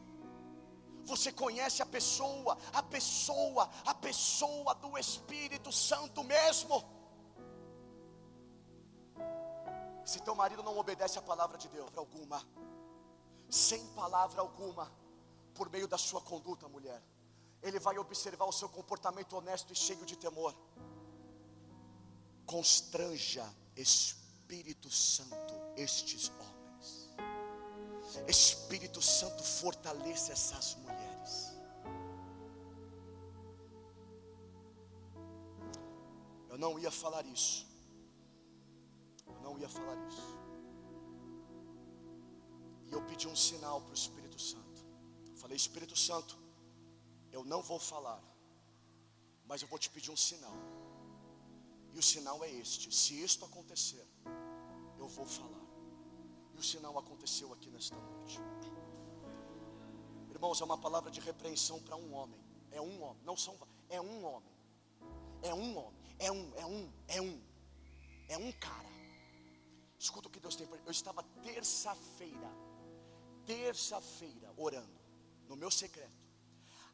Você 1.05 1.31
conhece 1.33 1.83
a 1.83 1.87
pessoa, 1.87 2.57
a 2.73 2.83
pessoa, 2.83 3.71
a 3.85 3.95
pessoa 3.95 4.75
do 4.75 4.97
Espírito 4.99 5.71
Santo 5.71 6.25
mesmo. 6.25 6.83
Se 10.05 10.21
teu 10.21 10.35
marido 10.35 10.63
não 10.63 10.77
obedece 10.79 11.19
a 11.19 11.23
palavra 11.23 11.57
de 11.59 11.69
Deus 11.69 11.91
alguma, 11.97 12.43
sem 13.49 13.87
palavra 13.89 14.41
alguma, 14.41 14.91
por 15.55 15.71
meio 15.71 15.87
da 15.87 15.97
sua 15.97 16.21
conduta, 16.21 16.69
mulher, 16.69 17.03
ele 17.63 17.79
vai 17.79 17.99
observar 17.99 18.47
o 18.47 18.53
seu 18.53 18.69
comportamento 18.69 19.35
honesto 19.37 19.73
e 19.73 19.77
cheio 19.77 20.05
de 20.05 20.17
temor. 20.17 20.55
Constranja, 22.45 23.45
Espírito 23.77 24.91
Santo, 24.91 25.55
estes 25.77 26.29
homens. 26.29 26.54
Espírito 28.29 29.01
Santo 29.03 29.43
fortaleça 29.43 30.33
essas 30.33 30.77
mulheres. 30.77 31.55
Eu 36.49 36.59
não 36.59 36.79
ia 36.79 36.91
falar 36.91 37.25
isso. 37.27 37.67
Eu 39.27 39.41
não 39.41 39.59
ia 39.59 39.69
falar 39.69 39.97
isso. 40.09 40.39
E 42.87 42.93
eu 42.93 43.03
pedi 43.03 43.27
um 43.27 43.37
sinal 43.37 43.81
para 43.81 43.91
o 43.91 43.95
Espírito 43.95 44.41
Santo. 44.41 44.85
Eu 45.31 45.37
falei, 45.37 45.57
Espírito 45.57 45.97
Santo, 45.97 46.39
eu 47.33 47.45
não 47.45 47.61
vou 47.61 47.81
falar, 47.81 48.23
mas 49.47 49.63
eu 49.63 49.69
vou 49.69 49.79
te 49.79 49.91
pedir 49.91 50.11
um 50.11 50.17
sinal. 50.17 50.57
E 51.93 51.99
o 51.99 52.03
sinal 52.03 52.45
é 52.45 52.51
este: 52.51 52.95
se 52.95 53.21
isto 53.21 53.45
acontecer, 53.45 54.07
eu 54.99 55.09
vou 55.09 55.27
falar. 55.27 55.64
E 56.55 56.59
o 56.59 56.63
sinal 56.63 56.97
aconteceu 56.99 57.53
aqui 57.53 57.71
nesta 57.71 57.97
noite. 57.97 58.41
Irmãos, 60.31 60.61
é 60.61 60.65
uma 60.65 60.79
palavra 60.79 61.11
de 61.11 61.21
repreensão 61.21 61.81
para 61.81 61.97
um 61.97 62.15
homem. 62.15 62.41
É 62.71 62.81
um 62.81 63.03
homem, 63.03 63.23
não 63.25 63.37
são, 63.37 63.57
é 63.89 64.01
um 64.01 64.25
homem. 64.25 64.53
É 65.43 65.53
um 65.55 65.77
homem, 65.77 66.01
é 66.19 66.33
um, 66.33 66.53
é 66.57 66.67
um, 66.67 66.93
é 67.09 67.21
um. 67.21 67.43
É 68.29 68.39
um 68.39 68.53
cara. 68.53 68.95
Escuta 69.99 70.29
o 70.29 70.31
que 70.31 70.41
Deus 70.41 70.57
tem 70.57 70.67
para 70.67 70.79
Eu 70.85 70.91
estava 70.91 71.23
terça-feira, 71.43 72.51
terça-feira, 73.47 74.53
orando, 74.57 75.01
no 75.49 75.57
meu 75.57 75.71
secreto. 75.71 76.13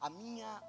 A 0.01 0.09
minha, 0.11 0.63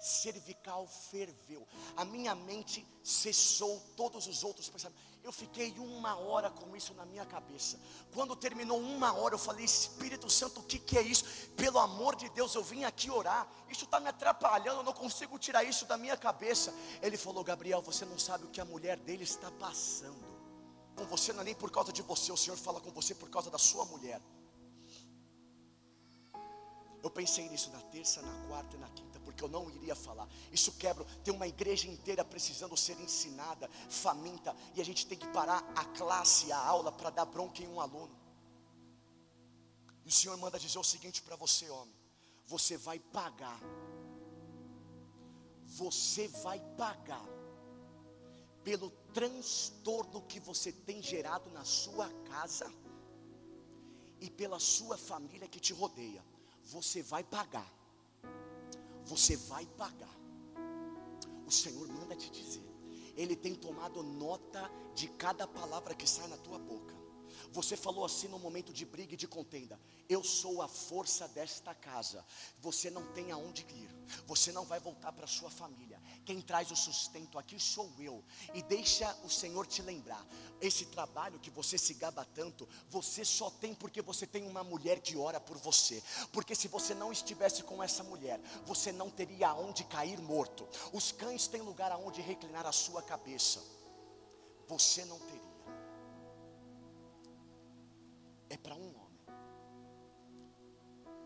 cervical 0.00 0.86
ferveu, 0.86 1.66
a 1.96 2.04
minha 2.04 2.34
mente 2.34 2.86
cessou 3.02 3.80
todos 3.96 4.26
os 4.26 4.44
outros 4.44 4.68
pensamentos. 4.68 5.04
Eu 5.22 5.32
fiquei 5.32 5.72
uma 5.78 6.14
hora 6.16 6.50
com 6.50 6.76
isso 6.76 6.94
na 6.94 7.04
minha 7.04 7.26
cabeça. 7.26 7.80
Quando 8.14 8.36
terminou 8.36 8.78
uma 8.78 9.12
hora, 9.12 9.34
eu 9.34 9.38
falei: 9.38 9.64
Espírito 9.64 10.30
Santo, 10.30 10.60
o 10.60 10.62
que, 10.62 10.78
que 10.78 10.96
é 10.96 11.02
isso? 11.02 11.24
Pelo 11.56 11.80
amor 11.80 12.14
de 12.14 12.28
Deus, 12.28 12.54
eu 12.54 12.62
vim 12.62 12.84
aqui 12.84 13.10
orar. 13.10 13.48
Isso 13.68 13.84
está 13.86 13.98
me 13.98 14.08
atrapalhando, 14.08 14.80
eu 14.80 14.84
não 14.84 14.92
consigo 14.92 15.36
tirar 15.36 15.64
isso 15.64 15.84
da 15.84 15.96
minha 15.96 16.16
cabeça. 16.16 16.72
Ele 17.02 17.16
falou: 17.16 17.42
Gabriel, 17.42 17.82
você 17.82 18.04
não 18.04 18.18
sabe 18.18 18.44
o 18.44 18.50
que 18.50 18.60
a 18.60 18.64
mulher 18.64 18.96
dele 18.98 19.24
está 19.24 19.50
passando. 19.50 20.24
Com 20.94 21.04
você 21.06 21.32
não 21.32 21.40
é 21.42 21.44
nem 21.44 21.54
por 21.54 21.70
causa 21.70 21.92
de 21.92 22.02
você, 22.02 22.30
o 22.30 22.36
Senhor 22.36 22.56
fala 22.56 22.80
com 22.80 22.90
você 22.92 23.14
por 23.14 23.28
causa 23.28 23.50
da 23.50 23.58
sua 23.58 23.84
mulher. 23.84 24.20
Eu 27.02 27.10
pensei 27.10 27.48
nisso 27.48 27.70
na 27.70 27.80
terça, 27.82 28.22
na 28.22 28.48
quarta 28.48 28.76
e 28.76 28.80
na 28.80 28.88
quinta, 28.88 29.15
porque 29.36 29.44
eu 29.44 29.48
não 29.48 29.70
iria 29.70 29.94
falar. 29.94 30.26
Isso 30.50 30.72
quebra. 30.72 31.04
Tem 31.22 31.32
uma 31.32 31.46
igreja 31.46 31.86
inteira 31.86 32.24
precisando 32.24 32.74
ser 32.74 32.98
ensinada, 33.00 33.68
faminta, 33.90 34.56
e 34.74 34.80
a 34.80 34.84
gente 34.84 35.06
tem 35.06 35.18
que 35.18 35.28
parar 35.28 35.58
a 35.76 35.84
classe, 35.84 36.50
a 36.50 36.58
aula, 36.58 36.90
para 36.90 37.10
dar 37.10 37.26
bronca 37.26 37.62
em 37.62 37.68
um 37.68 37.78
aluno. 37.78 38.16
E 40.06 40.08
o 40.08 40.12
Senhor 40.12 40.36
manda 40.38 40.58
dizer 40.58 40.78
o 40.78 40.84
seguinte 40.84 41.20
para 41.22 41.36
você, 41.36 41.68
homem: 41.68 41.94
você 42.46 42.78
vai 42.78 42.98
pagar. 42.98 43.60
Você 45.66 46.28
vai 46.28 46.58
pagar 46.78 47.28
pelo 48.64 48.90
transtorno 49.12 50.22
que 50.22 50.40
você 50.40 50.72
tem 50.72 51.02
gerado 51.02 51.50
na 51.50 51.64
sua 51.64 52.08
casa 52.30 52.72
e 54.20 54.30
pela 54.30 54.58
sua 54.58 54.96
família 54.96 55.46
que 55.46 55.60
te 55.60 55.74
rodeia 55.74 56.24
você 56.66 57.02
vai 57.02 57.22
pagar. 57.22 57.70
Você 59.06 59.36
vai 59.36 59.64
pagar. 59.66 60.14
O 61.46 61.50
Senhor 61.50 61.86
manda 61.88 62.16
te 62.16 62.28
dizer. 62.30 62.66
Ele 63.16 63.34
tem 63.34 63.54
tomado 63.54 64.02
nota 64.02 64.70
de 64.94 65.08
cada 65.08 65.46
palavra 65.46 65.94
que 65.94 66.06
sai 66.06 66.26
na 66.28 66.36
tua 66.36 66.58
boca. 66.58 66.94
Você 67.52 67.76
falou 67.76 68.04
assim 68.04 68.28
no 68.28 68.38
momento 68.38 68.72
de 68.72 68.84
briga 68.84 69.14
e 69.14 69.16
de 69.16 69.28
contenda: 69.28 69.80
Eu 70.08 70.22
sou 70.24 70.60
a 70.60 70.68
força 70.68 71.28
desta 71.28 71.74
casa. 71.74 72.24
Você 72.58 72.90
não 72.90 73.06
tem 73.12 73.30
aonde 73.30 73.62
ir. 73.62 73.88
Você 74.26 74.52
não 74.52 74.64
vai 74.64 74.80
voltar 74.80 75.12
para 75.12 75.26
sua 75.26 75.50
família. 75.50 75.95
Quem 76.26 76.40
traz 76.40 76.70
o 76.70 76.76
sustento 76.76 77.38
aqui 77.38 77.58
sou 77.58 77.90
eu. 77.98 78.22
E 78.52 78.60
deixa 78.62 79.16
o 79.24 79.30
Senhor 79.30 79.66
te 79.66 79.80
lembrar: 79.80 80.26
esse 80.60 80.86
trabalho 80.86 81.38
que 81.38 81.50
você 81.50 81.78
se 81.78 81.94
gaba 81.94 82.24
tanto, 82.34 82.68
você 82.90 83.24
só 83.24 83.48
tem 83.48 83.74
porque 83.74 84.02
você 84.02 84.26
tem 84.26 84.46
uma 84.46 84.64
mulher 84.64 85.00
que 85.00 85.16
ora 85.16 85.40
por 85.40 85.56
você. 85.56 86.02
Porque 86.32 86.54
se 86.54 86.68
você 86.68 86.94
não 86.94 87.12
estivesse 87.12 87.62
com 87.62 87.82
essa 87.82 88.02
mulher, 88.02 88.40
você 88.66 88.90
não 88.92 89.08
teria 89.08 89.48
aonde 89.48 89.84
cair 89.84 90.20
morto. 90.20 90.68
Os 90.92 91.12
cães 91.12 91.46
têm 91.46 91.62
lugar 91.62 91.92
aonde 91.92 92.20
reclinar 92.20 92.66
a 92.66 92.72
sua 92.72 93.02
cabeça. 93.02 93.62
Você 94.68 95.04
não 95.04 95.18
teria 95.20 95.46
é 98.48 98.56
para 98.56 98.74
um 98.74 98.88
homem. 98.88 99.26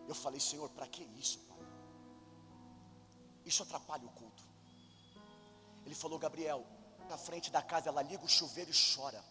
Eu 0.09 0.15
falei, 0.15 0.41
Senhor, 0.41 0.69
para 0.71 0.87
que 0.87 1.03
isso, 1.17 1.39
Pai? 1.41 1.59
Isso 3.45 3.63
atrapalha 3.63 4.05
o 4.07 4.11
culto. 4.11 4.30
Ele 5.91 5.99
falou, 6.03 6.19
Gabriel, 6.19 6.65
na 7.09 7.19
frente 7.19 7.51
da 7.51 7.63
casa 7.63 7.89
ela 7.91 8.03
liga 8.03 8.25
o 8.25 8.29
chuveiro 8.29 8.71
e 8.71 8.79
chora. 8.95 9.23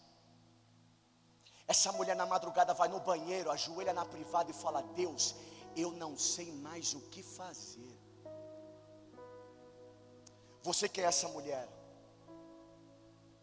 Essa 1.66 1.90
mulher 1.92 2.14
na 2.14 2.26
madrugada 2.26 2.74
vai 2.74 2.88
no 2.88 3.00
banheiro, 3.00 3.50
ajoelha 3.50 3.92
na 3.92 4.04
privada 4.04 4.50
e 4.50 4.54
fala: 4.54 4.82
Deus, 5.02 5.34
eu 5.76 5.90
não 5.92 6.12
sei 6.18 6.52
mais 6.52 6.92
o 6.94 7.00
que 7.12 7.22
fazer. 7.22 7.94
Você 10.62 10.88
que 10.88 11.00
é 11.00 11.04
essa 11.04 11.28
mulher, 11.28 11.66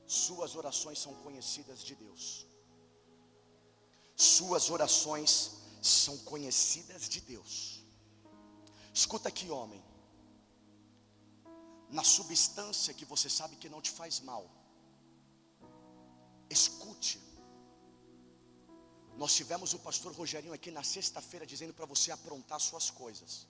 suas 0.06 0.56
orações 0.56 1.00
são 1.00 1.14
conhecidas 1.16 1.84
de 1.84 1.96
Deus 1.96 2.48
suas 4.18 4.72
orações 4.72 5.52
são 5.80 6.18
conhecidas 6.20 7.08
de 7.08 7.22
Deus. 7.22 7.84
Escuta 8.92 9.30
aqui, 9.30 9.52
homem. 9.52 9.84
Na 11.90 12.04
substância 12.04 12.94
que 12.94 13.06
você 13.06 13.30
sabe 13.30 13.56
que 13.56 13.70
não 13.70 13.82
te 13.82 13.92
faz 13.92 14.20
mal, 14.20 14.44
escute. 16.50 17.22
Nós 19.16 19.34
tivemos 19.34 19.74
o 19.74 19.80
pastor 19.80 20.14
Rogerinho 20.14 20.54
aqui 20.54 20.70
na 20.70 20.84
sexta-feira 20.84 21.46
dizendo 21.46 21.74
para 21.74 21.86
você 21.86 22.12
aprontar 22.12 22.60
suas 22.60 22.90
coisas, 22.90 23.48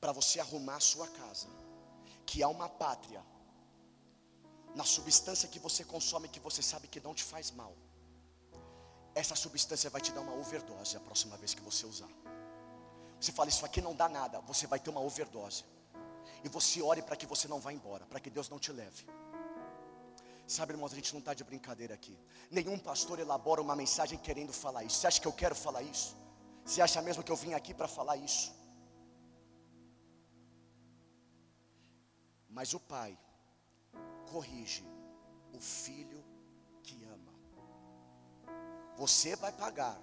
para 0.00 0.12
você 0.12 0.38
arrumar 0.38 0.80
sua 0.80 1.08
casa, 1.08 1.48
que 2.24 2.42
há 2.42 2.48
uma 2.48 2.68
pátria 2.68 3.24
na 4.74 4.84
substância 4.84 5.48
que 5.48 5.58
você 5.58 5.82
consome 5.82 6.28
que 6.28 6.38
você 6.38 6.62
sabe 6.62 6.86
que 6.86 7.00
não 7.00 7.14
te 7.14 7.24
faz 7.24 7.50
mal 7.50 7.74
essa 9.14 9.34
substância 9.34 9.90
vai 9.90 10.00
te 10.00 10.12
dar 10.12 10.20
uma 10.20 10.34
overdose 10.42 10.96
a 10.96 11.00
próxima 11.00 11.36
vez 11.36 11.52
que 11.52 11.60
você 11.60 11.84
usar. 11.84 12.08
Você 13.20 13.32
fala, 13.32 13.48
isso 13.48 13.66
aqui 13.66 13.80
não 13.80 13.94
dá 13.94 14.08
nada, 14.08 14.40
você 14.40 14.64
vai 14.66 14.78
ter 14.78 14.90
uma 14.90 15.00
overdose. 15.00 15.64
E 16.44 16.48
você 16.48 16.80
ore 16.82 17.02
para 17.02 17.16
que 17.16 17.26
você 17.26 17.46
não 17.48 17.60
vá 17.60 17.72
embora, 17.72 18.06
para 18.06 18.20
que 18.20 18.30
Deus 18.30 18.48
não 18.48 18.58
te 18.58 18.72
leve. 18.72 19.06
Sabe, 20.46 20.72
irmãos, 20.72 20.92
a 20.92 20.96
gente 20.96 21.12
não 21.12 21.20
está 21.20 21.34
de 21.34 21.44
brincadeira 21.44 21.94
aqui. 21.94 22.18
Nenhum 22.50 22.78
pastor 22.78 23.18
elabora 23.18 23.60
uma 23.60 23.76
mensagem 23.76 24.18
querendo 24.18 24.52
falar 24.52 24.84
isso. 24.84 24.96
Você 24.98 25.06
acha 25.06 25.20
que 25.20 25.28
eu 25.28 25.32
quero 25.32 25.54
falar 25.54 25.82
isso? 25.82 26.16
Você 26.64 26.80
acha 26.80 27.02
mesmo 27.02 27.22
que 27.22 27.32
eu 27.32 27.36
vim 27.36 27.54
aqui 27.54 27.74
para 27.74 27.88
falar 27.88 28.16
isso? 28.16 28.54
Mas 32.48 32.72
o 32.72 32.80
pai 32.80 33.18
corrige 34.30 34.84
o 35.52 35.60
filho 35.60 36.24
você 38.98 39.36
vai 39.36 39.52
pagar 39.52 39.96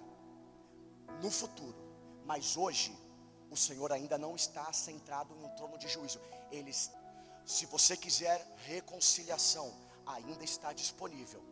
no 1.22 1.30
futuro, 1.30 1.76
mas 2.24 2.56
hoje 2.56 2.96
o 3.50 3.56
Senhor 3.56 3.92
ainda 3.92 4.18
não 4.18 4.34
está 4.34 4.72
centrado 4.72 5.34
em 5.34 5.44
um 5.44 5.48
trono 5.56 5.78
de 5.78 5.88
juízo. 5.88 6.20
Ele, 6.50 6.72
se 7.44 7.66
você 7.66 7.96
quiser 7.96 8.44
reconciliação, 8.64 9.72
ainda 10.06 10.44
está 10.44 10.72
disponível. 10.72 11.42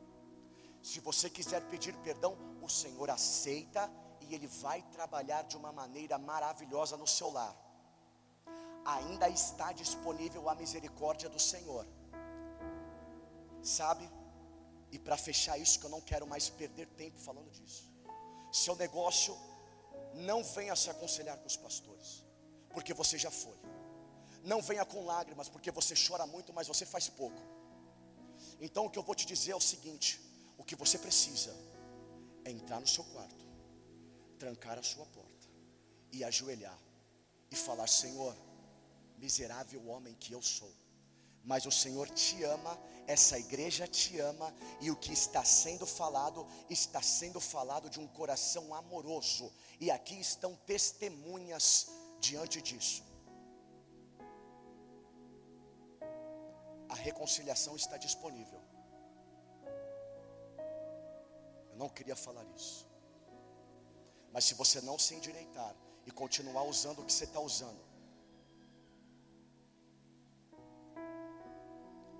Se 0.83 1.01
você 1.01 1.31
quiser 1.31 1.63
pedir 1.69 1.95
perdão, 1.99 2.37
o 2.61 2.69
Senhor 2.69 3.09
aceita 3.11 3.91
e 4.21 4.35
Ele 4.35 4.47
vai 4.47 4.83
trabalhar 4.93 5.43
de 5.43 5.57
uma 5.57 5.73
maneira 5.73 6.19
maravilhosa 6.19 6.97
no 6.97 7.07
seu 7.07 7.31
lar. 7.31 7.55
Ainda 8.85 9.29
está 9.29 9.73
disponível 9.73 10.49
a 10.49 10.55
misericórdia 10.55 11.29
do 11.29 11.39
Senhor. 11.39 11.87
Sabe? 13.63 14.11
E 14.93 14.99
para 14.99 15.17
fechar 15.17 15.59
isso, 15.59 15.81
que 15.81 15.87
eu 15.87 15.91
não 15.91 16.01
quero 16.01 16.27
mais 16.27 16.51
perder 16.51 16.87
tempo 16.89 17.19
falando 17.19 17.51
disso. 17.51 17.91
Seu 18.53 18.77
negócio, 18.77 19.37
não 20.15 20.43
venha 20.43 20.77
se 20.77 20.91
aconselhar 20.91 21.37
com 21.39 21.47
os 21.47 21.57
pastores, 21.57 22.25
porque 22.71 22.95
você 22.95 23.19
já 23.19 23.31
foi. 23.31 23.57
Não 24.43 24.61
venha 24.61 24.85
com 24.85 25.05
lágrimas, 25.05 25.49
porque 25.49 25.71
você 25.71 25.95
chora 25.95 26.27
muito, 26.27 26.53
mas 26.53 26.69
você 26.69 26.85
faz 26.85 27.09
pouco. 27.09 27.41
Então 28.61 28.87
o 28.87 28.91
que 28.91 28.99
eu 28.99 29.03
vou 29.03 29.15
te 29.15 29.27
dizer 29.27 29.53
é 29.53 29.57
o 29.57 29.61
seguinte: 29.61 30.21
o 30.59 30.65
que 30.65 30.77
você 30.77 30.99
precisa 30.99 31.55
é 32.45 32.51
entrar 32.51 32.81
no 32.81 32.87
seu 32.87 33.05
quarto, 33.05 33.45
trancar 34.39 34.79
a 34.79 34.83
sua 34.83 35.07
porta 35.07 35.49
e 36.13 36.23
ajoelhar 36.23 36.79
e 37.51 37.57
falar: 37.57 37.87
Senhor, 37.87 38.37
miserável 39.19 39.87
homem 39.89 40.15
que 40.15 40.33
eu 40.33 40.43
sou 40.43 40.71
mas 41.45 41.67
o 41.67 41.71
Senhor 41.71 42.09
te 42.09 42.43
ama, 42.43 42.79
essa 43.07 43.39
igreja 43.39 43.87
te 43.87 44.19
ama, 44.19 44.53
e 44.81 44.91
o 44.91 44.97
que 44.97 45.13
está 45.13 45.45
sendo 45.45 45.87
falado, 45.87 46.47
está 46.71 47.03
sendo 47.03 47.41
falado 47.41 47.91
de 47.91 48.01
um 48.01 48.07
coração 48.07 48.75
amoroso, 48.75 49.53
e 49.79 49.91
aqui 49.91 50.19
estão 50.19 50.57
testemunhas 50.67 51.89
diante 52.19 52.63
disso. 52.63 53.05
A 56.89 56.95
reconciliação 56.95 57.77
está 57.77 57.99
disponível. 57.99 58.61
Eu 61.71 61.77
não 61.77 61.89
queria 61.89 62.17
falar 62.17 62.45
isso, 62.57 62.87
mas 64.33 64.45
se 64.45 64.55
você 64.55 64.81
não 64.81 64.99
se 64.99 65.15
endireitar 65.15 65.75
e 66.07 66.11
continuar 66.11 66.63
usando 66.63 67.01
o 67.01 67.05
que 67.05 67.13
você 67.13 67.25
está 67.25 67.41
usando, 67.41 67.94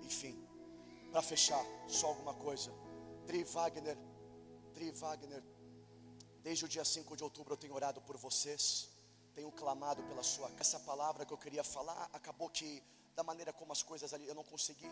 Enfim, 0.05 0.35
para 1.11 1.21
fechar, 1.21 1.63
só 1.87 2.07
alguma 2.07 2.33
coisa. 2.33 2.71
Tri 3.27 3.43
Wagner, 3.43 3.97
Tri 4.73 4.91
Wagner, 4.91 5.43
desde 6.43 6.65
o 6.65 6.67
dia 6.67 6.85
5 6.85 7.17
de 7.17 7.23
outubro 7.23 7.53
eu 7.53 7.57
tenho 7.57 7.73
orado 7.73 7.99
por 8.01 8.17
vocês, 8.17 8.89
tenho 9.33 9.51
clamado 9.51 10.03
pela 10.03 10.23
sua. 10.23 10.51
Essa 10.59 10.79
palavra 10.79 11.25
que 11.25 11.33
eu 11.33 11.37
queria 11.37 11.63
falar, 11.63 12.09
acabou 12.13 12.49
que, 12.49 12.83
da 13.15 13.23
maneira 13.23 13.51
como 13.51 13.71
as 13.71 13.81
coisas 13.81 14.13
ali, 14.13 14.27
eu 14.27 14.35
não 14.35 14.43
consegui. 14.43 14.91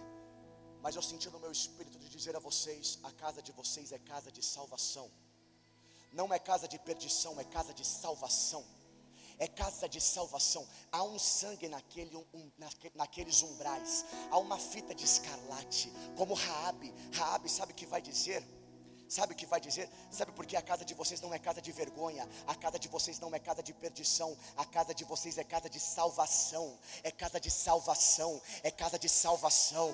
Mas 0.82 0.96
eu 0.96 1.02
senti 1.02 1.30
no 1.30 1.40
meu 1.40 1.52
espírito 1.52 1.98
de 2.00 2.10
dizer 2.10 2.36
a 2.36 2.40
vocês: 2.40 3.00
a 3.04 3.12
casa 3.12 3.42
de 3.42 3.52
vocês 3.52 3.92
é 3.92 4.00
casa 4.00 4.32
de 4.32 4.44
salvação. 4.44 5.10
Não 6.12 6.34
é 6.34 6.40
casa 6.40 6.68
de 6.68 6.78
perdição, 6.80 7.40
é 7.40 7.44
casa 7.44 7.74
de 7.74 7.86
salvação. 7.86 8.64
É 9.40 9.48
casa 9.48 9.88
de 9.88 10.00
salvação. 10.00 10.68
Há 10.92 11.04
um 11.04 11.20
sangue 11.20 11.68
naquele, 11.68 12.16
um, 12.16 12.52
naqueles 12.96 13.42
umbrais, 13.42 14.06
há 14.32 14.38
uma 14.38 14.58
fita 14.58 14.94
de 14.94 15.06
escarlate, 15.06 15.92
como 16.18 16.34
Raabe. 16.34 16.94
Raabe 17.14 17.50
sabe 17.50 17.72
o 17.72 17.76
que 17.76 17.86
vai 17.86 18.02
dizer? 18.02 18.44
Sabe 19.08 19.34
o 19.34 19.36
que 19.36 19.46
vai 19.46 19.60
dizer? 19.60 19.88
Sabe 20.10 20.32
porque 20.32 20.56
a 20.56 20.62
casa 20.62 20.84
de 20.84 20.94
vocês 20.94 21.22
não 21.22 21.34
é 21.34 21.38
casa 21.38 21.62
de 21.62 21.72
vergonha, 21.72 22.28
a 22.48 22.56
casa 22.56 22.80
de 22.80 22.88
vocês 22.88 23.20
não 23.20 23.34
é 23.36 23.40
casa 23.40 23.62
de 23.62 23.74
perdição, 23.74 24.36
a 24.58 24.66
casa 24.66 24.94
de 24.94 25.04
vocês 25.04 25.38
é 25.38 25.44
casa 25.44 25.70
de 25.70 25.80
salvação, 25.80 26.80
é 27.04 27.12
casa 27.12 27.40
de 27.40 27.52
salvação, 27.52 28.42
é 28.64 28.72
casa 28.72 28.98
de 28.98 29.08
salvação. 29.08 29.94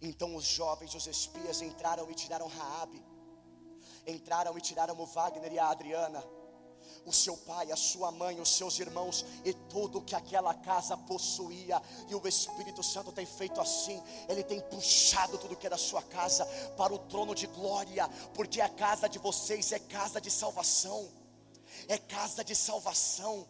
Então 0.00 0.36
os 0.36 0.44
jovens, 0.44 0.94
os 0.94 1.06
espias 1.06 1.60
entraram 1.60 2.08
e 2.10 2.14
tiraram 2.14 2.46
Raabe. 2.46 3.02
Entraram 4.08 4.56
e 4.56 4.60
tiraram 4.60 4.98
o 4.98 5.04
Wagner 5.04 5.52
e 5.52 5.58
a 5.58 5.68
Adriana. 5.68 6.24
O 7.04 7.12
seu 7.12 7.36
pai, 7.36 7.70
a 7.70 7.76
sua 7.76 8.10
mãe, 8.10 8.40
os 8.40 8.56
seus 8.56 8.78
irmãos 8.78 9.24
e 9.44 9.52
tudo 9.52 10.00
que 10.00 10.14
aquela 10.14 10.54
casa 10.54 10.96
possuía. 10.96 11.80
E 12.08 12.14
o 12.14 12.26
Espírito 12.26 12.82
Santo 12.82 13.12
tem 13.12 13.26
feito 13.26 13.60
assim. 13.60 14.02
Ele 14.28 14.42
tem 14.42 14.60
puxado 14.60 15.36
tudo 15.36 15.56
que 15.56 15.66
é 15.66 15.70
da 15.70 15.76
sua 15.76 16.02
casa 16.02 16.46
para 16.76 16.92
o 16.92 16.98
trono 16.98 17.34
de 17.34 17.46
glória, 17.48 18.08
porque 18.34 18.62
a 18.62 18.68
casa 18.68 19.08
de 19.08 19.18
vocês 19.18 19.72
é 19.72 19.78
casa 19.78 20.20
de 20.20 20.30
salvação. 20.30 21.06
É 21.86 21.98
casa 21.98 22.42
de 22.42 22.56
salvação. 22.56 23.46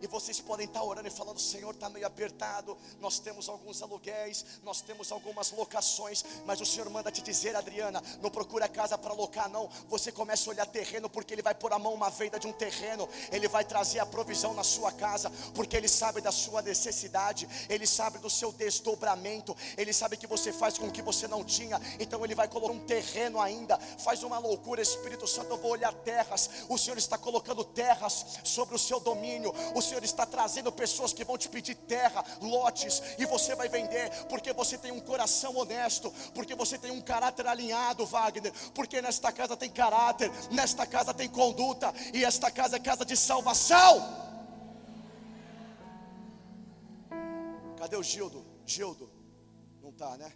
E 0.00 0.06
vocês 0.06 0.40
podem 0.40 0.66
estar 0.66 0.82
orando 0.82 1.08
e 1.08 1.10
falando: 1.10 1.40
Senhor, 1.40 1.74
está 1.74 1.88
meio 1.88 2.06
apertado. 2.06 2.76
Nós 3.00 3.18
temos 3.18 3.48
alguns 3.48 3.82
aluguéis, 3.82 4.44
nós 4.62 4.80
temos 4.80 5.12
algumas 5.12 5.50
locações. 5.52 6.24
Mas 6.44 6.60
o 6.60 6.66
Senhor 6.66 6.88
manda 6.90 7.10
te 7.10 7.22
dizer, 7.22 7.54
Adriana: 7.56 8.02
não 8.20 8.30
procura 8.30 8.68
casa 8.68 8.98
para 8.98 9.14
locar, 9.14 9.48
não. 9.48 9.68
Você 9.88 10.10
começa 10.10 10.48
a 10.48 10.52
olhar 10.52 10.66
terreno, 10.66 11.08
porque 11.08 11.34
Ele 11.34 11.42
vai 11.42 11.54
pôr 11.54 11.72
a 11.72 11.78
mão 11.78 11.94
uma 11.94 12.10
venda 12.10 12.38
de 12.38 12.46
um 12.46 12.52
terreno. 12.52 13.08
Ele 13.30 13.48
vai 13.48 13.64
trazer 13.64 14.00
a 14.00 14.06
provisão 14.06 14.54
na 14.54 14.64
sua 14.64 14.90
casa, 14.92 15.30
porque 15.54 15.76
Ele 15.76 15.88
sabe 15.88 16.20
da 16.20 16.32
sua 16.32 16.62
necessidade, 16.62 17.48
Ele 17.68 17.86
sabe 17.86 18.18
do 18.18 18.30
seu 18.30 18.52
desdobramento, 18.52 19.56
Ele 19.76 19.92
sabe 19.92 20.16
que 20.16 20.26
você 20.26 20.52
faz 20.52 20.78
com 20.78 20.86
o 20.86 20.92
que 20.92 21.02
você 21.02 21.28
não 21.28 21.44
tinha. 21.44 21.80
Então 22.00 22.24
Ele 22.24 22.34
vai 22.34 22.48
colocar 22.48 22.72
um 22.72 22.80
terreno 22.80 23.40
ainda. 23.40 23.78
Faz 23.98 24.22
uma 24.22 24.38
loucura, 24.38 24.80
Espírito 24.80 25.26
Santo. 25.26 25.50
Eu 25.50 25.58
vou 25.58 25.72
olhar 25.72 25.92
terras. 25.92 26.50
O 26.68 26.78
Senhor 26.78 26.96
está 26.98 27.18
colocando 27.18 27.64
terras 27.64 28.26
sobre 28.42 28.74
o 28.74 28.78
seu 28.78 28.98
domínio. 28.98 29.52
O 29.74 29.82
Senhor 29.82 29.93
Senhor 29.94 30.04
está 30.04 30.26
trazendo 30.26 30.72
pessoas 30.72 31.12
que 31.12 31.24
vão 31.24 31.38
te 31.38 31.48
pedir 31.48 31.76
terra, 31.76 32.24
lotes, 32.40 33.00
e 33.16 33.24
você 33.26 33.54
vai 33.54 33.68
vender, 33.68 34.10
porque 34.28 34.52
você 34.52 34.76
tem 34.76 34.90
um 34.90 34.98
coração 34.98 35.56
honesto, 35.56 36.12
porque 36.34 36.54
você 36.54 36.76
tem 36.76 36.90
um 36.90 37.00
caráter 37.00 37.46
alinhado, 37.46 38.04
Wagner, 38.04 38.52
porque 38.74 39.00
nesta 39.00 39.30
casa 39.30 39.56
tem 39.56 39.70
caráter, 39.70 40.32
nesta 40.50 40.84
casa 40.84 41.14
tem 41.14 41.28
conduta, 41.28 41.94
e 42.12 42.24
esta 42.24 42.50
casa 42.50 42.76
é 42.76 42.80
casa 42.80 43.04
de 43.04 43.16
salvação. 43.16 44.24
Cadê 47.78 47.96
o 47.96 48.02
Gildo? 48.02 48.44
Gildo, 48.66 49.08
não 49.80 49.90
está, 49.90 50.16
né? 50.16 50.32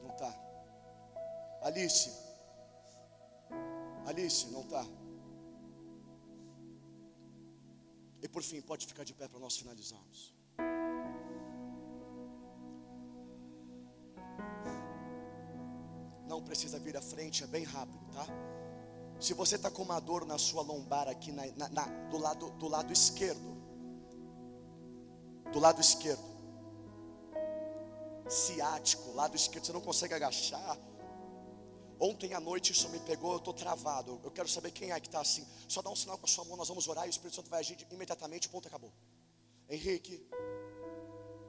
Não 0.00 0.10
está. 0.10 0.32
Alice, 1.62 2.12
Alice, 4.06 4.46
não 4.46 4.60
está. 4.60 4.84
E 8.22 8.28
por 8.28 8.42
fim, 8.42 8.60
pode 8.62 8.86
ficar 8.86 9.02
de 9.04 9.12
pé 9.12 9.26
para 9.26 9.40
nós 9.40 9.56
finalizarmos. 9.56 10.32
Não 16.28 16.40
precisa 16.40 16.78
vir 16.78 16.96
à 16.96 17.02
frente, 17.02 17.42
é 17.42 17.46
bem 17.48 17.64
rápido, 17.64 18.06
tá? 18.12 18.24
Se 19.20 19.34
você 19.34 19.56
está 19.56 19.70
com 19.70 19.82
uma 19.82 20.00
dor 20.00 20.24
na 20.24 20.38
sua 20.38 20.62
lombar 20.62 21.08
aqui 21.08 21.32
na, 21.32 21.46
na, 21.56 21.68
na, 21.68 21.84
do, 22.08 22.18
lado, 22.18 22.50
do 22.52 22.68
lado 22.68 22.92
esquerdo, 22.92 23.56
do 25.52 25.58
lado 25.58 25.80
esquerdo, 25.80 26.22
ciático, 28.28 29.12
lado 29.12 29.36
esquerdo, 29.36 29.66
você 29.66 29.72
não 29.72 29.80
consegue 29.80 30.14
agachar, 30.14 30.78
Ontem 32.08 32.34
à 32.34 32.40
noite 32.40 32.72
isso 32.72 32.88
me 32.88 32.98
pegou, 32.98 33.30
eu 33.30 33.38
estou 33.38 33.54
travado. 33.54 34.20
Eu 34.24 34.30
quero 34.36 34.48
saber 34.48 34.72
quem 34.72 34.90
é 34.90 34.98
que 34.98 35.06
está 35.06 35.20
assim. 35.20 35.46
Só 35.68 35.80
dá 35.80 35.88
um 35.88 35.94
sinal 35.94 36.18
com 36.18 36.26
a 36.26 36.28
sua 36.28 36.44
mão, 36.44 36.56
nós 36.56 36.66
vamos 36.66 36.88
orar 36.88 37.04
e 37.06 37.08
o 37.08 37.14
Espírito 37.16 37.36
Santo 37.36 37.48
vai 37.48 37.60
agir 37.60 37.78
imediatamente. 37.92 38.48
Ponto, 38.48 38.66
acabou. 38.66 38.92
Henrique, 39.68 40.14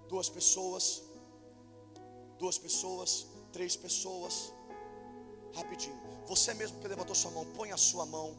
duas 0.07 0.29
pessoas, 0.29 1.01
duas 2.37 2.59
pessoas, 2.59 3.25
três 3.51 3.75
pessoas. 3.75 4.53
Rapidinho. 5.55 5.99
Você 6.27 6.53
mesmo 6.53 6.79
que 6.79 6.87
levantou 6.87 7.15
sua 7.15 7.31
mão, 7.31 7.45
põe 7.53 7.71
a 7.71 7.77
sua 7.77 8.05
mão, 8.05 8.37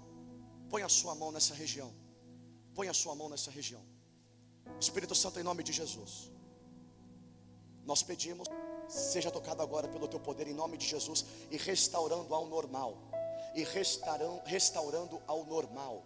põe 0.70 0.82
a 0.82 0.88
sua 0.88 1.16
mão 1.16 1.32
nessa 1.32 1.52
região. 1.52 1.92
Põe 2.76 2.88
a 2.88 2.94
sua 2.94 3.16
mão 3.16 3.28
nessa 3.28 3.50
região. 3.50 3.82
Espírito 4.78 5.16
Santo, 5.16 5.40
em 5.40 5.42
nome 5.42 5.64
de 5.64 5.72
Jesus. 5.72 6.30
Nós 7.84 8.04
pedimos 8.04 8.46
seja 8.89 9.30
tocado 9.30 9.62
agora 9.62 9.89
pelo 9.89 10.09
teu 10.09 10.20
poder 10.20 10.49
em 10.49 10.55
nome 10.55 10.76
de 10.76 10.87
Jesus 10.87 11.24
e 11.51 11.57
restaurando 11.57 12.35
ao 12.35 12.47
normal. 12.47 12.97
E 13.55 13.62
restaurando, 13.62 15.22
ao 15.26 15.45
normal. 15.45 16.03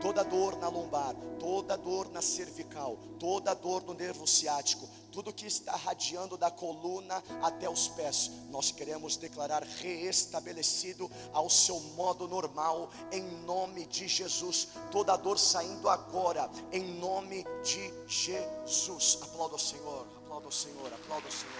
Toda 0.00 0.22
dor 0.22 0.56
na 0.56 0.68
lombar, 0.68 1.14
toda 1.38 1.76
dor 1.76 2.10
na 2.10 2.22
cervical, 2.22 2.96
toda 3.18 3.54
dor 3.54 3.82
no 3.82 3.92
nervo 3.92 4.26
ciático, 4.26 4.88
tudo 5.12 5.32
que 5.32 5.46
está 5.46 5.76
radiando 5.76 6.38
da 6.38 6.50
coluna 6.50 7.22
até 7.42 7.68
os 7.68 7.88
pés, 7.88 8.30
nós 8.48 8.70
queremos 8.70 9.16
declarar 9.16 9.62
reestabelecido 9.62 11.10
ao 11.32 11.50
seu 11.50 11.78
modo 11.96 12.26
normal, 12.26 12.90
em 13.12 13.22
nome 13.44 13.84
de 13.86 14.08
Jesus. 14.08 14.68
Toda 14.90 15.16
dor 15.16 15.38
saindo 15.38 15.88
agora, 15.88 16.50
em 16.72 16.82
nome 16.98 17.44
de 17.62 17.92
Jesus. 18.06 19.18
Aplauda 19.20 19.56
o 19.56 19.58
Senhor, 19.58 20.06
Aplauda 20.40 20.48
o 20.48 20.52
Senhor, 20.52 20.92
aplauda 20.92 21.28
o 21.28 21.32
Senhor. 21.32 21.50